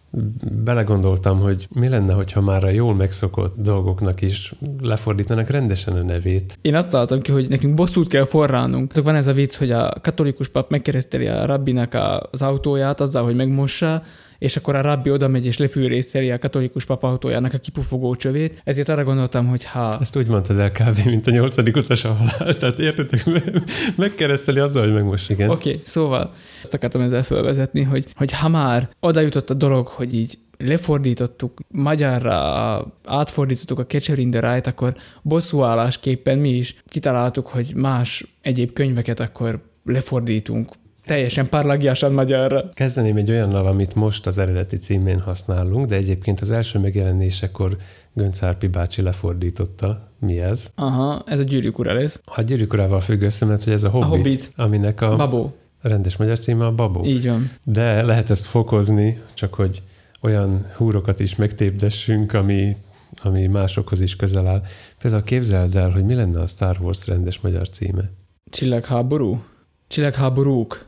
Belegondoltam, 0.64 1.38
hogy 1.40 1.66
mi 1.74 1.88
lenne, 1.88 2.12
hogyha 2.12 2.40
már 2.40 2.64
a 2.64 2.70
jól 2.70 2.94
megszokott 2.94 3.54
dolgoknak 3.62 4.20
is 4.20 4.54
lefordítanak 4.80 5.48
rendesen 5.48 5.96
a 5.96 6.02
nevét. 6.02 6.58
Én 6.62 6.74
azt 6.76 6.90
találtam 6.90 7.20
ki, 7.20 7.32
hogy 7.32 7.48
nekünk 7.48 7.74
bosszút 7.74 8.08
kell 8.08 8.24
forrálnunk. 8.24 9.02
Van 9.02 9.14
ez 9.14 9.26
a 9.26 9.32
vicc, 9.32 9.54
hogy 9.56 9.70
a 9.70 9.94
katolikus 10.02 10.48
pap 10.48 10.70
megkereszteli 10.70 11.26
a 11.26 11.46
rabbinak 11.46 11.96
az 12.30 12.42
autóját 12.42 13.00
azzal, 13.00 13.24
hogy 13.24 13.34
megmossa, 13.36 14.02
és 14.38 14.56
akkor 14.56 14.74
a 14.74 14.80
rabbi 14.80 15.10
oda 15.10 15.28
megy 15.28 15.46
és 15.46 15.56
lefűrészeli 15.56 16.30
a 16.30 16.38
katolikus 16.38 16.84
pap 16.84 17.02
autójának 17.02 17.52
a 17.52 17.58
kipufogó 17.58 18.14
csövét. 18.14 18.60
Ezért 18.64 18.88
arra 18.88 19.04
gondoltam, 19.04 19.46
hogy 19.46 19.64
ha 19.64 19.98
Ezt 20.00 20.16
úgy 20.16 20.28
mondtad 20.28 20.58
el 20.58 20.72
kb. 20.72 20.98
mint 21.04 21.26
a 21.26 21.30
nyolcadik 21.30 21.76
utas 21.76 22.04
a 22.04 22.12
halál. 22.12 22.56
Tehát 22.56 22.78
értitek, 22.78 23.24
megkereszteli 23.96 24.58
azzal, 24.58 24.82
hogy 24.82 24.92
megmos, 24.92 25.28
igen. 25.28 25.50
Oké, 25.50 25.68
okay, 25.68 25.82
szóval 25.84 26.30
ezt 26.62 26.74
akartam 26.74 27.00
ezzel 27.00 27.22
felvezetni, 27.22 27.82
hogy, 27.82 28.06
hogy 28.14 28.32
ha 28.32 28.48
már 28.48 28.88
oda 29.00 29.20
jutott 29.20 29.50
a 29.50 29.54
dolog, 29.54 29.86
hogy 29.86 30.14
így 30.14 30.38
lefordítottuk 30.58 31.60
magyarra, 31.68 32.86
átfordítottuk 33.04 33.78
a 33.78 33.86
Catcher 33.86 34.18
in 34.18 34.30
the 34.30 34.40
Rye-t, 34.40 34.66
akkor 34.66 34.96
bosszúállásképpen 35.22 36.38
mi 36.38 36.48
is 36.48 36.76
kitaláltuk, 36.88 37.46
hogy 37.46 37.72
más 37.74 38.24
egyéb 38.40 38.72
könyveket 38.72 39.20
akkor 39.20 39.60
lefordítunk 39.84 40.68
teljesen 41.08 41.48
parlagiasan 41.48 42.12
magyarra. 42.12 42.68
Kezdeném 42.74 43.16
egy 43.16 43.30
olyannal, 43.30 43.66
amit 43.66 43.94
most 43.94 44.26
az 44.26 44.38
eredeti 44.38 44.76
címén 44.76 45.20
használunk, 45.20 45.86
de 45.86 45.96
egyébként 45.96 46.40
az 46.40 46.50
első 46.50 46.78
megjelenésekor 46.78 47.76
Gönc 48.14 48.42
Árpi 48.42 48.66
bácsi 48.66 49.02
lefordította. 49.02 50.12
Mi 50.20 50.40
ez? 50.40 50.70
Aha, 50.74 51.22
ez 51.26 51.38
a 51.38 51.42
gyűrűk 51.42 51.78
ura 51.78 51.92
lesz. 51.92 52.20
A 52.24 52.42
gyűrűk 52.42 52.72
urával 52.72 53.00
függ 53.00 53.22
össze, 53.22 53.44
mert 53.44 53.64
hogy 53.64 53.72
ez 53.72 53.84
a 53.84 53.88
Hobbit, 53.88 54.08
Hobbit. 54.08 54.52
aminek 54.56 55.00
a 55.00 55.16
Babó. 55.16 55.54
rendes 55.82 56.16
magyar 56.16 56.38
címe 56.38 56.66
a 56.66 56.72
Babó. 56.72 57.04
Így 57.04 57.26
van. 57.26 57.46
De 57.64 58.02
lehet 58.02 58.30
ezt 58.30 58.44
fokozni, 58.44 59.18
csak 59.34 59.54
hogy 59.54 59.82
olyan 60.20 60.66
húrokat 60.76 61.20
is 61.20 61.36
megtépdessünk, 61.36 62.32
ami, 62.32 62.76
ami 63.22 63.46
másokhoz 63.46 64.00
is 64.00 64.16
közel 64.16 64.46
áll. 64.46 64.62
Például 64.98 65.22
képzeld 65.22 65.76
el, 65.76 65.90
hogy 65.90 66.04
mi 66.04 66.14
lenne 66.14 66.40
a 66.40 66.46
Star 66.46 66.76
Wars 66.80 67.06
rendes 67.06 67.40
magyar 67.40 67.68
címe. 67.68 68.02
Csillagháború? 68.50 69.42
Csillagháborúk. 69.88 70.86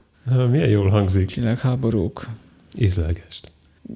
Milyen 0.51 0.68
jól 0.68 0.89
hangzik. 0.89 1.26
Csillagháborúk. 1.26 2.28
Ízlelgest. 2.78 3.53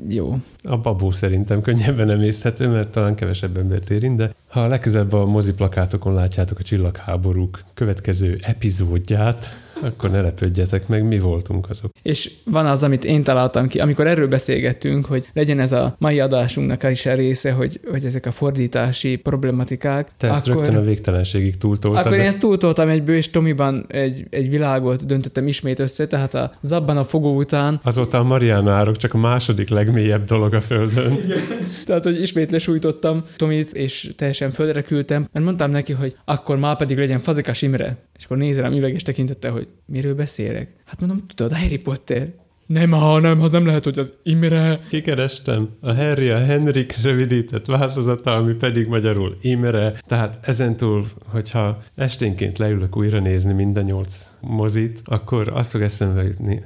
Jó. 0.08 0.38
A 0.62 0.76
babó 0.76 1.10
szerintem 1.10 1.62
könnyebben 1.62 2.10
emészthető, 2.10 2.68
mert 2.68 2.88
talán 2.88 3.14
kevesebb 3.14 3.56
embert 3.56 3.90
érint, 3.90 4.16
de 4.16 4.34
ha 4.48 4.62
a 4.62 4.66
legközelebb 4.66 5.12
a 5.12 5.26
moziplakátokon 5.26 6.14
látjátok 6.14 6.58
a 6.58 6.62
csillagháborúk 6.62 7.60
következő 7.74 8.38
epizódját, 8.42 9.63
akkor 9.84 10.10
ne 10.10 10.20
lepődjetek 10.20 10.88
meg, 10.88 11.04
mi 11.04 11.18
voltunk 11.18 11.68
azok. 11.68 11.90
És 12.02 12.30
van 12.44 12.66
az, 12.66 12.82
amit 12.82 13.04
én 13.04 13.22
találtam 13.22 13.68
ki, 13.68 13.78
amikor 13.78 14.06
erről 14.06 14.28
beszélgettünk, 14.28 15.06
hogy 15.06 15.28
legyen 15.32 15.60
ez 15.60 15.72
a 15.72 15.94
mai 15.98 16.20
adásunknak 16.20 16.90
is 16.90 17.06
a 17.06 17.14
része, 17.14 17.52
hogy, 17.52 17.80
hogy 17.90 18.04
ezek 18.04 18.26
a 18.26 18.30
fordítási 18.30 19.16
problematikák. 19.16 20.08
Te 20.16 20.28
ezt 20.28 20.48
akkor, 20.48 20.62
rögtön 20.62 20.82
a 20.82 20.84
végtelenségig 20.84 21.56
túltoltad. 21.56 22.06
akkor 22.06 22.12
én 22.12 22.18
de 22.18 22.26
ezt 22.26 22.40
túltoltam 22.40 22.88
egyből, 22.88 23.16
és 23.16 23.30
Tomiban 23.30 23.84
egy, 23.88 24.26
egy 24.30 24.50
világot 24.50 25.06
döntöttem 25.06 25.46
ismét 25.46 25.78
össze, 25.78 26.06
tehát 26.06 26.34
a 26.34 26.52
zabban 26.62 26.96
a 26.96 27.04
fogó 27.04 27.36
után, 27.36 27.80
Azóta 27.82 28.18
a 28.18 28.22
Mariana 28.22 28.72
árok 28.72 28.96
csak 28.96 29.14
a 29.14 29.18
második 29.18 29.68
legmélyebb 29.68 30.24
dolog 30.24 30.54
a 30.54 30.60
Földön. 30.60 31.16
tehát 31.86 32.04
hogy 32.04 32.20
ismét 32.20 32.50
lesújtottam 32.50 33.24
Tomit, 33.36 33.72
és 33.72 34.12
teljesen 34.16 34.50
földre 34.50 34.82
küldtem, 34.82 35.26
mert 35.32 35.44
mondtam 35.44 35.70
neki, 35.70 35.92
hogy 35.92 36.16
akkor 36.24 36.58
már 36.58 36.76
pedig 36.76 36.98
legyen 36.98 37.18
Fazekas 37.18 37.62
Imre. 37.62 37.96
És 38.18 38.24
akkor 38.24 38.36
nézel 38.36 38.62
rám 38.62 38.72
üveges 38.72 39.02
tekintette, 39.02 39.48
hogy 39.48 39.68
miről 39.86 40.14
beszélek. 40.14 40.74
Hát 40.84 41.00
mondom, 41.00 41.26
tudod, 41.26 41.56
Harry 41.56 41.78
Potter. 41.78 42.32
Nem, 42.66 42.90
ha 42.90 43.20
nem, 43.20 43.40
az 43.40 43.52
nem 43.52 43.66
lehet, 43.66 43.84
hogy 43.84 43.98
az 43.98 44.14
Imre. 44.22 44.80
Kikerestem 44.88 45.68
a 45.80 45.94
Harry, 45.94 46.28
a 46.28 46.38
Henrik 46.38 47.02
rövidített 47.02 47.66
változata, 47.66 48.34
ami 48.34 48.52
pedig 48.54 48.86
magyarul 48.86 49.36
Imre. 49.40 49.92
Tehát 50.06 50.38
ezentúl, 50.48 51.06
hogyha 51.26 51.78
esténként 51.94 52.58
leülök 52.58 52.96
újra 52.96 53.20
nézni 53.20 53.52
mind 53.52 53.76
a 53.76 53.82
nyolc 53.82 54.30
mozit, 54.40 55.00
akkor 55.04 55.48
azt 55.52 55.70
fog 55.70 55.80
eszembe 55.82 56.22
jutni, 56.22 56.62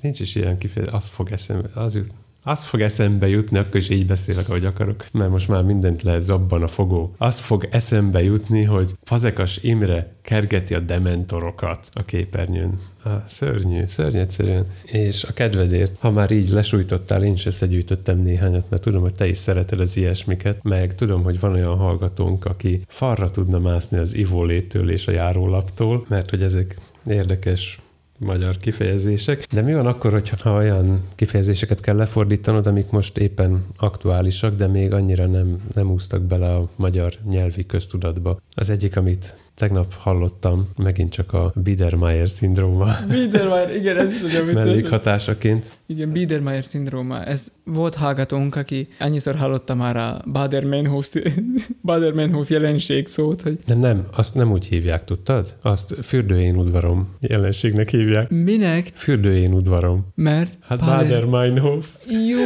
nincs 0.00 0.20
is 0.20 0.34
ilyen 0.34 0.58
kifejezés, 0.58 0.94
azt 0.94 1.08
fog 1.08 1.30
eszembe, 1.30 1.68
az 1.74 1.94
jut, 1.94 2.10
az 2.42 2.64
fog 2.64 2.80
eszembe 2.80 3.28
jutni, 3.28 3.58
akkor 3.58 3.76
is 3.76 3.88
így 3.88 4.06
beszélek, 4.06 4.48
ahogy 4.48 4.64
akarok, 4.64 5.06
mert 5.12 5.30
most 5.30 5.48
már 5.48 5.62
mindent 5.62 6.02
lehet 6.02 6.22
zabban 6.22 6.62
a 6.62 6.68
fogó. 6.68 7.14
Az 7.18 7.38
fog 7.38 7.64
eszembe 7.70 8.22
jutni, 8.22 8.62
hogy 8.62 8.92
Fazekas 9.02 9.58
Imre 9.62 10.12
kergeti 10.22 10.74
a 10.74 10.80
dementorokat 10.80 11.88
a 11.92 12.02
képernyőn. 12.02 12.78
Ah, 13.02 13.22
szörnyű, 13.26 13.84
szörnyű 13.86 14.18
egyszerűen. 14.18 14.64
És 14.84 15.24
a 15.24 15.32
kedvedért, 15.32 15.94
ha 15.98 16.10
már 16.10 16.30
így 16.30 16.48
lesújtottál, 16.48 17.24
én 17.24 17.32
is 17.32 17.46
összegyűjtöttem 17.46 18.18
néhányat, 18.18 18.70
mert 18.70 18.82
tudom, 18.82 19.02
hogy 19.02 19.14
te 19.14 19.28
is 19.28 19.36
szereted 19.36 19.80
az 19.80 19.96
ilyesmiket, 19.96 20.62
meg 20.62 20.94
tudom, 20.94 21.22
hogy 21.22 21.40
van 21.40 21.52
olyan 21.52 21.76
hallgatónk, 21.76 22.44
aki 22.44 22.80
farra 22.86 23.30
tudna 23.30 23.58
mászni 23.58 23.98
az 23.98 24.14
ivólétől 24.14 24.90
és 24.90 25.06
a 25.06 25.12
járólaptól, 25.12 26.04
mert 26.08 26.30
hogy 26.30 26.42
ezek 26.42 26.76
érdekes 27.06 27.81
magyar 28.22 28.56
kifejezések. 28.56 29.46
De 29.52 29.62
mi 29.62 29.74
van 29.74 29.86
akkor, 29.86 30.12
hogyha 30.12 30.56
olyan 30.56 31.04
kifejezéseket 31.14 31.80
kell 31.80 31.96
lefordítanod, 31.96 32.66
amik 32.66 32.90
most 32.90 33.18
éppen 33.18 33.66
aktuálisak, 33.76 34.54
de 34.54 34.66
még 34.66 34.92
annyira 34.92 35.26
nem, 35.26 35.60
nem 35.74 35.90
úsztak 35.90 36.22
bele 36.22 36.54
a 36.54 36.68
magyar 36.76 37.12
nyelvi 37.28 37.66
köztudatba? 37.66 38.40
Az 38.54 38.70
egyik, 38.70 38.96
amit 38.96 39.36
tegnap 39.54 39.94
hallottam, 39.98 40.68
megint 40.76 41.12
csak 41.12 41.32
a 41.32 41.52
Biedermeier 41.54 42.28
szindróma 42.30 42.96
Biedermeier, 43.08 43.74
igen, 43.76 43.96
ez 43.96 44.14
is 44.14 44.20
nagyon 44.20 44.46
vicces. 44.46 44.64
mellékhatásaként. 44.64 45.70
Igen, 45.86 46.12
Biedermeier 46.12 46.64
szindróma. 46.64 47.24
Ez 47.24 47.46
volt 47.64 47.94
hallgatónk, 47.94 48.56
aki 48.56 48.88
annyiszor 49.00 49.34
hallotta 49.34 49.74
már 49.74 49.96
a 49.96 50.20
Bader-Meinhof, 50.32 51.14
Bader-Meinhof 51.84 52.50
jelenség 52.50 53.06
szót, 53.06 53.40
hogy 53.42 53.58
De 53.66 53.74
nem, 53.74 54.06
azt 54.16 54.34
nem 54.34 54.50
úgy 54.52 54.64
hívják, 54.64 55.04
tudtad? 55.04 55.54
Azt 55.62 55.94
fürdőjén 56.04 56.56
udvarom 56.56 57.08
jelenségnek 57.20 57.88
hívják. 57.88 58.30
minek? 58.30 58.90
Fürdőjén 58.94 59.52
udvarom. 59.52 60.06
Mert 60.14 60.58
Hát 60.60 60.78
Bader-Meinhof. 60.78 61.86
Jó, 62.28 62.40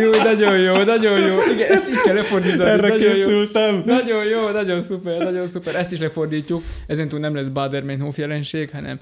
jó, 0.00 0.10
nagyon 0.24 0.58
jó, 0.58 0.72
nagyon 0.82 1.20
jó. 1.20 1.34
Igen, 1.54 1.72
ezt 1.72 1.88
így 1.88 2.00
kell 2.04 2.14
lefordítani. 2.14 2.70
Erre 2.70 2.88
nagyon 2.88 3.06
jó. 3.06 3.12
készültem. 3.12 3.82
Nagyon 3.86 4.24
jó, 4.24 4.50
nagyon 4.52 4.80
szuper, 4.80 5.22
nagyon 5.22 5.46
szuper. 5.46 5.74
Ezt 5.80 5.92
is 5.92 5.98
lefordítjuk. 5.98 6.62
Ezentúl 6.86 7.18
nem 7.18 7.34
lesz 7.34 7.48
Bader-Meinhof 7.48 8.18
jelenség, 8.18 8.70
hanem 8.70 8.98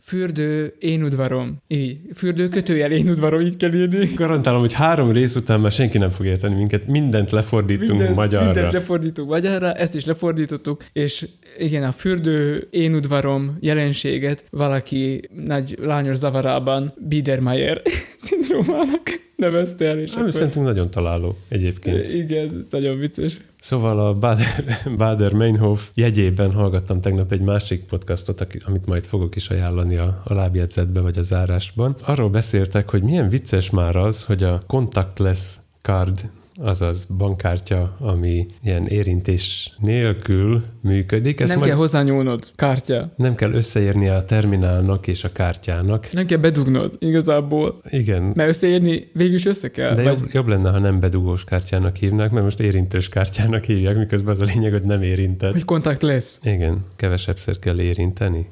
fürdő, 0.00 0.74
én 0.78 1.02
udvarom. 1.02 1.62
Így. 1.68 1.98
Fürdő, 2.14 2.48
kötőjel, 2.48 2.92
én 2.92 3.08
udvarom, 3.08 3.40
így 3.40 3.56
kell 3.56 3.72
írni. 3.72 4.10
Garantálom, 4.14 4.60
hogy 4.60 4.72
három 4.72 5.12
rész 5.12 5.34
után 5.34 5.60
már 5.60 5.70
senki 5.70 5.98
nem 5.98 6.08
fog 6.08 6.26
érteni 6.26 6.54
minket. 6.54 6.86
Mindent 6.86 7.30
lefordítunk 7.30 7.88
Minden, 7.88 8.14
magyarra. 8.14 8.44
Mindent 8.44 8.72
lefordítunk 8.72 9.28
magyarra, 9.28 9.72
ezt 9.72 9.94
is 9.94 10.04
lefordítottuk, 10.04 10.84
és 10.92 11.26
igen, 11.58 11.82
a 11.82 11.92
fürdő, 11.92 12.68
én 12.70 12.94
udvarom 12.94 13.56
jelenséget 13.60 14.44
valaki 14.50 15.28
nagy 15.34 15.76
lányos 15.80 16.16
zavarában 16.16 16.94
Biedermeier 17.08 17.82
szindrómának 18.16 19.27
nevezte 19.38 19.84
el, 19.84 19.98
és 19.98 20.10
Ami 20.10 20.20
akkor... 20.20 20.32
szerintünk 20.32 20.64
nagyon 20.64 20.90
találó 20.90 21.36
egyébként. 21.48 22.08
Igen, 22.08 22.66
nagyon 22.70 22.98
vicces. 22.98 23.40
Szóval 23.60 24.06
a 24.06 24.14
Bader, 24.14 24.64
Bader 24.96 25.32
Meinhof 25.32 25.90
jegyében 25.94 26.52
hallgattam 26.52 27.00
tegnap 27.00 27.32
egy 27.32 27.40
másik 27.40 27.84
podcastot, 27.84 28.46
amit 28.66 28.86
majd 28.86 29.04
fogok 29.04 29.36
is 29.36 29.48
ajánlani 29.48 29.96
a, 29.96 30.22
a 30.24 30.34
lábjegyzetbe 30.34 31.00
vagy 31.00 31.18
a 31.18 31.22
zárásban. 31.22 31.96
Arról 32.04 32.28
beszéltek, 32.28 32.90
hogy 32.90 33.02
milyen 33.02 33.28
vicces 33.28 33.70
már 33.70 33.96
az, 33.96 34.24
hogy 34.24 34.42
a 34.42 34.62
contactless 34.66 35.56
card 35.82 36.30
azaz 36.60 37.04
bankkártya, 37.04 37.96
ami 37.98 38.46
ilyen 38.62 38.82
érintés 38.82 39.76
nélkül 39.78 40.62
működik. 40.82 41.40
Ezt 41.40 41.50
nem 41.50 41.58
majd 41.58 41.70
kell 41.70 41.80
hozzányúlnod, 41.80 42.44
kártya. 42.54 43.12
nem 43.16 43.34
kell 43.34 43.52
összeérni 43.52 44.08
a 44.08 44.24
terminálnak 44.24 45.06
és 45.06 45.24
a 45.24 45.32
kártyának. 45.32 46.12
Nem 46.12 46.26
kell 46.26 46.38
bedugnod, 46.38 46.96
igazából. 46.98 47.80
Igen, 47.88 48.22
Mert 48.22 48.48
összeérni 48.48 49.10
végül 49.12 49.34
is 49.34 49.44
össze 49.46 49.70
kell. 49.70 49.94
de 49.94 50.02
vagy... 50.02 50.18
jobb, 50.18 50.28
jobb 50.32 50.46
lenne, 50.46 50.70
ha 50.70 50.78
nem 50.78 51.00
bedugós 51.00 51.44
kártyának 51.44 51.96
hívnák, 51.96 52.30
mert 52.30 52.44
most 52.44 52.60
érintős 52.60 53.08
kártyának 53.08 53.64
hívják, 53.64 53.96
miközben 53.96 54.34
az 54.34 54.40
a 54.40 54.44
lényeg, 54.44 54.72
hogy 54.72 54.84
nem 54.84 55.02
érintett. 55.02 55.52
Hogy 55.52 55.64
kontakt 55.64 56.02
lesz. 56.02 56.38
Igen, 56.42 56.84
kevesebbszer 56.96 57.58
kell 57.58 57.80
érinteni. 57.80 58.46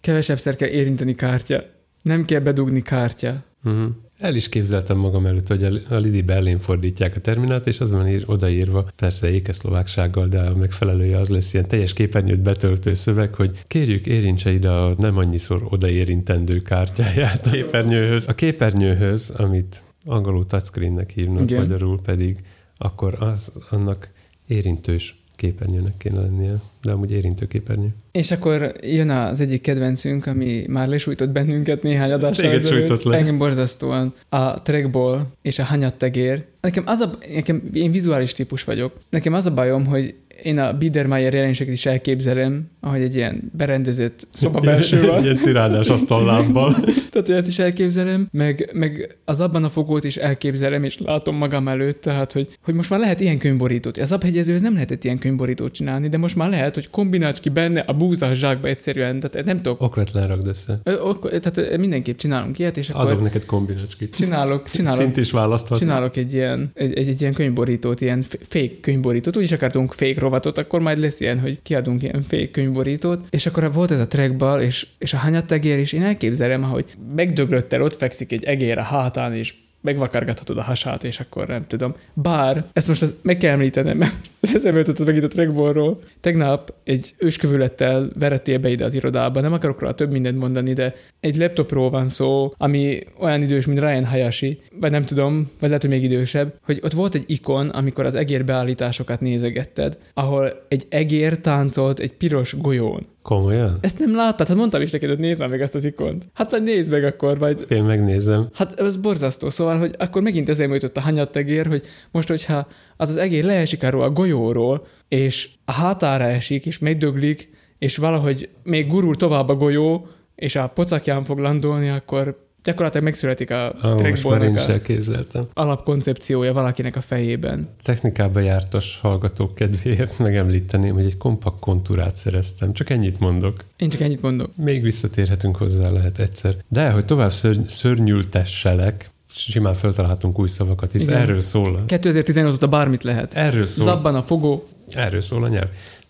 Kevesebbszer 0.00 0.56
kell 0.56 0.68
érinteni 0.68 1.14
kártya. 1.14 1.64
Nem 2.02 2.24
kell 2.24 2.40
bedugni 2.40 2.82
kártya. 2.82 3.44
Uh-huh. 3.64 3.86
El 4.22 4.34
is 4.34 4.48
képzeltem 4.48 4.96
magam 4.96 5.26
előtt, 5.26 5.46
hogy 5.46 5.84
a 5.88 5.96
Lidi 5.96 6.22
Berlin 6.22 6.58
fordítják 6.58 7.16
a 7.16 7.20
terminát, 7.20 7.66
és 7.66 7.80
az 7.80 7.90
van 7.90 8.08
ír, 8.08 8.22
odaírva, 8.26 8.88
persze 8.96 9.30
ékeszlováksággal, 9.30 10.26
de 10.26 10.40
a 10.40 10.56
megfelelője 10.56 11.18
az 11.18 11.28
lesz 11.28 11.54
ilyen 11.54 11.68
teljes 11.68 11.92
képernyőt 11.92 12.42
betöltő 12.42 12.94
szöveg, 12.94 13.34
hogy 13.34 13.58
kérjük 13.66 14.06
érintse 14.06 14.52
ide 14.52 14.70
a 14.70 14.94
nem 14.98 15.16
annyiszor 15.16 15.66
odaérintendő 15.68 16.62
kártyáját 16.62 17.46
a 17.46 17.50
képernyőhöz. 17.50 18.28
A 18.28 18.34
képernyőhöz, 18.34 19.30
amit 19.30 19.82
angolul 20.04 20.46
touchscreennek 20.46 21.10
hívnak, 21.10 21.50
Igen. 21.50 21.62
magyarul 21.62 22.00
pedig, 22.00 22.38
akkor 22.76 23.16
az 23.22 23.52
annak 23.70 24.10
érintős 24.46 25.21
képernyőnek 25.42 25.96
kéne 25.98 26.20
lennie, 26.20 26.52
de 26.82 26.92
amúgy 26.92 27.10
érintő 27.10 27.46
képernyő. 27.46 27.88
És 28.12 28.30
akkor 28.30 28.72
jön 28.82 29.10
az 29.10 29.40
egyik 29.40 29.60
kedvencünk, 29.60 30.26
ami 30.26 30.64
már 30.68 30.88
lesújtott 30.88 31.28
bennünket 31.28 31.82
néhány 31.82 32.12
adásra 32.12 32.42
Téged 32.42 32.66
sújtott 32.66 33.02
le. 33.02 33.16
Engem 33.16 33.38
borzasztóan. 33.38 34.14
A 34.28 34.62
trackball 34.62 35.26
és 35.42 35.58
a 35.58 35.64
hanyattegér. 35.64 36.44
Nekem 36.60 36.82
az 36.86 37.00
a, 37.00 37.10
nekem, 37.32 37.62
én 37.72 37.90
vizuális 37.90 38.32
típus 38.32 38.64
vagyok. 38.64 38.92
Nekem 39.10 39.34
az 39.34 39.46
a 39.46 39.54
bajom, 39.54 39.86
hogy 39.86 40.14
én 40.42 40.58
a 40.58 40.72
Biedermeier 40.72 41.34
jelenséget 41.34 41.74
is 41.74 41.86
elképzelem, 41.86 42.70
ahogy 42.84 43.02
egy 43.02 43.14
ilyen 43.14 43.50
berendezett 43.56 44.26
szoba 44.32 44.60
belső 44.60 45.06
van. 45.06 45.22
ilyen 45.22 45.38
cirádás 45.38 45.88
asztallábbal. 45.88 46.74
tehát 47.12 47.28
ezt 47.28 47.46
is 47.46 47.58
elképzelem, 47.58 48.28
meg, 48.30 48.70
meg 48.72 49.16
az 49.24 49.40
abban 49.40 49.64
a 49.64 49.68
fogót 49.68 50.04
is 50.04 50.16
elképzelem, 50.16 50.84
és 50.84 50.98
látom 50.98 51.36
magam 51.36 51.68
előtt, 51.68 52.00
tehát, 52.00 52.32
hogy, 52.32 52.48
hogy 52.62 52.74
most 52.74 52.90
már 52.90 52.98
lehet 52.98 53.20
ilyen 53.20 53.38
könyvborítót. 53.38 53.98
Az 53.98 54.12
abhegyezőhöz 54.12 54.60
nem 54.60 54.72
lehetett 54.72 55.04
ilyen 55.04 55.18
könyvborítót 55.18 55.72
csinálni, 55.72 56.08
de 56.08 56.16
most 56.16 56.36
már 56.36 56.50
lehet, 56.50 56.74
hogy 56.74 56.90
kombinált 56.90 57.40
ki 57.40 57.48
benne 57.48 57.80
a 57.80 57.92
búzás 57.92 58.38
zsákba 58.38 58.68
egyszerűen, 58.68 59.20
tehát 59.20 59.46
nem 59.46 59.56
tudok. 59.56 59.80
Okvetlen 59.80 60.28
rakd 60.28 60.46
össze. 60.46 60.80
Ok, 60.84 61.40
tehát 61.40 61.76
mindenképp 61.76 62.16
csinálunk 62.16 62.58
ilyet, 62.58 62.76
és 62.76 62.88
akkor... 62.88 63.06
Adok 63.06 63.22
neked 63.22 63.44
kombinácskit. 63.44 64.16
Csinálok, 64.16 64.70
csinálok. 64.74 65.00
Szint 65.00 65.16
is 65.16 65.30
választhatsz. 65.30 65.80
Csinálok 65.80 66.16
egy 66.16 66.34
ilyen, 66.34 66.70
egy, 66.74 66.98
egy, 66.98 67.08
egy 67.08 67.20
ilyen 67.20 67.32
könyvborítót, 67.32 68.00
ilyen 68.00 68.24
fake 68.42 68.80
könyvborítót, 68.80 69.36
úgyis 69.36 69.52
akartunk 69.52 69.92
fake 69.92 70.20
rovatot, 70.20 70.58
akkor 70.58 70.80
majd 70.80 70.98
lesz 70.98 71.20
ilyen, 71.20 71.40
hogy 71.40 71.58
kiadunk 71.62 72.02
ilyen 72.02 72.22
fake 72.28 72.50
könyvborítót, 72.72 73.26
és 73.30 73.46
akkor 73.46 73.72
volt 73.72 73.90
ez 73.90 74.00
a 74.00 74.06
trackball, 74.06 74.60
és, 74.60 74.86
és 74.98 75.12
a 75.12 75.18
hanyattegér, 75.18 75.78
és 75.78 75.92
én 75.92 76.02
elképzelem, 76.02 76.62
hogy 76.62 76.84
megdöglöttel 77.14 77.82
ott 77.82 77.96
fekszik 77.96 78.32
egy 78.32 78.44
egér 78.44 78.78
a 78.78 78.82
hátán, 78.82 79.34
és 79.34 79.54
megvakargathatod 79.82 80.58
a 80.58 80.62
hasát, 80.62 81.04
és 81.04 81.20
akkor 81.20 81.46
nem 81.46 81.66
tudom. 81.66 81.94
Bár, 82.12 82.64
ezt 82.72 82.88
most 82.88 83.02
az, 83.02 83.14
meg 83.22 83.36
kell 83.36 83.52
említenem, 83.52 83.96
mert 83.96 84.14
az 84.40 84.54
eszembe 84.54 84.78
jutott 84.78 85.04
meg 85.04 85.16
itt 85.16 85.22
a 85.22 85.28
trackballról. 85.28 85.98
Tegnap 86.20 86.74
egy 86.84 87.14
őskövülettel 87.18 88.10
verettél 88.18 88.58
be 88.58 88.68
ide 88.68 88.84
az 88.84 88.94
irodába, 88.94 89.40
nem 89.40 89.52
akarok 89.52 89.82
rá 89.82 89.90
több 89.90 90.12
mindent 90.12 90.38
mondani, 90.38 90.72
de 90.72 90.94
egy 91.20 91.36
laptopról 91.36 91.90
van 91.90 92.08
szó, 92.08 92.54
ami 92.56 92.98
olyan 93.18 93.42
idős, 93.42 93.66
mint 93.66 93.80
Ryan 93.80 94.04
Hayashi, 94.04 94.60
vagy 94.80 94.90
nem 94.90 95.02
tudom, 95.02 95.50
vagy 95.58 95.68
lehet, 95.68 95.82
hogy 95.82 95.90
még 95.90 96.02
idősebb, 96.02 96.54
hogy 96.62 96.80
ott 96.82 96.92
volt 96.92 97.14
egy 97.14 97.24
ikon, 97.26 97.68
amikor 97.68 98.04
az 98.04 98.14
egér 98.14 98.44
beállításokat 98.44 99.20
nézegetted, 99.20 99.98
ahol 100.14 100.64
egy 100.68 100.86
egér 100.88 101.38
táncolt 101.38 101.98
egy 101.98 102.12
piros 102.12 102.56
golyón. 102.58 103.06
Komolyan? 103.22 103.78
Ezt 103.80 103.98
nem 103.98 104.14
láttad? 104.14 104.46
Hát 104.46 104.56
mondtam 104.56 104.80
is 104.80 104.90
neked, 104.90 105.08
hogy 105.08 105.18
nézd 105.18 105.48
meg 105.48 105.60
ezt 105.60 105.74
az 105.74 105.84
ikont. 105.84 106.26
Hát 106.34 106.50
majd 106.50 106.62
nézd 106.62 106.90
meg 106.90 107.04
akkor, 107.04 107.38
majd... 107.38 107.66
Én 107.68 107.84
megnézem. 107.84 108.48
Hát 108.54 108.80
ez 108.80 108.96
borzasztó, 108.96 109.50
szóval, 109.50 109.78
hogy 109.78 109.94
akkor 109.98 110.22
megint 110.22 110.48
ezért 110.48 110.72
jutott 110.72 110.96
a 110.96 111.00
hanyattegér, 111.00 111.66
hogy 111.66 111.82
most, 112.10 112.28
hogyha 112.28 112.66
az 112.96 113.08
az 113.08 113.16
egér 113.16 113.44
leesik 113.44 113.82
arról 113.82 114.02
a 114.02 114.10
golyóról, 114.10 114.86
és 115.08 115.48
a 115.64 115.72
hátára 115.72 116.24
esik, 116.24 116.66
és 116.66 116.78
megdöglik, 116.78 117.50
és 117.78 117.96
valahogy 117.96 118.48
még 118.62 118.86
gurul 118.86 119.16
tovább 119.16 119.48
a 119.48 119.54
golyó, 119.54 120.06
és 120.34 120.56
a 120.56 120.68
pocakján 120.68 121.24
fog 121.24 121.38
landolni, 121.38 121.88
akkor 121.88 122.50
gyakorlatilag 122.64 123.04
megszületik 123.04 123.50
a 123.50 123.72
ah, 123.80 123.96
trackballnak 123.96 125.48
alapkoncepciója 125.52 126.52
valakinek 126.52 126.96
a 126.96 127.00
fejében. 127.00 127.68
Technikába 127.82 128.40
jártas 128.40 128.98
hallgatók 129.00 129.54
kedvéért 129.54 130.18
megemlíteném, 130.18 130.94
hogy 130.94 131.04
egy 131.04 131.16
kompakt 131.16 131.60
kontúrát 131.60 132.16
szereztem. 132.16 132.72
Csak 132.72 132.90
ennyit 132.90 133.18
mondok. 133.18 133.64
Én 133.76 133.90
csak 133.90 134.00
ennyit 134.00 134.22
mondok. 134.22 134.56
Még 134.56 134.82
visszatérhetünk 134.82 135.56
hozzá 135.56 135.90
lehet 135.90 136.18
egyszer. 136.18 136.54
De, 136.68 136.90
hogy 136.90 137.04
tovább 137.04 137.32
szörny- 137.32 137.68
szörnyültesselek, 137.68 139.10
simán 139.30 139.74
feltalálhatunk 139.74 140.38
új 140.38 140.48
szavakat, 140.48 140.92
hisz 140.92 141.06
Igen. 141.06 141.20
erről 141.20 141.40
szól. 141.40 141.84
2015 141.86 142.52
óta 142.52 142.68
bármit 142.68 143.02
lehet. 143.02 143.34
Erről 143.34 143.66
szól. 143.66 143.84
Zabban 143.84 144.14
a 144.14 144.22
fogó. 144.22 144.68
Erről 144.88 145.20
szól 145.20 145.44
a 145.44 145.48
nyelv. 145.48 145.68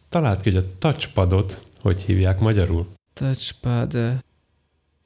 Talált 0.09 0.40
ki, 0.40 0.50
hogy 0.50 0.64
a 0.64 0.78
touchpadot 0.78 1.61
hogy 1.82 2.00
hívják 2.00 2.40
magyarul? 2.40 2.86
Touchpad. 3.14 3.98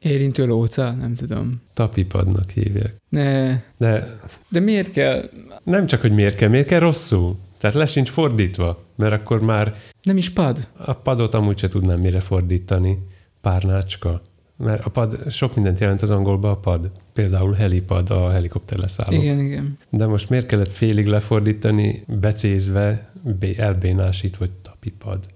Érintő 0.07 0.45
lóca, 0.45 0.91
nem 0.91 1.15
tudom. 1.15 1.61
Tapipadnak 1.75 2.51
hívják. 2.51 2.95
Ne. 3.09 3.61
De, 3.79 4.19
De 4.49 4.61
miért 4.61 4.91
kell? 4.91 5.31
Nem 5.63 5.87
csak, 5.87 6.01
hogy 6.01 6.13
miért 6.13 6.37
kell, 6.37 6.49
miért 6.49 6.67
kell 6.67 6.81
rosszul. 6.81 7.37
Tehát 7.59 7.77
le 7.77 7.87
sincs 7.87 8.11
fordítva, 8.11 8.85
mert 8.97 9.13
akkor 9.13 9.41
már... 9.41 9.75
Nem 10.03 10.17
is 10.17 10.31
pad. 10.31 10.69
A 10.77 10.93
padot 10.93 11.35
amúgy 11.35 11.59
se 11.59 11.69
tudnám 11.69 12.01
mire 12.01 12.21
fordítani. 12.21 12.99
Párnácska. 13.41 14.21
Mert 14.57 14.85
a 14.87 14.91
pad, 14.91 15.31
sok 15.31 15.55
mindent 15.55 15.79
jelent 15.79 16.03
az 16.03 16.11
angolban 16.11 16.51
a 16.51 16.57
pad. 16.57 16.91
Például 17.13 17.53
helipad, 17.53 18.11
a 18.11 18.31
helikopter 18.31 18.79
leszálló. 18.79 19.17
Igen, 19.17 19.41
igen. 19.41 19.79
De 19.91 20.07
most 20.07 20.31
miért 20.31 20.47
kellett 20.47 20.71
félig 20.71 21.07
lefordítani, 21.07 22.03
becézve, 22.09 23.13
elbénásít, 23.57 24.37
vagy 24.37 24.51
tapipad? 24.63 25.27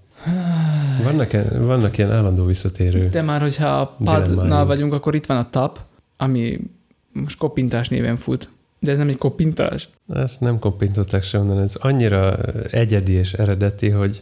Vannak, 1.03 1.31
vannak 1.57 1.97
ilyen 1.97 2.11
állandó 2.11 2.45
visszatérő 2.45 3.09
De 3.09 3.21
már, 3.21 3.41
hogyha 3.41 3.67
a 3.67 3.95
padnál 4.03 4.65
vagyunk, 4.65 4.93
akkor 4.93 5.15
itt 5.15 5.25
van 5.25 5.37
a 5.37 5.49
tap, 5.49 5.79
ami 6.17 6.59
most 7.11 7.37
koppintás 7.37 7.89
néven 7.89 8.17
fut. 8.17 8.49
De 8.79 8.91
ez 8.91 8.97
nem 8.97 9.07
egy 9.07 9.17
koppintás? 9.17 9.89
Ezt 10.13 10.39
nem 10.39 10.59
koppintották 10.59 11.23
se 11.23 11.39
onnan, 11.39 11.59
ez 11.59 11.75
annyira 11.75 12.35
egyedi 12.71 13.13
és 13.13 13.33
eredeti, 13.33 13.89
hogy 13.89 14.21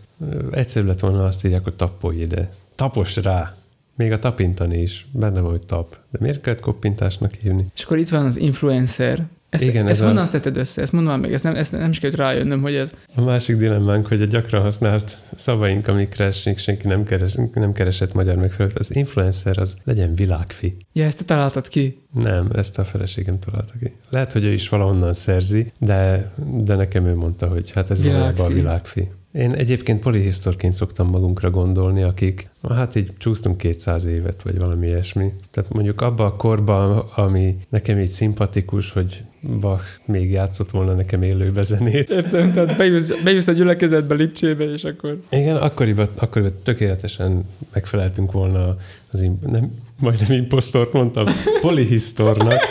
egyszerű 0.52 0.88
lett 0.88 1.00
volna 1.00 1.26
azt 1.26 1.46
írják, 1.46 1.64
hogy 1.64 1.74
tappolj 1.74 2.18
ide. 2.18 2.54
Tapos 2.76 3.16
rá! 3.16 3.54
Még 3.96 4.12
a 4.12 4.20
tapintani 4.20 4.78
is, 4.78 5.08
benne 5.12 5.40
van, 5.40 5.52
hogy 5.52 5.66
tap. 5.66 5.88
De 6.12 6.18
miért 6.22 6.42
kellett 6.42 6.60
koppintásnak 6.60 7.34
hívni? 7.34 7.66
És 7.76 7.84
akkor 7.84 7.98
itt 7.98 8.10
van 8.10 8.26
az 8.26 8.38
influencer, 8.38 9.28
ezt, 9.50 9.64
Igen, 9.64 9.88
ezt 9.88 10.00
ez 10.00 10.06
honnan 10.06 10.24
a... 10.24 10.26
szedted 10.26 10.58
össze? 10.58 10.82
Ezt 10.82 10.92
mondom 10.92 11.20
meg, 11.20 11.34
ezt 11.34 11.44
nem, 11.44 11.56
ezt 11.56 11.72
nem 11.72 11.90
is 11.90 12.00
kellett 12.00 12.16
rájönnöm, 12.16 12.62
hogy 12.62 12.76
ez... 12.76 12.92
A 13.16 13.22
másik 13.22 13.56
dilemmánk, 13.56 14.08
hogy 14.08 14.22
a 14.22 14.26
gyakran 14.26 14.62
használt 14.62 15.18
szavaink, 15.34 15.88
amikre 15.88 16.32
senki 16.32 16.88
nem, 16.88 17.04
keres, 17.04 17.36
nem 17.54 17.74
keresett 17.74 18.14
magyar 18.14 18.36
megfelelőt, 18.36 18.78
az 18.78 18.96
influencer 18.96 19.58
az 19.58 19.78
legyen 19.84 20.16
világfi. 20.16 20.78
Ja, 20.94 21.06
ezt 21.06 21.18
te 21.18 21.24
találtad 21.24 21.68
ki? 21.68 22.06
Nem, 22.14 22.50
ezt 22.56 22.80
a 22.80 22.84
feleségem 22.84 23.40
találta 23.40 23.74
ki. 23.80 23.94
Lehet, 24.10 24.32
hogy 24.32 24.46
ő 24.46 24.52
is 24.52 24.70
valahonnan 24.70 25.14
szerzi, 25.14 25.72
de, 25.80 26.32
de 26.64 26.76
nekem 26.76 27.06
ő 27.06 27.16
mondta, 27.16 27.48
hogy 27.48 27.72
hát 27.72 27.90
ez 27.90 28.04
valójában 28.04 28.46
a 28.46 28.54
világfi. 28.54 29.08
Én 29.40 29.52
egyébként 29.52 30.00
polihisztorként 30.00 30.74
szoktam 30.74 31.08
magunkra 31.10 31.50
gondolni, 31.50 32.02
akik, 32.02 32.50
hát 32.70 32.96
így 32.96 33.12
csúsztunk 33.18 33.58
200 33.58 34.06
évet, 34.06 34.42
vagy 34.42 34.60
valami 34.60 34.88
ilyesmi. 34.88 35.34
Tehát 35.52 35.74
mondjuk 35.74 36.02
abba 36.02 36.26
a 36.26 36.36
korban, 36.36 36.98
ami 37.16 37.58
nekem 37.70 38.00
így 38.00 38.12
szimpatikus, 38.12 38.92
hogy 38.94 39.24
Bach 39.60 39.84
még 40.06 40.32
játszott 40.32 40.70
volna 40.70 40.94
nekem 40.94 41.22
élőbe 41.22 41.62
zenét. 41.62 42.10
Értem, 42.10 42.52
tehát 42.52 42.78
bejössz, 42.78 43.12
bejössz 43.24 43.48
a 43.48 43.52
gyülekezetbe 43.52 44.16
Lipcsébe, 44.16 44.64
és 44.64 44.84
akkor... 44.84 45.20
Igen, 45.30 45.56
akkoriban, 45.56 46.08
akkoriban 46.16 46.54
tökéletesen 46.64 47.46
megfeleltünk 47.74 48.32
volna 48.32 48.76
az, 49.12 49.30
nem, 49.46 49.72
majdnem 50.00 50.32
imposztort 50.32 50.94
mondtam, 50.94 51.26
polihisztornak, 51.62 52.62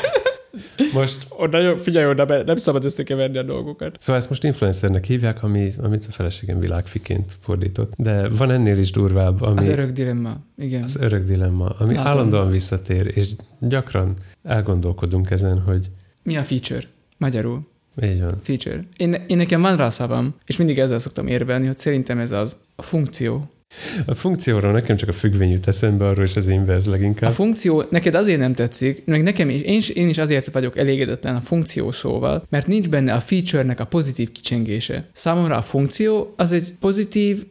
most... 0.93 1.27
Oda, 1.29 1.77
figyelj 1.77 2.07
oda, 2.07 2.25
be, 2.25 2.43
nem 2.43 2.57
szabad 2.57 2.85
összekeverni 2.85 3.39
a 3.39 3.43
dolgokat. 3.43 3.97
Szóval 4.01 4.21
ezt 4.21 4.29
most 4.29 4.45
influencernek 4.45 5.05
hívják, 5.05 5.43
ami, 5.43 5.73
amit 5.83 6.07
a 6.09 6.13
feleségem 6.13 6.59
világfiként 6.59 7.33
fordított. 7.41 7.93
De 7.97 8.29
van 8.29 8.51
ennél 8.51 8.79
is 8.79 8.91
durvább, 8.91 9.43
ami... 9.43 9.59
Az 9.59 9.67
örök 9.67 9.93
dilemma, 9.93 10.37
igen. 10.57 10.83
Az 10.83 10.97
örök 11.01 11.25
dilemma, 11.25 11.67
ami 11.79 11.95
Látom. 11.95 12.13
állandóan 12.13 12.51
visszatér, 12.51 13.11
és 13.15 13.31
gyakran 13.61 14.15
elgondolkodunk 14.43 15.31
ezen, 15.31 15.61
hogy... 15.61 15.87
Mi 16.23 16.37
a 16.37 16.43
feature? 16.43 16.83
Magyarul. 17.19 17.67
Így 18.03 18.21
van. 18.21 18.41
Feature. 18.43 18.85
Én, 18.97 19.25
én 19.27 19.37
nekem 19.37 19.61
van 19.61 19.77
rá 19.77 19.89
szavam, 19.89 20.35
és 20.47 20.57
mindig 20.57 20.79
ezzel 20.79 20.99
szoktam 20.99 21.27
érvelni, 21.27 21.67
hogy 21.67 21.79
szerintem 21.79 22.19
ez 22.19 22.33
az 22.33 22.57
a 22.77 22.83
funkció. 22.83 23.51
A 24.07 24.15
funkcióról 24.15 24.73
nekem 24.73 24.97
csak 24.97 25.09
a 25.09 25.13
függvény 25.13 25.51
jut 25.51 25.69
eszembe, 25.69 26.07
arról 26.07 26.25
is 26.25 26.37
az 26.37 26.49
inverz 26.49 26.87
leginkább. 26.87 27.31
A 27.31 27.33
funkció 27.33 27.85
neked 27.91 28.15
azért 28.15 28.39
nem 28.39 28.55
tetszik, 28.55 29.03
meg 29.05 29.23
nekem 29.23 29.51
is, 29.51 29.61
én, 29.61 29.77
is, 29.77 29.89
én 29.89 30.09
is 30.09 30.19
azért 30.19 30.53
vagyok 30.53 30.77
elégedetlen 30.77 31.37
a 31.37 31.41
funkció 31.41 31.91
szóval, 31.91 32.47
mert 32.49 32.67
nincs 32.67 32.89
benne 32.89 33.13
a 33.13 33.21
feature-nek 33.21 33.81
a 33.81 33.85
pozitív 33.85 34.33
kicsengése. 34.33 35.09
Számomra 35.13 35.57
a 35.57 35.63
funkció 35.63 36.35
az 36.37 36.53
egy 36.53 36.75
pozitív 36.81 37.47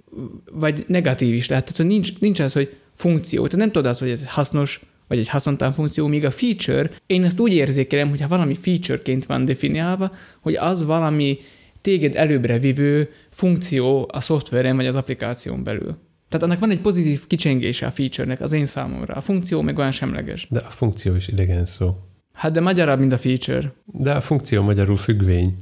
vagy 0.51 0.83
negatív 0.87 1.33
is 1.33 1.47
lehet, 1.47 1.63
tehát 1.63 1.81
hogy 1.81 1.91
nincs, 1.91 2.19
nincs 2.19 2.39
az, 2.39 2.53
hogy 2.53 2.75
funkció. 2.93 3.43
Tehát 3.43 3.59
nem 3.59 3.71
tudod 3.71 3.87
az, 3.87 3.99
hogy 3.99 4.09
ez 4.09 4.27
hasznos, 4.27 4.81
vagy 5.07 5.17
egy 5.17 5.27
haszontalan 5.27 5.73
funkció, 5.73 6.07
míg 6.07 6.25
a 6.25 6.31
feature, 6.31 6.89
én 7.05 7.23
ezt 7.23 7.39
úgy 7.39 7.53
érzékelem, 7.53 8.09
hogyha 8.09 8.27
valami 8.27 8.55
featureként 8.55 9.25
van 9.25 9.45
definiálva, 9.45 10.11
hogy 10.39 10.55
az 10.55 10.85
valami 10.85 11.39
téged 11.81 12.15
előbbre 12.15 12.59
vivő 12.59 13.09
funkció 13.29 14.09
a 14.13 14.19
szoftveren 14.19 14.75
vagy 14.75 14.87
az 14.87 14.95
applikáción 14.95 15.63
belül. 15.63 15.97
Tehát 16.29 16.45
annak 16.45 16.59
van 16.59 16.71
egy 16.71 16.81
pozitív 16.81 17.27
kicsengése 17.27 17.85
a 17.85 17.91
feature-nek 17.91 18.41
az 18.41 18.51
én 18.51 18.65
számomra. 18.65 19.13
A 19.13 19.21
funkció 19.21 19.61
meg 19.61 19.77
olyan 19.77 19.91
semleges. 19.91 20.47
De 20.49 20.59
a 20.59 20.69
funkció 20.69 21.15
is 21.15 21.27
idegen 21.27 21.65
szó. 21.65 21.95
Hát 22.33 22.51
de 22.51 22.59
magyarabb, 22.61 22.99
mint 22.99 23.13
a 23.13 23.17
feature. 23.17 23.73
De 23.85 24.11
a 24.11 24.21
funkció 24.21 24.63
magyarul 24.63 24.97
függvény. 24.97 25.55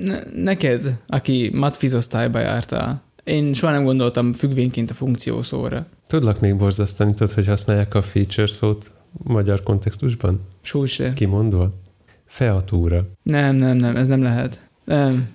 Ne- 0.00 0.42
neked, 0.42 0.96
aki 1.06 1.50
matfizosztályba 1.54 2.38
jártál, 2.38 3.02
én 3.24 3.52
soha 3.52 3.72
nem 3.72 3.84
gondoltam 3.84 4.32
függvényként 4.32 4.90
a 4.90 4.94
funkció 4.94 5.42
szóra. 5.42 5.86
Tudlak 6.06 6.40
még 6.40 6.56
borzasztani, 6.56 7.14
tudod, 7.14 7.32
hogy 7.32 7.46
használják 7.46 7.94
a 7.94 8.02
feature 8.02 8.46
szót 8.46 8.90
magyar 9.12 9.62
kontextusban? 9.62 10.40
Súly 10.62 10.86
se. 10.86 11.12
Kimondva? 11.12 11.74
Featúra. 12.26 13.08
Nem, 13.22 13.56
nem, 13.56 13.76
nem, 13.76 13.96
ez 13.96 14.08
nem 14.08 14.22
lehet. 14.22 14.68
Nem. 14.84 15.28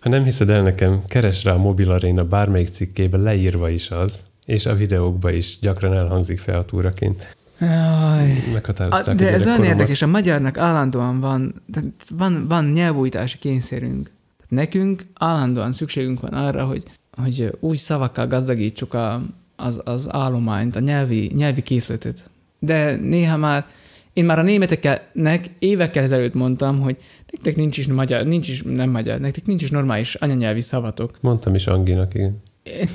Ha 0.00 0.08
nem 0.08 0.22
hiszed 0.22 0.50
el 0.50 0.62
nekem, 0.62 1.04
keres 1.06 1.44
rá 1.44 1.52
a 1.52 1.58
Mobil 1.58 1.90
Arena 1.90 2.24
bármelyik 2.24 2.68
cikkébe, 2.68 3.16
leírva 3.16 3.70
is 3.70 3.90
az, 3.90 4.20
és 4.46 4.66
a 4.66 4.74
videókba 4.74 5.30
is 5.30 5.58
gyakran 5.60 5.94
elhangzik 5.94 6.38
featúraként. 6.38 7.36
Jaj. 7.60 8.44
Meghatározták 8.52 9.14
A, 9.14 9.18
de 9.18 9.32
ez 9.32 9.46
olyan 9.46 9.64
érdekes, 9.64 10.02
a 10.02 10.06
magyarnak 10.06 10.58
állandóan 10.58 11.20
van, 11.20 11.62
tehát 11.72 11.88
van, 12.10 12.48
van 12.48 12.64
nyelvújítási 12.64 13.38
kényszerünk. 13.38 14.10
Tehát 14.36 14.66
nekünk 14.66 15.02
állandóan 15.14 15.72
szükségünk 15.72 16.20
van 16.20 16.32
arra, 16.32 16.64
hogy, 16.64 16.82
hogy 17.16 17.56
új 17.60 17.76
szavakkal 17.76 18.26
gazdagítsuk 18.26 18.94
a, 18.94 19.22
az, 19.56 19.80
az 19.84 20.06
állományt, 20.08 20.76
a 20.76 20.80
nyelvi, 20.80 21.32
nyelvi 21.34 21.62
készletet. 21.62 22.30
De 22.58 22.96
néha 22.96 23.36
már, 23.36 23.66
én 24.14 24.24
már 24.24 24.38
a 24.38 24.42
németeknek 24.42 25.46
évekkel 25.58 26.02
ezelőtt 26.02 26.34
mondtam, 26.34 26.80
hogy 26.80 26.96
nektek 27.32 27.56
nincs 27.56 27.78
is 27.78 27.86
magyar, 27.86 28.26
nincs 28.26 28.48
is, 28.48 28.62
nem 28.62 28.90
magyar, 28.90 29.18
nektek 29.18 29.46
nincs 29.46 29.62
is 29.62 29.70
normális 29.70 30.14
anyanyelvi 30.14 30.60
szavatok. 30.60 31.18
Mondtam 31.20 31.54
is 31.54 31.66
Anginak, 31.66 32.14
igen. 32.14 32.42
Én 32.62 32.88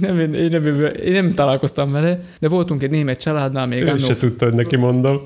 nem, 0.00 0.20
én, 0.20 0.32
én, 0.32 0.48
nem, 0.50 0.84
én 0.84 1.12
nem 1.12 1.34
találkoztam 1.34 1.92
vele, 1.92 2.20
de 2.40 2.48
voltunk 2.48 2.82
egy 2.82 2.90
német 2.90 3.20
családnál, 3.20 3.66
még 3.66 3.82
Ő 3.82 3.88
annó 3.88 3.98
se 3.98 4.16
tudta, 4.16 4.44
hogy 4.44 4.54
neki 4.54 4.76
mondom. 4.76 5.20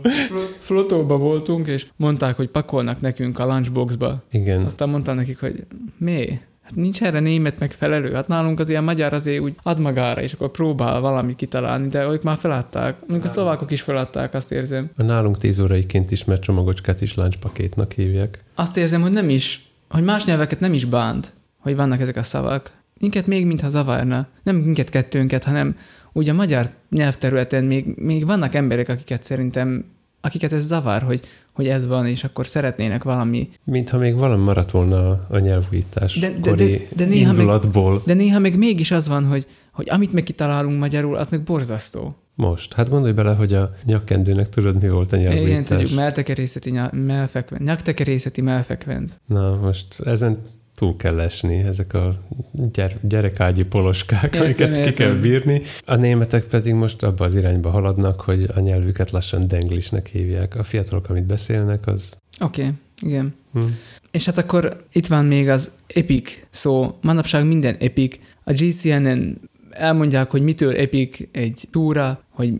flotóba 0.58 1.16
voltunk, 1.16 1.66
és 1.66 1.86
mondták, 1.96 2.36
hogy 2.36 2.48
pakolnak 2.48 3.00
nekünk 3.00 3.38
a 3.38 3.46
lunchboxba. 3.46 4.24
Igen. 4.30 4.64
Aztán 4.64 4.88
mondtam 4.88 5.16
nekik, 5.16 5.40
hogy 5.40 5.64
mi? 5.98 6.38
Hát 6.68 6.76
nincs 6.76 7.02
erre 7.02 7.20
német 7.20 7.58
megfelelő. 7.58 8.12
Hát 8.12 8.28
nálunk 8.28 8.60
az 8.60 8.68
ilyen 8.68 8.84
magyar 8.84 9.12
azért 9.12 9.40
úgy 9.40 9.56
ad 9.62 9.80
magára, 9.80 10.22
és 10.22 10.32
akkor 10.32 10.50
próbál 10.50 11.00
valamit 11.00 11.36
kitalálni, 11.36 11.88
de 11.88 12.04
ők 12.04 12.22
már 12.22 12.36
feladták. 12.36 12.96
Mondjuk 13.00 13.24
a 13.24 13.28
szlovákok 13.28 13.70
is 13.70 13.80
feladták, 13.80 14.34
azt 14.34 14.52
érzem. 14.52 14.90
A 14.96 15.02
nálunk 15.02 15.38
10 15.38 15.60
óraiként 15.60 16.10
ismert 16.10 16.42
csomagocskát 16.42 17.00
is 17.00 17.14
lunchpakétnak 17.14 17.92
hívják. 17.92 18.38
Azt 18.54 18.76
érzem, 18.76 19.00
hogy 19.00 19.12
nem 19.12 19.28
is, 19.28 19.66
hogy 19.88 20.04
más 20.04 20.24
nyelveket 20.24 20.60
nem 20.60 20.72
is 20.72 20.84
bánt, 20.84 21.32
hogy 21.58 21.76
vannak 21.76 22.00
ezek 22.00 22.16
a 22.16 22.22
szavak. 22.22 22.72
Minket 22.98 23.26
még 23.26 23.46
mintha 23.46 23.68
zavarna. 23.68 24.26
Nem 24.42 24.56
minket 24.56 24.90
kettőnket, 24.90 25.44
hanem 25.44 25.76
úgy 26.12 26.28
a 26.28 26.34
magyar 26.34 26.66
nyelvterületen 26.90 27.64
még, 27.64 27.86
még 27.96 28.26
vannak 28.26 28.54
emberek, 28.54 28.88
akiket 28.88 29.22
szerintem, 29.22 29.84
akiket 30.28 30.52
ez 30.52 30.66
zavar, 30.66 31.02
hogy, 31.02 31.20
hogy 31.52 31.66
ez 31.66 31.86
van, 31.86 32.06
és 32.06 32.24
akkor 32.24 32.46
szeretnének 32.46 33.02
valami 33.02 33.48
Mintha 33.64 33.98
még 33.98 34.14
valami 34.18 34.42
maradt 34.44 34.70
volna 34.70 35.10
a- 35.30 35.38
nyelvújítás 35.38 36.18
De- 36.18 36.30
de- 36.40 36.50
kori 36.50 36.70
de- 36.70 36.80
de 36.96 37.04
néha 37.04 37.30
még- 37.30 37.38
indulatból. 37.40 38.02
De 38.06 38.14
néha 38.14 38.38
még 38.38 38.56
mégis 38.56 38.90
az 38.90 39.08
van, 39.08 39.24
hogy, 39.24 39.46
hogy 39.72 39.90
amit 39.90 40.12
meg 40.12 40.22
kitalálunk 40.22 40.78
magyarul, 40.78 41.16
az 41.16 41.26
meg 41.30 41.42
borzasztó. 41.42 42.16
Most. 42.34 42.72
Hát 42.72 42.88
gondolj 42.88 43.12
bele, 43.12 43.34
hogy 43.34 43.52
a 43.54 43.70
nyakkendőnek 43.84 44.48
tudod, 44.48 44.82
mi 44.82 44.88
volt 44.88 45.12
a 45.12 45.16
Igen, 45.16 45.32
nyelvújítás. 45.32 45.78
tudjuk, 45.78 45.96
meltekerészeti 45.98 46.70
nyal- 46.70 46.92
melfekven, 46.92 47.60
nyaktekerészeti 47.62 48.40
melfekvenc. 48.40 49.12
Na, 49.26 49.56
most 49.56 50.00
ezen 50.00 50.38
túl 50.78 50.96
kell 50.96 51.20
esni, 51.20 51.56
ezek 51.56 51.94
a 51.94 52.14
gyere, 52.72 52.94
gyerekágyi 53.00 53.64
poloskák, 53.64 54.22
Értem, 54.24 54.40
amiket 54.42 54.70
ki 54.70 54.76
értem. 54.76 54.92
kell 54.92 55.20
bírni. 55.20 55.62
A 55.84 55.94
németek 55.94 56.44
pedig 56.44 56.74
most 56.74 57.02
abba 57.02 57.24
az 57.24 57.36
irányba 57.36 57.70
haladnak, 57.70 58.20
hogy 58.20 58.46
a 58.54 58.60
nyelvüket 58.60 59.10
lassan 59.10 59.48
denglisnek 59.48 60.06
hívják. 60.06 60.56
A 60.56 60.62
fiatalok, 60.62 61.08
amit 61.08 61.24
beszélnek, 61.24 61.86
az... 61.86 62.16
Oké, 62.40 62.60
okay, 62.62 62.74
igen. 63.00 63.34
Hm. 63.52 63.60
És 64.10 64.24
hát 64.24 64.38
akkor 64.38 64.84
itt 64.92 65.06
van 65.06 65.24
még 65.24 65.48
az 65.48 65.70
epic 65.86 66.30
szó. 66.50 66.98
Manapság 67.00 67.46
minden 67.46 67.76
epic. 67.78 68.16
A 68.44 68.52
GCN-en 68.52 69.40
elmondják, 69.70 70.30
hogy 70.30 70.42
mitől 70.42 70.76
epic 70.76 71.18
egy 71.32 71.68
túra, 71.70 72.22
hogy 72.30 72.54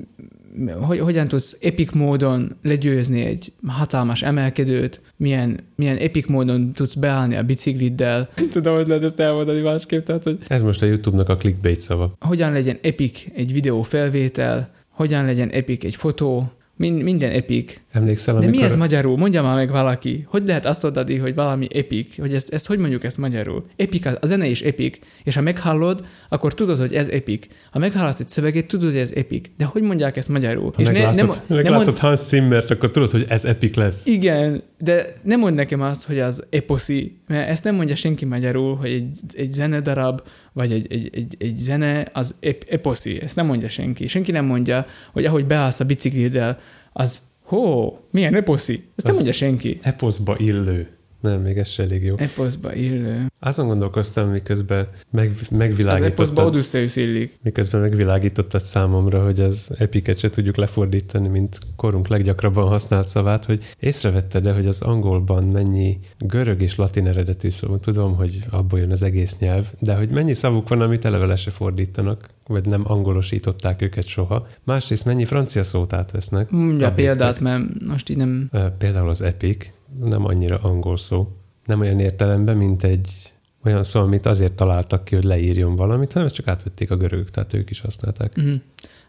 hogy, 0.81 0.99
hogyan 0.99 1.29
tudsz 1.29 1.57
epic 1.61 1.93
módon 1.93 2.57
legyőzni 2.63 3.25
egy 3.25 3.53
hatalmas 3.67 4.23
emelkedőt, 4.23 5.01
milyen, 5.17 5.61
milyen 5.77 5.97
epic 5.97 6.29
módon 6.29 6.73
tudsz 6.73 6.95
beállni 6.95 7.37
a 7.37 7.43
bicikliddel. 7.43 8.29
Tudom, 8.51 8.77
hogy 8.77 8.87
lehet 8.89 9.03
ezt 9.05 9.21
elmondani 9.21 9.61
másképp, 9.61 10.05
tehát, 10.05 10.25
hogy 10.25 10.39
Ez 10.49 10.63
most 10.63 10.83
a 10.83 10.87
YouTube-nak 10.87 11.29
a 11.29 11.37
clickbait 11.37 11.81
szava. 11.81 12.13
hogyan 12.21 12.53
legyen 12.53 12.79
epic 12.83 13.25
egy 13.35 13.53
videó 13.53 13.83
felvétel, 13.83 14.71
hogyan 14.91 15.25
legyen 15.25 15.49
epic 15.49 15.85
egy 15.85 15.95
fotó, 15.95 16.53
min- 16.79 17.03
minden 17.03 17.31
epic. 17.31 17.81
Emlékszel, 17.93 18.35
De 18.35 18.41
amikor... 18.41 18.61
mi 18.61 18.66
ez 18.66 18.76
magyarul? 18.76 19.16
Mondja 19.16 19.43
már 19.43 19.55
meg 19.57 19.70
valaki. 19.70 20.24
Hogy 20.29 20.43
lehet 20.47 20.66
azt 20.66 20.85
adni, 20.85 21.16
hogy 21.16 21.35
valami 21.35 21.68
epic? 21.74 22.18
Hogy 22.18 22.35
ezt, 22.35 22.53
ezt 22.53 22.66
hogy 22.66 22.79
mondjuk 22.79 23.05
ezt 23.05 23.18
magyarul? 23.18 23.64
Epic, 23.76 24.07
a- 24.07 24.18
a 24.20 24.26
zene 24.26 24.47
is 24.47 24.61
epic, 24.61 24.99
és 25.24 25.35
ha 25.35 25.41
meghallod, 25.41 26.05
akkor 26.29 26.55
tudod, 26.55 26.79
hogy 26.79 26.95
ez 26.95 27.07
epic. 27.09 27.47
Ha 27.70 27.79
meghallasz 27.79 28.20
egy 28.20 28.29
szöveget, 28.29 28.66
tudod, 28.66 28.91
hogy 28.91 28.99
ez 29.01 29.11
epic. 29.14 29.49
De 29.57 29.64
hogy 29.64 29.83
mondják 29.83 30.16
ezt 30.16 30.29
magyarul? 30.29 30.72
Ha 30.76 30.83
meglátod, 30.83 31.14
nem, 31.16 31.29
meglátod 31.57 31.85
mond, 31.87 31.99
Hans 31.99 32.20
Zimmert, 32.20 32.70
akkor 32.70 32.91
tudod, 32.91 33.11
hogy 33.11 33.24
ez 33.29 33.45
epic 33.45 33.76
lesz. 33.76 34.07
igen, 34.07 34.62
de 34.79 35.14
nem 35.22 35.39
mond 35.41 35.55
nekem 35.55 35.81
azt, 35.81 36.05
hogy 36.07 36.18
az 36.18 36.45
eposzi, 36.51 37.16
mert 37.26 37.49
ezt 37.49 37.64
nem 37.64 37.74
mondja 37.74 37.95
senki 37.95 38.24
magyarul, 38.24 38.76
hogy 38.76 38.91
egy, 38.91 39.09
egy 39.33 39.51
zenedarab, 39.53 40.22
vagy 40.59 40.73
egy, 40.73 40.87
egy, 40.93 41.11
egy, 41.13 41.37
egy 41.39 41.57
zene 41.57 42.07
az 42.13 42.35
ep, 42.41 42.65
eposzi. 42.69 43.21
Ezt 43.23 43.37
nem 43.37 43.47
mondja 43.47 43.69
senki. 43.69 44.07
Senki 44.07 44.31
nem 44.33 44.45
mondja, 44.45 44.87
hogy 45.13 45.25
ahogy 45.25 45.47
beállsz 45.47 45.81
a 45.81 45.85
bicikliddel, 45.85 46.59
az 46.93 47.19
hó, 47.43 47.99
milyen 48.11 48.35
eposzi. 48.37 48.73
Ezt 48.73 48.83
Az- 48.97 49.05
nem 49.05 49.15
mondja 49.15 49.33
senki. 49.33 49.79
Eposzba 49.83 50.37
illő. 50.39 50.89
Nem, 51.21 51.41
még 51.41 51.59
ez 51.59 51.69
se 51.69 51.83
elég 51.83 52.05
jó. 52.05 52.14
Eposzba 52.19 52.75
illő. 52.75 53.27
Azon 53.41 53.66
gondolkoztam, 53.66 54.31
miközben 54.31 54.89
meg, 55.11 55.31
Az 55.31 55.37
eposzba 55.41 55.57
megvilágítottad, 55.57 56.47
Odysseus 56.47 56.97
illik. 56.97 57.39
miközben 57.43 57.81
megvilágítottad 57.81 58.61
számomra, 58.61 59.25
hogy 59.25 59.41
az 59.41 59.69
epiket 59.79 60.19
se 60.19 60.29
tudjuk 60.29 60.57
lefordítani, 60.57 61.29
mint 61.29 61.59
korunk 61.77 62.09
leggyakrabban 62.09 62.69
használt 62.69 63.09
szavát, 63.09 63.45
hogy 63.45 63.64
észrevetted-e, 63.81 64.53
hogy 64.53 64.66
az 64.66 64.81
angolban 64.81 65.45
mennyi 65.45 65.99
görög 66.19 66.62
és 66.62 66.77
latin 66.77 67.07
eredetű 67.07 67.49
szó, 67.49 67.77
tudom, 67.77 68.14
hogy 68.14 68.45
abból 68.51 68.79
jön 68.79 68.91
az 68.91 69.03
egész 69.03 69.39
nyelv, 69.39 69.66
de 69.81 69.95
hogy 69.95 70.09
mennyi 70.09 70.33
szavuk 70.33 70.69
van, 70.69 70.81
amit 70.81 71.05
eleve 71.05 71.27
le 71.27 71.37
se 71.37 71.51
fordítanak, 71.51 72.29
vagy 72.47 72.66
nem 72.66 72.83
angolosították 72.85 73.83
őket 73.83 74.07
soha. 74.07 74.47
Másrészt 74.64 75.05
mennyi 75.05 75.25
francia 75.25 75.62
szót 75.62 75.93
átvesznek. 75.93 76.51
Mondja 76.51 76.93
példát, 76.93 77.41
mert 77.41 77.62
most 77.87 78.09
így 78.09 78.16
nem... 78.16 78.51
Például 78.79 79.09
az 79.09 79.23
epic 79.23 79.77
nem 80.01 80.24
annyira 80.24 80.59
angol 80.62 80.97
szó. 80.97 81.28
Nem 81.64 81.80
olyan 81.80 82.01
értelemben, 82.01 82.57
mint 82.57 82.82
egy 82.82 83.32
olyan 83.64 83.82
szó, 83.82 84.01
amit 84.01 84.26
azért 84.26 84.53
találtak 84.53 85.05
ki, 85.05 85.14
hogy 85.14 85.24
leírjon 85.24 85.76
valamit, 85.76 86.12
hanem 86.12 86.26
ezt 86.26 86.36
csak 86.36 86.49
átvették 86.49 86.91
a 86.91 86.97
görögök, 86.97 87.30
tehát 87.30 87.55
ők 87.55 87.70
is 87.70 87.80
használták. 87.80 88.32
Uh-huh. 88.36 88.61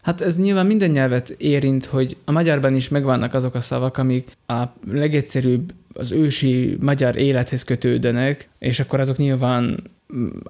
Hát 0.02 0.20
ez 0.20 0.38
nyilván 0.38 0.66
minden 0.66 0.90
nyelvet 0.90 1.28
érint, 1.28 1.84
hogy 1.84 2.16
a 2.24 2.32
magyarban 2.32 2.74
is 2.74 2.88
megvannak 2.88 3.34
azok 3.34 3.54
a 3.54 3.60
szavak, 3.60 3.96
amik 3.96 4.36
a 4.46 4.64
legegyszerűbb 4.90 5.74
az 5.92 6.12
ősi 6.12 6.76
magyar 6.80 7.16
élethez 7.16 7.64
kötődenek, 7.64 8.48
és 8.58 8.80
akkor 8.80 9.00
azok 9.00 9.16
nyilván 9.16 9.62
mm, 9.62 9.74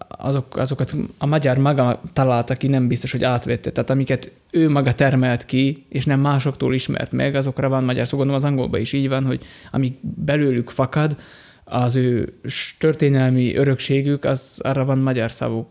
azok, 0.09 0.57
azokat 0.57 0.95
a 1.19 1.27
magyar 1.27 1.59
maga 1.59 2.01
találta 2.13 2.55
ki, 2.55 2.67
nem 2.69 2.89
biztos, 2.89 3.13
hogy 3.13 3.25
átvette. 3.25 3.71
Tehát 3.71 3.91
amiket 3.91 4.33
ő 4.51 4.69
maga 4.69 4.93
termelt 4.93 5.45
ki, 5.45 5.87
és 5.89 6.05
nem 6.05 6.21
másoktól 6.21 6.75
ismert 6.75 7.13
meg, 7.13 7.35
azokra 7.35 7.69
van 7.69 7.85
magyar 7.85 8.07
szó. 8.07 8.17
Gondolom 8.17 8.43
az 8.43 8.49
angolban 8.49 8.81
is 8.81 8.93
így 8.93 9.09
van, 9.09 9.25
hogy 9.25 9.45
amik 9.71 9.95
belőlük 10.03 10.69
fakad, 10.71 11.17
az 11.65 11.95
ő 11.95 12.33
történelmi 12.79 13.57
örökségük, 13.57 14.25
az 14.25 14.61
arra 14.63 14.85
van 14.85 14.99
magyar 14.99 15.31
szavuk, 15.31 15.69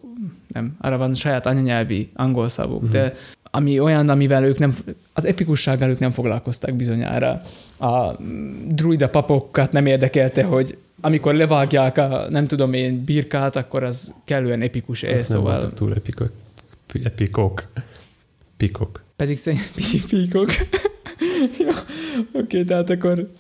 nem, 0.48 0.76
arra 0.82 0.98
van 0.98 1.14
saját 1.14 1.46
anyanyelvi 1.46 2.10
angol 2.14 2.48
szavuk, 2.48 2.84
uh-huh. 2.84 2.92
de 2.92 3.14
ami 3.52 3.80
olyan, 3.80 4.10
amivel 4.10 4.44
ők 4.44 4.58
nem, 4.58 4.76
az 5.14 5.26
epikussággal 5.26 5.90
ők 5.90 6.00
nem 6.00 6.12
foglalkoztak 6.12 6.76
bizonyára. 6.76 7.42
A 7.80 8.12
druida 8.68 9.10
papokat 9.10 9.72
nem 9.72 9.86
érdekelte, 9.86 10.44
hogy 10.44 10.78
amikor 11.02 11.34
levágják 11.34 11.98
a, 11.98 12.28
nem 12.30 12.48
tudom 12.48 12.74
én, 12.74 13.04
birkát, 13.04 13.56
akkor 13.56 13.84
az 13.84 14.14
kellően 14.26 14.62
epikus 14.62 15.02
Nem 15.02 15.12
eh, 15.12 15.24
szóval. 15.24 15.52
voltak 15.52 15.74
túl 15.74 15.94
epikok. 15.94 16.32
Epikok. 17.04 17.64
Pikok. 18.58 19.04
Pedig 19.16 19.38
szerintem 19.38 19.68
pi- 19.76 20.04
píkok. 20.10 20.50
Jó, 21.60 21.70
oké, 22.42 22.64
tehát 22.64 22.90
akkor 22.90 23.32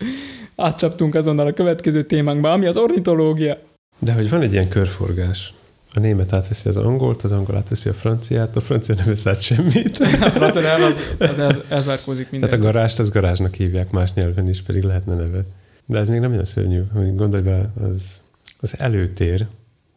átcsaptunk 0.56 1.16
azonnal 1.16 1.48
a 1.48 1.54
következő 1.54 2.04
témánkba, 2.04 2.52
ami 2.52 2.66
az 2.66 2.78
ornitológia. 2.78 3.58
De 4.00 4.14
hogy 4.14 4.30
van 4.30 4.42
egy 4.42 4.54
ilyen 4.54 4.70
körforgás. 4.70 5.54
A 5.94 6.00
német 6.00 6.34
átveszi 6.34 6.70
az 6.70 6.78
angolt, 6.78 7.22
az 7.22 7.32
angol 7.32 7.56
átveszi 7.56 7.90
a 7.90 7.94
franciát, 7.94 8.56
a 8.56 8.60
francia 8.60 8.96
nem 8.96 9.06
vesz 9.06 9.28
át 9.28 9.42
semmit. 9.42 9.98
A 10.22 10.30
francia 10.32 10.62
nyelv 10.62 10.82
az, 10.84 11.30
az, 11.30 11.38
az 11.38 11.58
elzárkózik 11.70 12.32
minden. 12.32 12.50
Tehát 12.50 12.66
a 12.66 12.68
garást 12.68 13.00
az 13.00 13.10
garázsnak 13.10 13.54
hívják 13.54 13.92
más 13.92 14.14
nyelven 14.14 14.50
is, 14.50 14.62
pedig 14.62 14.84
lehetne 14.84 15.16
neve. 15.16 15.44
De 15.90 16.00
ez 16.00 16.10
még 16.10 16.20
nem 16.20 16.32
olyan 16.32 16.46
szörnyű, 16.46 16.82
hogy 16.94 17.16
gondolj 17.16 17.44
bele, 17.44 17.72
az, 17.82 18.22
az 18.60 18.80
előtér, 18.80 19.48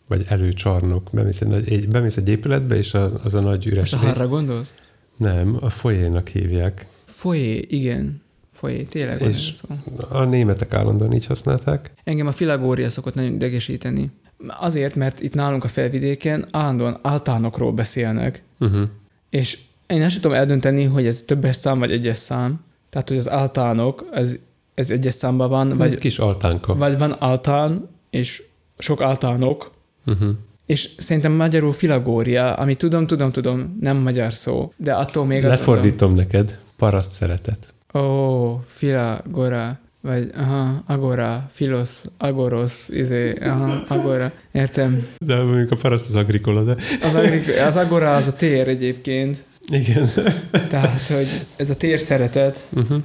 vagy 0.09 0.24
előcsarnok, 0.28 1.09
bemész 1.12 1.40
egy, 1.40 1.72
egy, 1.72 1.88
bemész 1.88 2.16
egy 2.16 2.28
épületbe, 2.28 2.76
és 2.76 2.95
az, 2.95 3.11
az 3.22 3.34
a 3.34 3.40
nagy 3.40 3.66
üres 3.66 3.90
Most 3.90 4.03
a 4.03 4.07
rész. 4.07 4.16
harra 4.16 4.28
gondolsz? 4.28 4.74
Nem, 5.16 5.57
a 5.61 5.70
folyénak 5.70 6.28
hívják. 6.28 6.86
Folyé, 7.05 7.66
igen. 7.68 8.22
Folyé, 8.53 8.82
tényleg 8.82 9.20
És- 9.20 9.53
szó. 9.53 9.74
A 10.09 10.24
németek 10.24 10.72
állandóan 10.74 11.12
így 11.12 11.26
használták. 11.26 11.93
Engem 12.05 12.26
a 12.26 12.32
filagória 12.32 12.88
szokott 12.90 13.14
nagyon 13.14 13.32
idegesíteni. 13.32 14.11
Azért, 14.61 14.95
mert 14.95 15.20
itt 15.20 15.34
nálunk 15.34 15.64
a 15.64 15.68
felvidéken 15.68 16.47
állandóan 16.51 16.99
általánokról 17.03 17.72
beszélnek, 17.72 18.43
Uh-huh. 18.61 18.88
és 19.30 19.59
én 19.86 20.03
ezt 20.03 20.12
sem 20.12 20.20
tudom 20.20 20.36
eldönteni, 20.36 20.84
hogy 20.84 21.07
ez 21.07 21.22
többes 21.22 21.57
szám 21.57 21.78
vagy 21.78 21.93
egyes 21.93 22.16
szám. 22.16 22.61
Tehát, 22.90 23.09
hogy 23.09 23.16
az 23.18 23.28
általánok, 23.30 24.05
ez, 24.12 24.38
ez 24.74 24.90
egyes 24.90 25.14
számban 25.14 25.48
van, 25.48 25.68
Vagy 25.68 25.78
vagy, 25.78 25.92
egy 25.92 25.98
kis 25.98 26.18
altánka. 26.18 26.74
vagy 26.74 26.98
van 26.98 27.16
általán, 27.18 27.88
és 28.10 28.42
sok 28.78 29.00
általánok, 29.02 29.70
Uh-huh. 30.06 30.28
és 30.66 30.88
szerintem 30.98 31.32
magyarul 31.32 31.72
filagória, 31.72 32.54
ami 32.54 32.74
tudom, 32.74 33.06
tudom, 33.06 33.30
tudom, 33.30 33.76
nem 33.80 33.96
magyar 33.96 34.32
szó, 34.32 34.72
de 34.76 34.92
attól 34.92 35.26
még 35.26 35.42
Lefordítom 35.42 36.14
neked. 36.14 36.58
Paraszt 36.76 37.12
szeretet. 37.12 37.74
Ó, 37.94 38.60
filagora, 38.66 39.78
vagy 40.00 40.30
aha, 40.36 40.82
agora, 40.86 41.48
filosz, 41.52 42.04
agoros, 42.18 42.88
izé, 42.88 43.32
aha, 43.38 43.82
agora, 43.88 44.32
értem. 44.52 45.06
De 45.18 45.34
mondjuk 45.42 45.70
a 45.70 45.76
paraszt 45.76 46.06
az 46.06 46.14
agrikola, 46.14 46.62
de 46.62 46.76
Az, 47.02 47.14
agri- 47.14 47.56
az 47.58 47.76
agora 47.76 48.16
az 48.16 48.26
a 48.26 48.32
tér 48.36 48.68
egyébként, 48.68 49.44
igen. 49.68 50.08
tehát, 50.68 51.00
hogy 51.06 51.26
ez 51.56 51.70
a 51.70 51.76
tér 51.76 51.98
szeretet, 51.98 52.66
Uh-huh. 52.72 53.02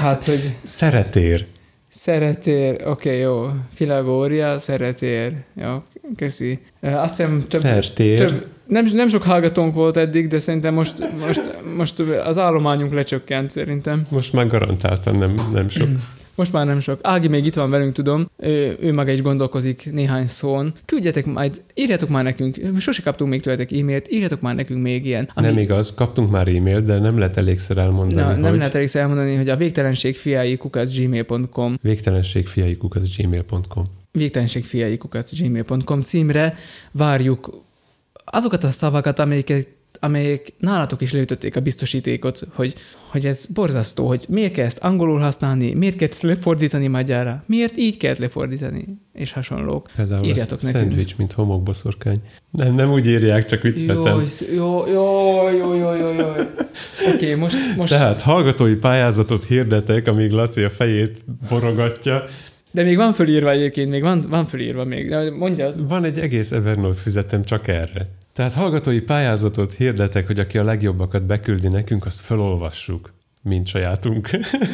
Tehát, 0.00 0.24
hogy 0.24 0.54
Szeretér. 0.62 1.46
Szeretér, 1.88 2.74
oké, 2.74 3.08
okay, 3.08 3.18
jó. 3.18 3.48
Filagória, 3.74 4.58
szeretér. 4.58 5.32
Jó, 5.54 5.82
köszi. 6.16 6.60
Azt 6.80 7.16
hiszem 7.16 7.44
több, 7.48 7.60
Szertér. 7.60 8.18
több 8.18 8.46
nem, 8.66 8.90
nem 8.92 9.08
sok 9.08 9.22
hallgatónk 9.22 9.74
volt 9.74 9.96
eddig, 9.96 10.28
de 10.28 10.38
szerintem 10.38 10.74
most, 10.74 10.94
most, 11.26 11.40
most 11.76 11.98
az 12.24 12.38
állományunk 12.38 12.92
lecsökkent 12.92 13.50
szerintem. 13.50 14.06
Most 14.08 14.32
már 14.32 14.46
garantáltan 14.46 15.16
nem, 15.16 15.34
nem 15.52 15.68
sok. 15.68 15.88
Most 16.34 16.52
már 16.52 16.66
nem 16.66 16.80
sok. 16.80 16.98
Ági 17.02 17.28
még 17.28 17.46
itt 17.46 17.54
van 17.54 17.70
velünk, 17.70 17.92
tudom. 17.92 18.30
Ő, 18.36 18.76
ő 18.80 18.92
maga 18.92 19.10
is 19.10 19.22
gondolkozik 19.22 19.92
néhány 19.92 20.26
szón. 20.26 20.72
Küldjetek 20.84 21.26
majd, 21.26 21.62
írjatok 21.74 22.08
már 22.08 22.24
nekünk, 22.24 22.60
sose 22.78 23.02
kaptunk 23.02 23.30
még 23.30 23.40
tőletek 23.40 23.72
e-mailt, 23.72 24.10
írjatok 24.10 24.40
már 24.40 24.54
nekünk 24.54 24.82
még 24.82 25.06
ilyen. 25.06 25.30
Nem 25.34 25.58
igaz, 25.58 25.94
kaptunk 25.94 26.30
már 26.30 26.48
e-mailt, 26.48 26.84
de 26.84 26.98
nem 26.98 27.18
lehet 27.18 27.36
elégszer 27.36 27.76
elmondani, 27.76 28.20
Na, 28.20 28.36
nem 28.36 28.50
hogy 28.50 28.58
lehet 28.58 28.74
elég 28.74 28.88
elmondani, 28.92 29.34
hogy 29.34 29.48
a 29.48 29.56
végtelenség 29.56 30.16
fiái 30.16 30.58
gmail.com 30.70 31.78
végtelenségfiaikuk 31.82 32.94
az 32.94 33.16
gmail.com. 33.16 33.84
végtelenségfiaikukat.gmail.com 34.12 36.00
címre 36.00 36.56
várjuk 36.90 37.62
azokat 38.24 38.64
a 38.64 38.70
szavakat, 38.70 39.18
amelyeket 39.18 39.68
amelyek 40.00 40.52
nálatok 40.58 41.00
is 41.00 41.12
leütötték 41.12 41.56
a 41.56 41.60
biztosítékot, 41.60 42.46
hogy, 42.54 42.74
hogy 43.08 43.26
ez 43.26 43.46
borzasztó, 43.46 44.06
hogy 44.06 44.24
miért 44.28 44.52
kell 44.52 44.64
ezt 44.64 44.78
angolul 44.78 45.18
használni, 45.18 45.72
miért 45.72 45.96
kell 45.96 46.08
ezt 46.08 46.22
lefordítani 46.22 46.86
magyarra, 46.86 47.44
miért 47.46 47.76
így 47.76 47.96
kell 47.96 48.14
lefordítani, 48.18 48.86
és 49.12 49.32
hasonlók. 49.32 49.88
Például 49.96 50.24
Írjátok 50.24 50.62
nekünk. 50.62 50.82
szendvics, 50.82 51.16
mint 51.16 51.32
homokboszorkány. 51.32 52.20
Nem, 52.50 52.74
nem 52.74 52.92
úgy 52.92 53.06
írják, 53.06 53.46
csak 53.46 53.62
vicceltem. 53.62 54.22
Jó, 54.54 54.86
jó, 54.86 55.48
jó, 55.48 55.74
jó, 55.74 55.74
jó, 55.74 55.94
jó, 55.94 56.12
jó. 56.12 56.28
Oké, 56.28 57.14
okay, 57.14 57.34
most, 57.34 57.56
most 57.76 57.92
Tehát 57.92 58.20
hallgatói 58.20 58.74
pályázatot 58.74 59.44
hirdetek, 59.44 60.06
amíg 60.06 60.30
Laci 60.30 60.62
a 60.62 60.70
fejét 60.70 61.24
borogatja. 61.48 62.24
de 62.70 62.82
még 62.82 62.96
van 62.96 63.12
fölírva 63.12 63.50
egyébként, 63.50 63.90
még 63.90 64.02
van, 64.02 64.24
van 64.28 64.46
fölírva 64.46 64.84
még, 64.84 65.08
de 65.08 65.30
mondjad. 65.30 65.88
Van 65.88 66.04
egy 66.04 66.18
egész 66.18 66.52
Evernote 66.52 67.00
füzetem 67.00 67.44
csak 67.44 67.68
erre. 67.68 68.06
Tehát 68.34 68.52
hallgatói 68.52 69.00
pályázatot 69.00 69.72
hirdetek, 69.72 70.26
hogy 70.26 70.40
aki 70.40 70.58
a 70.58 70.64
legjobbakat 70.64 71.26
beküldi 71.26 71.68
nekünk, 71.68 72.06
azt 72.06 72.20
felolvassuk, 72.20 73.12
mint 73.42 73.66
sajátunk. 73.66 74.30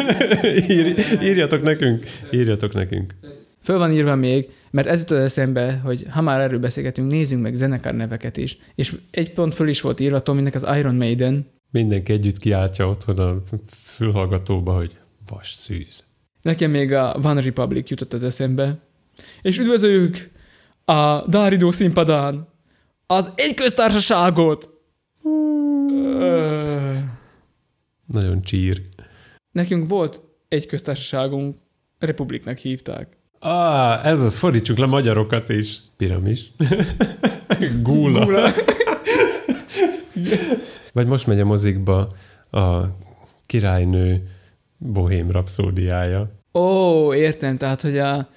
Ír, 0.69 0.95
írjatok 1.23 1.63
nekünk, 1.63 2.07
írjatok 2.31 2.75
nekünk. 2.75 3.15
Föl 3.63 3.79
van 3.79 3.93
írva 3.93 4.15
még, 4.15 4.49
mert 4.71 4.87
ez 4.87 5.01
jutott 5.01 5.19
eszembe, 5.19 5.81
hogy 5.85 6.07
ha 6.11 6.21
már 6.21 6.41
erről 6.41 6.59
beszélgetünk, 6.59 7.11
nézzünk 7.11 7.43
meg 7.43 7.55
zenekar 7.55 7.95
neveket 7.95 8.37
is. 8.37 8.59
És 8.75 8.97
egy 9.11 9.33
pont 9.33 9.55
föl 9.55 9.69
is 9.69 9.81
volt 9.81 10.01
írva, 10.01 10.21
Tominek 10.21 10.55
az 10.55 10.67
Iron 10.77 10.95
Maiden. 10.95 11.47
Mindenki 11.71 12.13
együtt 12.13 12.37
kiáltja 12.37 12.89
otthon 12.89 13.19
a 13.19 13.35
fülhallgatóba, 13.71 14.73
hogy 14.73 14.97
vas 15.29 15.53
szűz. 15.55 16.05
Nekem 16.43 16.71
még 16.71 16.93
a 16.93 17.21
One 17.23 17.41
Republic 17.41 17.91
jutott 17.91 18.13
az 18.13 18.23
eszembe. 18.23 18.79
És 19.43 19.59
üdvözöljük 19.59 20.31
a 20.85 21.29
Dáridó 21.29 21.71
színpadán 21.71 22.49
az 23.11 23.31
egy 23.35 23.55
köztársaságot! 23.55 24.71
Nagyon 28.07 28.43
csír. 28.43 28.83
Nekünk 29.53 29.89
volt 29.89 30.21
egy 30.49 30.67
köztársaságunk, 30.67 31.57
Republiknak 31.99 32.59
hívták. 32.59 33.19
Ah, 33.39 34.07
ez 34.07 34.21
az, 34.21 34.37
fordítsuk 34.37 34.79
le 34.79 34.87
magyarokat 34.87 35.49
is. 35.49 35.81
Piramis. 35.97 36.53
Gúla. 37.83 38.25
Gula. 38.25 38.53
Vagy 40.93 41.07
most 41.07 41.27
megy 41.27 41.41
a 41.41 41.45
mozikba 41.45 42.09
a 42.51 42.81
királynő 43.47 44.23
bohém 44.79 45.31
rapszódiája. 45.31 46.31
Ó, 46.53 47.15
értem, 47.15 47.57
tehát, 47.57 47.81
hogy 47.81 47.99
a 47.99 48.29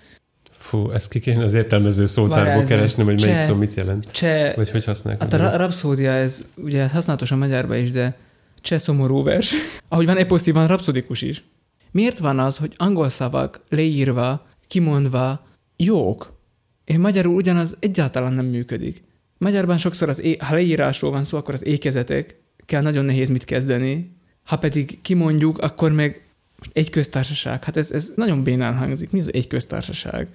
Fú, 0.63 0.91
ezt 0.91 1.09
ki 1.09 1.19
kéne 1.19 1.43
az 1.43 1.53
értelmező 1.53 2.05
szótárból 2.05 2.63
keresni, 2.63 3.03
hogy 3.03 3.21
melyik 3.21 3.35
cseh. 3.35 3.47
szó 3.47 3.55
mit 3.55 3.73
jelent. 3.73 4.11
cseh 4.11 4.55
Vagy 4.55 4.69
hogy 4.69 4.83
használják. 4.83 5.21
Hát 5.23 5.33
a 5.33 5.37
ra- 5.37 5.55
rapszódia, 5.55 6.11
ez 6.11 6.45
ugye 6.55 6.81
ez 6.81 6.91
használatos 6.91 7.31
a 7.31 7.35
magyarban 7.35 7.77
is, 7.77 7.91
de 7.91 8.17
cseh 8.61 8.79
szomorú 8.79 9.23
vers. 9.23 9.53
Ahogy 9.87 10.05
van 10.05 10.17
eposzi, 10.17 10.51
van 10.51 10.67
rapszodikus 10.67 11.21
is. 11.21 11.43
Miért 11.91 12.19
van 12.19 12.39
az, 12.39 12.57
hogy 12.57 12.73
angol 12.77 13.09
szavak 13.09 13.61
leírva, 13.69 14.45
kimondva 14.67 15.45
jók, 15.75 16.39
és 16.85 16.97
magyarul 16.97 17.35
ugyanaz 17.35 17.75
egyáltalán 17.79 18.33
nem 18.33 18.45
működik. 18.45 19.03
Magyarban 19.37 19.77
sokszor, 19.77 20.09
az 20.09 20.21
é- 20.21 20.41
ha 20.41 20.53
leírásról 20.53 21.11
van 21.11 21.23
szó, 21.23 21.37
akkor 21.37 21.53
az 21.53 21.65
ékezetek 21.65 22.41
kell 22.65 22.81
nagyon 22.81 23.05
nehéz 23.05 23.29
mit 23.29 23.45
kezdeni. 23.45 24.17
Ha 24.43 24.57
pedig 24.57 25.01
kimondjuk, 25.01 25.57
akkor 25.57 25.91
meg 25.91 26.27
egy 26.73 26.89
köztársaság. 26.89 27.63
Hát 27.63 27.77
ez, 27.77 27.91
ez 27.91 28.11
nagyon 28.15 28.43
bénán 28.43 28.77
hangzik. 28.77 29.11
Mi 29.11 29.19
az 29.19 29.33
egy 29.33 29.47
köztársaság? 29.47 30.27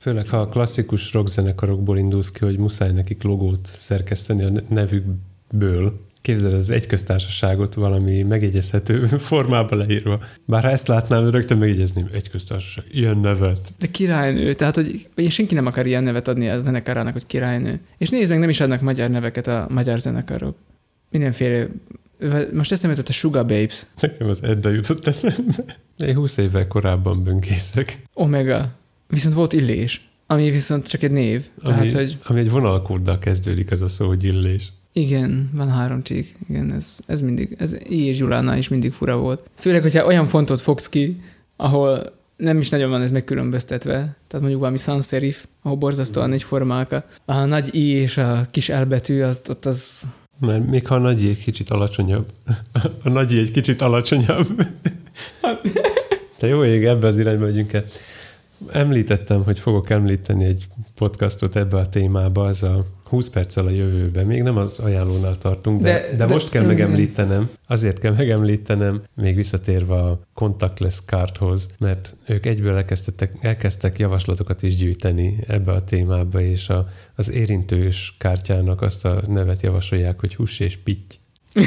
Főleg, 0.00 0.28
ha 0.28 0.36
a 0.36 0.48
klasszikus 0.48 1.12
rockzenekarokból 1.12 1.98
indulsz 1.98 2.30
ki, 2.30 2.44
hogy 2.44 2.58
muszáj 2.58 2.92
nekik 2.92 3.22
logót 3.22 3.66
szerkeszteni 3.78 4.42
a 4.42 4.50
ne- 4.50 4.68
nevükből. 4.68 6.00
Képzeld 6.20 6.54
az 6.54 6.70
egy 6.70 6.86
köztársaságot 6.86 7.74
valami 7.74 8.22
megjegyezhető 8.22 9.06
formába 9.30 9.76
leírva. 9.76 10.20
Bár 10.44 10.62
ha 10.62 10.70
ezt 10.70 10.88
látnám, 10.88 11.30
rögtön 11.30 11.58
megjegyezném, 11.58 12.08
egy 12.12 12.30
köztársaság, 12.30 12.84
ilyen 12.90 13.18
nevet. 13.18 13.72
De 13.78 13.86
királynő, 13.86 14.54
tehát 14.54 14.74
hogy 14.74 15.08
hogy 15.14 15.30
senki 15.30 15.54
nem 15.54 15.66
akar 15.66 15.86
ilyen 15.86 16.02
nevet 16.02 16.28
adni 16.28 16.48
a 16.48 16.58
zenekarának, 16.58 17.12
hogy 17.12 17.26
királynő. 17.26 17.80
És 17.98 18.08
nézd 18.08 18.30
meg, 18.30 18.38
nem 18.38 18.48
is 18.48 18.60
adnak 18.60 18.80
magyar 18.80 19.10
neveket 19.10 19.46
a 19.46 19.66
magyar 19.70 19.98
zenekarok. 19.98 20.56
Mindenféle, 21.10 21.66
most 22.52 22.72
eszembe 22.72 22.96
jutott 22.96 23.10
a 23.10 23.12
Sugar 23.12 23.46
Babes, 23.46 23.86
Nekem 24.00 24.28
az 24.28 24.42
Edda 24.42 24.70
jutott 24.70 25.06
eszembe. 25.06 25.64
Én 25.96 26.14
20 26.14 26.36
évvel 26.36 26.66
korábban 26.66 27.22
bönkészek. 27.22 28.02
Omega, 28.14 28.78
viszont 29.10 29.34
volt 29.34 29.52
Illés, 29.52 30.08
ami 30.26 30.50
viszont 30.50 30.86
csak 30.86 31.02
egy 31.02 31.10
név. 31.10 31.44
Tehát, 31.62 31.80
Ami, 31.80 31.92
hogy 31.92 32.18
ami 32.24 32.40
egy 32.40 32.50
vonalkóddal 32.50 33.18
kezdődik 33.18 33.70
az 33.70 33.80
a 33.82 33.88
szó, 33.88 34.06
hogy 34.06 34.24
illés. 34.24 34.72
igen, 34.92 35.50
van 35.54 35.70
három 35.70 36.02
csík, 36.02 36.36
igen, 36.48 36.72
ez, 36.72 36.98
ez 37.06 37.20
mindig, 37.20 37.56
ez 37.58 37.76
I 37.88 38.04
és 38.04 38.16
Gyulánál 38.16 38.58
is 38.58 38.68
mindig 38.68 38.92
fura 38.92 39.16
volt. 39.16 39.50
Főleg, 39.54 39.82
hogyha 39.82 40.04
olyan 40.06 40.26
fontot 40.26 40.60
fogsz 40.60 40.88
ki, 40.88 41.20
ahol 41.56 42.18
nem 42.36 42.58
is 42.58 42.68
nagyon 42.68 42.90
van 42.90 43.02
ez 43.02 43.10
megkülönböztetve. 43.10 43.92
Tehát 43.94 44.40
mondjuk 44.40 44.60
valami 44.60 44.76
sans 44.78 45.06
serif, 45.06 45.46
ahol 45.62 45.76
borzasztóan 45.76 46.32
egyformák. 46.32 46.92
A, 46.92 47.04
a 47.24 47.44
nagy 47.44 47.74
I 47.74 47.88
és 47.88 48.16
a 48.16 48.46
kis 48.50 48.68
L 48.68 48.82
betű, 48.82 49.20
az, 49.22 49.40
ott 49.48 49.64
az 49.64 50.02
Mert 50.40 50.66
még 50.70 50.86
ha 50.86 50.94
a 50.94 50.98
nagyi 50.98 51.28
egy 51.28 51.42
kicsit 51.42 51.70
alacsonyabb. 51.70 52.26
A 53.04 53.08
nagyi 53.08 53.38
egy 53.38 53.50
kicsit 53.50 53.80
alacsonyabb. 53.80 54.66
Te 56.38 56.46
jó 56.46 56.64
ég, 56.64 56.84
ebbe 56.84 57.06
az 57.06 57.18
irányba 57.18 57.44
megyünk 57.44 57.72
el. 57.72 57.84
Említettem, 58.68 59.44
hogy 59.44 59.58
fogok 59.58 59.90
említeni 59.90 60.44
egy 60.44 60.66
podcastot 60.94 61.56
ebbe 61.56 61.76
a 61.76 61.88
témába, 61.88 62.44
az 62.44 62.62
a 62.62 62.84
20 63.04 63.30
perccel 63.30 63.66
a 63.66 63.70
jövőbe. 63.70 64.24
Még 64.24 64.42
nem 64.42 64.56
az 64.56 64.78
ajánlónál 64.78 65.36
tartunk, 65.36 65.82
de, 65.82 65.92
De- 65.92 66.10
de, 66.10 66.16
de, 66.16 66.26
most 66.26 66.48
kell 66.48 66.62
igen. 66.62 66.74
megemlítenem. 66.74 67.50
Azért 67.66 67.98
kell 67.98 68.14
megemlítenem, 68.14 69.02
még 69.14 69.34
visszatérve 69.34 69.94
a 69.94 70.20
contactless 70.34 71.00
cardhoz, 71.06 71.68
mert 71.78 72.14
ők 72.26 72.46
egyből 72.46 72.76
elkezdtek, 72.76 73.32
elkezdtek 73.40 73.98
javaslatokat 73.98 74.62
is 74.62 74.76
gyűjteni 74.76 75.38
ebbe 75.46 75.72
a 75.72 75.84
témába, 75.84 76.40
és 76.40 76.68
a, 76.68 76.86
az 77.16 77.30
érintős 77.30 78.14
kártyának 78.18 78.82
azt 78.82 79.04
a 79.04 79.22
nevet 79.26 79.62
javasolják, 79.62 80.20
hogy 80.20 80.34
hús 80.34 80.60
és 80.60 80.76
pitty. 80.76 81.14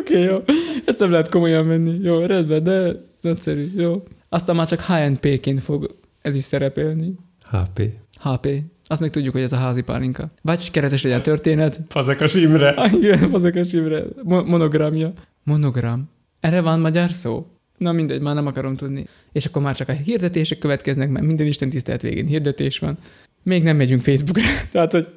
Oké, 0.00 0.14
okay, 0.14 0.22
jó. 0.22 0.38
Ezt 0.86 0.98
nem 0.98 1.10
lehet 1.10 1.30
komolyan 1.30 1.66
venni. 1.66 1.98
Jó, 2.02 2.18
rendben, 2.18 2.62
de 2.62 2.92
nagyszerű, 3.20 3.72
jó. 3.76 4.02
Aztán 4.28 4.56
már 4.56 4.66
csak 4.66 4.80
HNP-ként 4.80 5.60
fog 5.60 6.00
ez 6.22 6.34
is 6.34 6.42
szerepelni. 6.44 7.14
HP. 7.50 7.82
HP. 8.20 8.48
Azt 8.84 9.00
meg 9.00 9.10
tudjuk, 9.10 9.32
hogy 9.32 9.42
ez 9.42 9.52
a 9.52 9.56
házi 9.56 9.82
pálinka. 9.82 10.30
Vagy 10.42 10.70
keretes 10.70 11.02
legyen 11.02 11.18
a 11.18 11.22
történet. 11.22 11.80
Fazekas 11.88 12.34
Imre. 12.34 12.68
Ah, 12.82 12.92
igen, 12.92 13.32
azokas 13.32 13.72
Imre. 13.72 14.02
Mo- 14.22 14.46
monogramja. 14.46 15.12
Monogram. 15.42 16.10
Erre 16.40 16.60
van 16.60 16.80
magyar 16.80 17.10
szó? 17.10 17.46
Na 17.78 17.92
mindegy, 17.92 18.20
már 18.20 18.34
nem 18.34 18.46
akarom 18.46 18.76
tudni. 18.76 19.06
És 19.32 19.44
akkor 19.44 19.62
már 19.62 19.76
csak 19.76 19.88
a 19.88 19.92
hirdetések 19.92 20.58
következnek, 20.58 21.10
mert 21.10 21.26
minden 21.26 21.46
Isten 21.46 21.70
tisztelt 21.70 22.02
végén 22.02 22.26
hirdetés 22.26 22.78
van. 22.78 22.96
Még 23.42 23.62
nem 23.62 23.76
megyünk 23.76 24.02
Facebookra. 24.02 24.42
Tehát, 24.72 24.92
hogy 24.92 25.08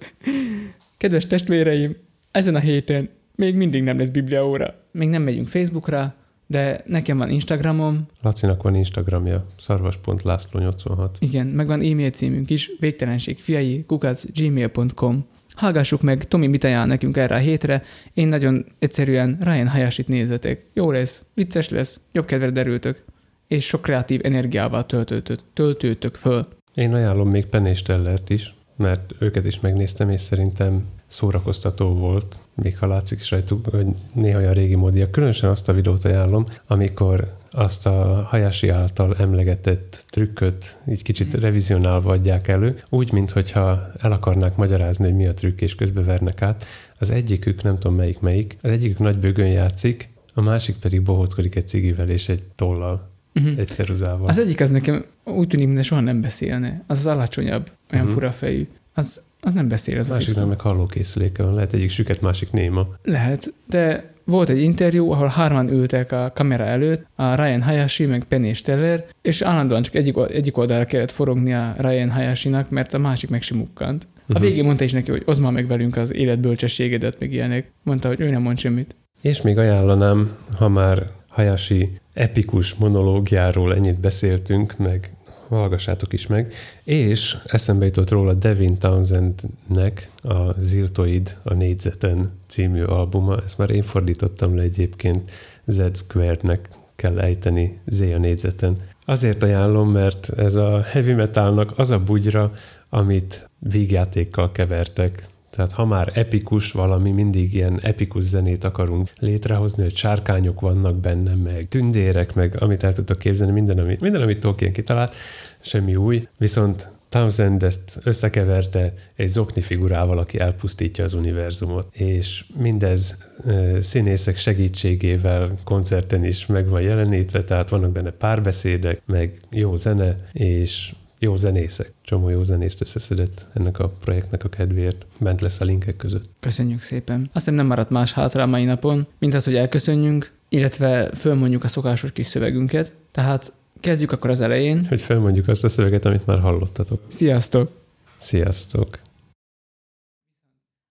kedves 0.98 1.28
testvéreim, 1.28 1.96
ezen 2.32 2.56
a 2.56 2.60
héten 2.60 3.10
még 3.36 3.56
mindig 3.56 3.84
nem 3.84 3.98
lesz 3.98 4.10
Biblia 4.10 4.48
óra. 4.48 4.74
Még 4.92 5.10
nem 5.10 5.22
megyünk 5.22 5.48
Facebookra, 5.48 6.16
de 6.48 6.82
nekem 6.86 7.18
van 7.18 7.30
Instagramom. 7.30 8.06
Lacinak 8.22 8.64
van 8.64 8.76
Instagramja, 8.76 9.46
szarvas.lászló86. 9.56 11.10
Igen, 11.20 11.48
meg 11.48 11.68
van 11.68 11.82
e-mail 11.82 12.10
címünk 12.10 12.50
is, 12.50 12.72
végtelenség 12.80 13.40
fiai, 13.40 13.84
kukac, 13.88 14.24
gmail.com. 14.34 15.26
Hallgassuk 15.56 16.02
meg, 16.02 16.24
Tomi 16.24 16.48
mit 16.48 16.64
ajánl 16.64 16.88
nekünk 16.88 17.18
erre 17.18 17.36
a 17.36 17.40
hétre. 17.40 17.82
Én 18.14 18.28
nagyon 18.28 18.66
egyszerűen 18.80 19.38
Ryan 19.42 19.68
Hayashi-t 19.68 20.08
nézzetek. 20.08 20.66
Jó 20.74 20.92
lesz, 20.92 21.22
vicces 21.34 21.70
lesz, 21.70 22.00
jobb 22.12 22.26
kedvre 22.26 22.50
derültök, 22.50 23.04
és 23.48 23.66
sok 23.66 23.82
kreatív 23.82 24.22
energiával 24.24 24.86
töltőtök, 24.86 25.40
töltőtök 25.54 26.16
föl. 26.16 26.48
Én 26.74 26.94
ajánlom 26.94 27.30
még 27.30 27.46
Penn 27.46 27.66
és 27.66 27.82
Tellert 27.82 28.30
is, 28.30 28.54
mert 28.78 29.14
őket 29.20 29.46
is 29.46 29.60
megnéztem, 29.60 30.10
és 30.10 30.22
szerintem 30.22 30.86
szórakoztató 31.16 31.94
volt, 31.94 32.40
még 32.56 32.78
ha 32.78 32.88
látszik 32.88 33.20
is 33.20 33.32
rajtuk, 33.32 33.68
hogy 33.68 33.88
néha 34.14 34.40
olyan 34.40 34.54
régi 34.54 34.76
módia. 34.76 35.10
Különösen 35.10 35.50
azt 35.50 35.70
a 35.70 35.74
videót 35.74 36.04
ajánlom, 36.04 36.44
amikor 36.68 37.34
azt 37.52 37.86
a 37.86 38.28
Hayashi 38.30 38.70
által 38.70 39.16
emlegetett 39.18 40.06
trükköt 40.10 40.78
így 40.88 41.04
kicsit 41.04 41.34
revizionálva 41.34 42.12
adják 42.12 42.48
elő, 42.48 42.76
úgy, 42.90 43.12
mintha 43.12 43.92
el 43.98 44.12
akarnák 44.12 44.56
magyarázni, 44.56 45.06
hogy 45.06 45.16
mi 45.16 45.26
a 45.26 45.34
trükk, 45.34 45.62
és 45.62 45.76
közben 45.76 46.06
vernek 46.06 46.42
át. 46.42 46.66
Az 47.00 47.10
egyikük, 47.10 47.64
nem 47.64 47.78
tudom 47.80 47.96
melyik 47.96 48.20
melyik, 48.20 48.58
az 48.62 48.70
egyikük 48.72 49.00
nagy 49.00 49.20
bőgön 49.20 49.48
játszik, 49.48 50.10
a 50.34 50.42
másik 50.42 50.76
pedig 50.76 51.02
bohóckodik 51.02 51.56
egy 51.56 51.68
cigivel 51.68 52.10
és 52.10 52.30
egy 52.30 52.44
tollal, 52.56 53.10
uh-huh. 53.36 53.60
egy 53.60 53.68
ceruzával. 53.68 54.28
Az 54.28 54.38
egyik 54.38 54.62
az 54.62 54.70
nekem 54.70 55.06
úgy 55.24 55.48
tűnik, 55.48 55.66
mintha 55.66 55.84
soha 55.84 56.02
nem 56.02 56.22
beszélne. 56.22 56.84
Az 56.88 56.98
az 56.98 57.06
alacsonyabb, 57.06 57.72
olyan 57.92 58.06
uh-huh. 58.06 58.20
fura 58.20 58.32
fejű. 58.32 58.68
Az, 58.94 59.22
az 59.46 59.54
nem 59.54 59.68
beszél. 59.68 60.00
Az 60.00 60.08
Másiknak 60.08 60.48
meg 60.48 60.62
hallókészüléke 60.62 61.44
van. 61.44 61.54
Lehet 61.54 61.74
egyik 61.74 61.90
süket, 61.90 62.22
másik 62.22 62.52
néma. 62.52 62.88
Lehet, 63.04 63.54
de 63.68 64.14
volt 64.24 64.50
egy 64.50 64.62
interjú, 64.62 65.12
ahol 65.12 65.28
hárman 65.28 65.70
ültek 65.70 66.12
a 66.12 66.32
kamera 66.36 66.64
előtt, 66.64 67.06
a 67.16 67.36
Ryan 67.36 67.62
Hayashi, 67.62 68.06
meg 68.06 68.24
Penny 68.24 68.54
Steller, 68.54 69.06
és 69.22 69.42
állandóan 69.42 69.82
csak 69.82 69.96
egyik, 69.96 70.16
egyik 70.30 70.58
oldalra 70.58 70.86
kellett 70.86 71.12
forogni 71.12 71.54
a 71.54 71.76
Ryan 71.78 72.10
Hayashi-nak, 72.10 72.70
mert 72.70 72.94
a 72.94 72.98
másik 72.98 73.30
meg 73.30 73.42
sem 73.42 73.58
mukkant. 73.58 74.08
A 74.16 74.22
uh-huh. 74.28 74.46
végén 74.46 74.64
mondta 74.64 74.84
is 74.84 74.92
neki, 74.92 75.12
hogy 75.12 75.24
oszd 75.26 75.42
már 75.42 75.52
meg 75.52 75.68
velünk 75.68 75.98
az 75.98 76.14
életbölcsességedet, 76.14 77.20
meg 77.20 77.34
ilyenek. 77.34 77.72
Mondta, 77.84 78.08
hogy 78.08 78.22
ő 78.22 78.30
nem 78.30 78.42
mond 78.42 78.58
semmit. 78.58 78.96
És 79.22 79.42
még 79.42 79.58
ajánlanám, 79.58 80.32
ha 80.58 80.70
már 80.70 81.04
Hayashi 81.28 81.90
epikus 82.14 82.74
monológiáról 82.74 83.76
ennyit 83.76 84.00
beszéltünk, 84.00 84.78
meg 84.78 85.15
hallgassátok 85.56 86.14
is 86.14 86.28
meg. 86.28 86.54
És 86.84 87.38
eszembe 87.46 87.86
jutott 87.86 88.10
róla 88.10 88.34
Devin 88.34 88.78
Townsendnek 88.78 90.10
a 90.22 90.60
Ziltoid 90.60 91.38
a 91.44 91.54
négyzeten 91.54 92.32
című 92.48 92.84
albuma. 92.84 93.38
Ezt 93.46 93.58
már 93.58 93.70
én 93.70 93.84
fordítottam 93.84 94.56
le 94.56 94.62
egyébként 94.62 95.32
Z 95.66 95.82
Squared-nek 95.94 96.70
kell 96.96 97.20
ejteni 97.20 97.80
Z 97.86 98.00
a 98.00 98.18
négyzeten. 98.18 98.78
Azért 99.06 99.44
ajánlom, 99.44 99.92
mert 99.92 100.30
ez 100.30 100.54
a 100.56 100.82
heavy 100.82 101.14
metalnak 101.14 101.74
az 101.80 101.92
a 101.92 102.00
bugyra, 102.00 102.52
amit 102.90 103.50
vígjátékkal 103.60 104.52
kevertek. 104.52 105.28
Tehát 105.56 105.72
ha 105.72 105.86
már 105.86 106.12
epikus 106.14 106.72
valami, 106.72 107.12
mindig 107.12 107.54
ilyen 107.54 107.80
epikus 107.82 108.24
zenét 108.24 108.64
akarunk 108.64 109.10
létrehozni, 109.20 109.84
hogy 109.84 109.96
sárkányok 109.96 110.60
vannak 110.60 110.98
benne, 110.98 111.36
meg 111.36 111.68
tündérek, 111.68 112.34
meg 112.34 112.62
amit 112.62 112.84
el 112.84 112.94
tudtok 112.94 113.20
képzelni, 113.20 113.54
minden, 113.54 113.80
amit, 113.80 114.02
minden, 114.02 114.22
amit 114.22 114.40
Tolkien 114.40 114.72
kitalált, 114.72 115.16
semmi 115.62 115.96
új, 115.96 116.28
viszont 116.38 116.94
Townsend 117.10 117.64
ezt 117.64 118.00
összekeverte 118.04 118.94
egy 119.16 119.28
zokni 119.28 119.62
figurával, 119.62 120.18
aki 120.18 120.40
elpusztítja 120.40 121.04
az 121.04 121.14
univerzumot. 121.14 121.88
És 121.92 122.46
mindez 122.58 123.32
színészek 123.80 124.38
segítségével 124.38 125.50
koncerten 125.64 126.26
is 126.26 126.46
meg 126.46 126.68
van 126.68 126.82
jelenítve, 126.82 127.44
tehát 127.44 127.70
vannak 127.70 127.92
benne 127.92 128.12
párbeszédek, 128.12 129.02
meg 129.06 129.40
jó 129.50 129.76
zene, 129.76 130.18
és 130.34 130.94
jó 131.26 131.36
zenészek. 131.36 131.92
Csomó 132.02 132.30
jó 132.30 132.44
zenészt 132.44 132.82
összeszedett 132.82 133.48
ennek 133.54 133.80
a 133.80 133.88
projektnek 133.88 134.44
a 134.44 134.50
kedvéért. 134.50 135.06
Bent 135.20 135.42
lesz 135.42 135.62
a 135.62 135.66
linkek 135.66 135.96
között. 135.96 136.30
Köszönjük 136.40 136.82
szépen. 136.82 137.20
Azt 137.22 137.34
hiszem 137.34 137.54
nem 137.54 137.66
maradt 137.66 137.90
más 137.90 138.14
hátra 138.14 138.44
a 138.44 138.46
mai 138.46 138.64
napon, 138.64 139.08
mint 139.20 139.34
az, 139.34 139.44
hogy 139.44 139.56
elköszönjünk, 139.56 140.32
illetve 140.50 141.12
fölmondjuk 141.16 141.64
a 141.64 141.68
szokásos 141.68 142.12
kis 142.12 142.26
szövegünket. 142.26 142.92
Tehát 143.12 143.54
kezdjük 143.80 144.12
akkor 144.12 144.30
az 144.30 144.42
elején. 144.42 144.86
Hogy 144.86 145.02
felmondjuk 145.02 145.48
azt 145.48 145.64
a 145.64 145.70
szöveget, 145.70 146.06
amit 146.06 146.26
már 146.26 146.40
hallottatok. 146.40 147.02
Sziasztok! 147.08 147.72
Sziasztok! 148.18 149.00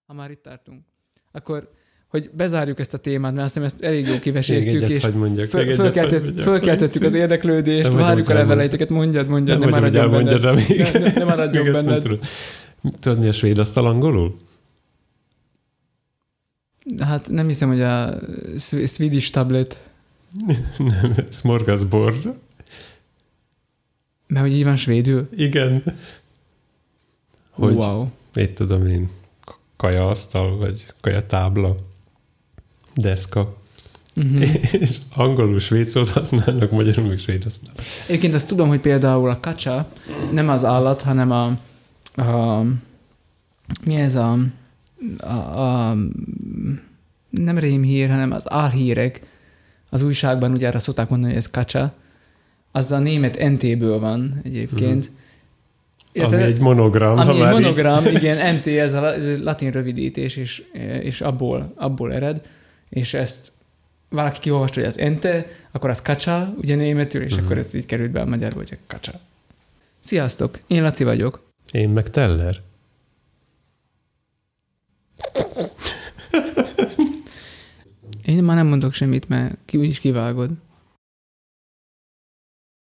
Ha 0.07 0.15
már 0.15 0.31
itt 0.31 0.43
tartunk, 0.43 0.83
akkor 1.33 1.71
hogy 2.15 2.31
bezárjuk 2.33 2.79
ezt 2.79 2.95
a 2.95 2.99
témát, 2.99 3.33
mert 3.33 3.45
azt 3.45 3.55
hiszem 3.55 3.69
ezt 3.69 3.83
elég 3.83 4.07
jó 4.07 4.19
kiveséztük, 4.19 4.89
és 4.89 5.07
mondjak, 5.07 5.49
föl, 5.49 5.75
fölkeltett, 5.75 6.41
fölkeltettük 6.41 7.03
az 7.03 7.13
érdeklődést, 7.13 7.89
nem 7.89 7.97
várjuk 7.97 8.29
a 8.29 8.35
leveleiteket, 8.35 8.89
mondjad, 8.89 9.29
mondjad, 9.29 9.59
nem, 9.59 9.69
nem 9.69 9.81
maradjon 9.81 10.11
benned. 10.11 10.43
Rá 10.43 10.53
még. 10.53 10.79
Ne, 10.93 10.99
ne, 10.99 11.13
ne 11.13 11.25
maradjon 11.25 11.73
benned. 11.73 12.03
Tudod. 12.03 12.21
tudod, 13.01 13.19
mi 13.19 13.29
a 13.29 13.33
svéd 13.33 13.59
asztal 13.59 13.87
angolul? 13.87 14.37
Hát 16.99 17.31
nem 17.31 17.47
hiszem, 17.47 17.69
hogy 17.69 17.83
a 17.83 18.15
Swedish 18.87 19.33
tablet. 19.33 19.81
nem, 20.79 21.15
smorgasbord. 21.31 22.25
Mert 24.27 24.47
hogy 24.47 24.55
így 24.55 24.65
van 24.65 24.77
svédül? 24.77 25.29
Igen. 25.37 25.83
Hogy, 27.51 27.75
wow. 27.75 28.07
Mit 28.35 28.51
tudom 28.51 28.87
én, 28.87 29.09
kajaasztal, 29.77 30.57
vagy 30.57 30.87
kajatábla 31.01 31.77
deszka. 32.95 33.53
Uh-huh. 34.17 34.43
És 34.73 34.97
angolul 35.15 35.59
svéd 35.59 35.87
szót 35.87 36.09
használnak, 36.09 36.71
magyarul 36.71 37.07
meg 37.07 37.19
svéd 37.19 37.43
használnak. 37.43 37.85
Egyébként 38.07 38.35
azt 38.35 38.49
tudom, 38.49 38.69
hogy 38.69 38.81
például 38.81 39.31
a 39.31 39.41
kacsa 39.41 39.89
nem 40.33 40.49
az 40.49 40.65
állat, 40.65 41.03
hanem 41.03 41.31
a, 41.31 41.47
a 42.23 42.63
mi 43.85 43.95
ez 43.95 44.15
a, 44.15 44.39
a, 45.19 45.61
a 45.61 45.97
nem 47.31 47.59
rémhír, 47.59 48.09
hanem 48.09 48.33
az 48.33 48.45
álhírek 48.47 49.21
az 49.91 50.03
újságban 50.03 50.53
ugye 50.53 50.69
arra 50.69 50.79
szokták 50.79 51.09
mondani, 51.09 51.33
hogy 51.33 51.43
ez 51.43 51.51
kacsa. 51.51 51.95
Az 52.73 52.93
a 52.93 52.99
német 52.99 53.39
NT-ből 53.51 53.99
van 53.99 54.41
egyébként. 54.45 55.05
Uh-huh. 55.05 55.17
Illetve, 56.13 56.37
ami 56.37 56.45
egy 56.45 56.59
monogram. 56.59 57.19
Ami 57.19 57.41
egy 57.41 57.51
monogram, 57.51 58.07
így. 58.07 58.15
igen, 58.23 58.55
NT, 58.55 58.67
ez 58.67 58.93
a, 58.93 59.15
ez 59.15 59.27
a 59.27 59.43
latin 59.43 59.71
rövidítés, 59.71 60.37
és, 60.37 60.63
és 61.03 61.21
abból, 61.21 61.73
abból 61.77 62.13
ered 62.13 62.41
és 62.95 63.15
ezt 63.15 63.53
valaki 64.09 64.39
kiolvasta, 64.41 64.81
hogy 64.81 64.89
az 64.89 64.99
ente, 64.99 65.47
akkor 65.71 65.91
az 65.91 66.03
kacsa, 66.03 66.55
ugye 66.57 66.75
németül, 66.75 67.23
és 67.23 67.33
uh-huh. 67.33 67.47
akkor 67.47 67.59
ez 67.59 67.75
így 67.75 67.87
került 67.87 68.11
be 68.11 68.21
a 68.21 68.25
magyarba, 68.25 68.57
hogy 68.57 68.79
kacsa. 68.87 69.13
Sziasztok, 70.01 70.59
én 70.67 70.83
Laci 70.83 71.05
vagyok. 71.05 71.43
Én 71.73 71.89
meg 71.89 72.11
Teller. 72.11 72.57
Én 78.25 78.43
már 78.43 78.57
nem 78.57 78.67
mondok 78.67 78.93
semmit, 78.93 79.29
mert 79.29 79.57
ki 79.65 79.77
úgyis 79.77 79.99
kivágod. 79.99 80.51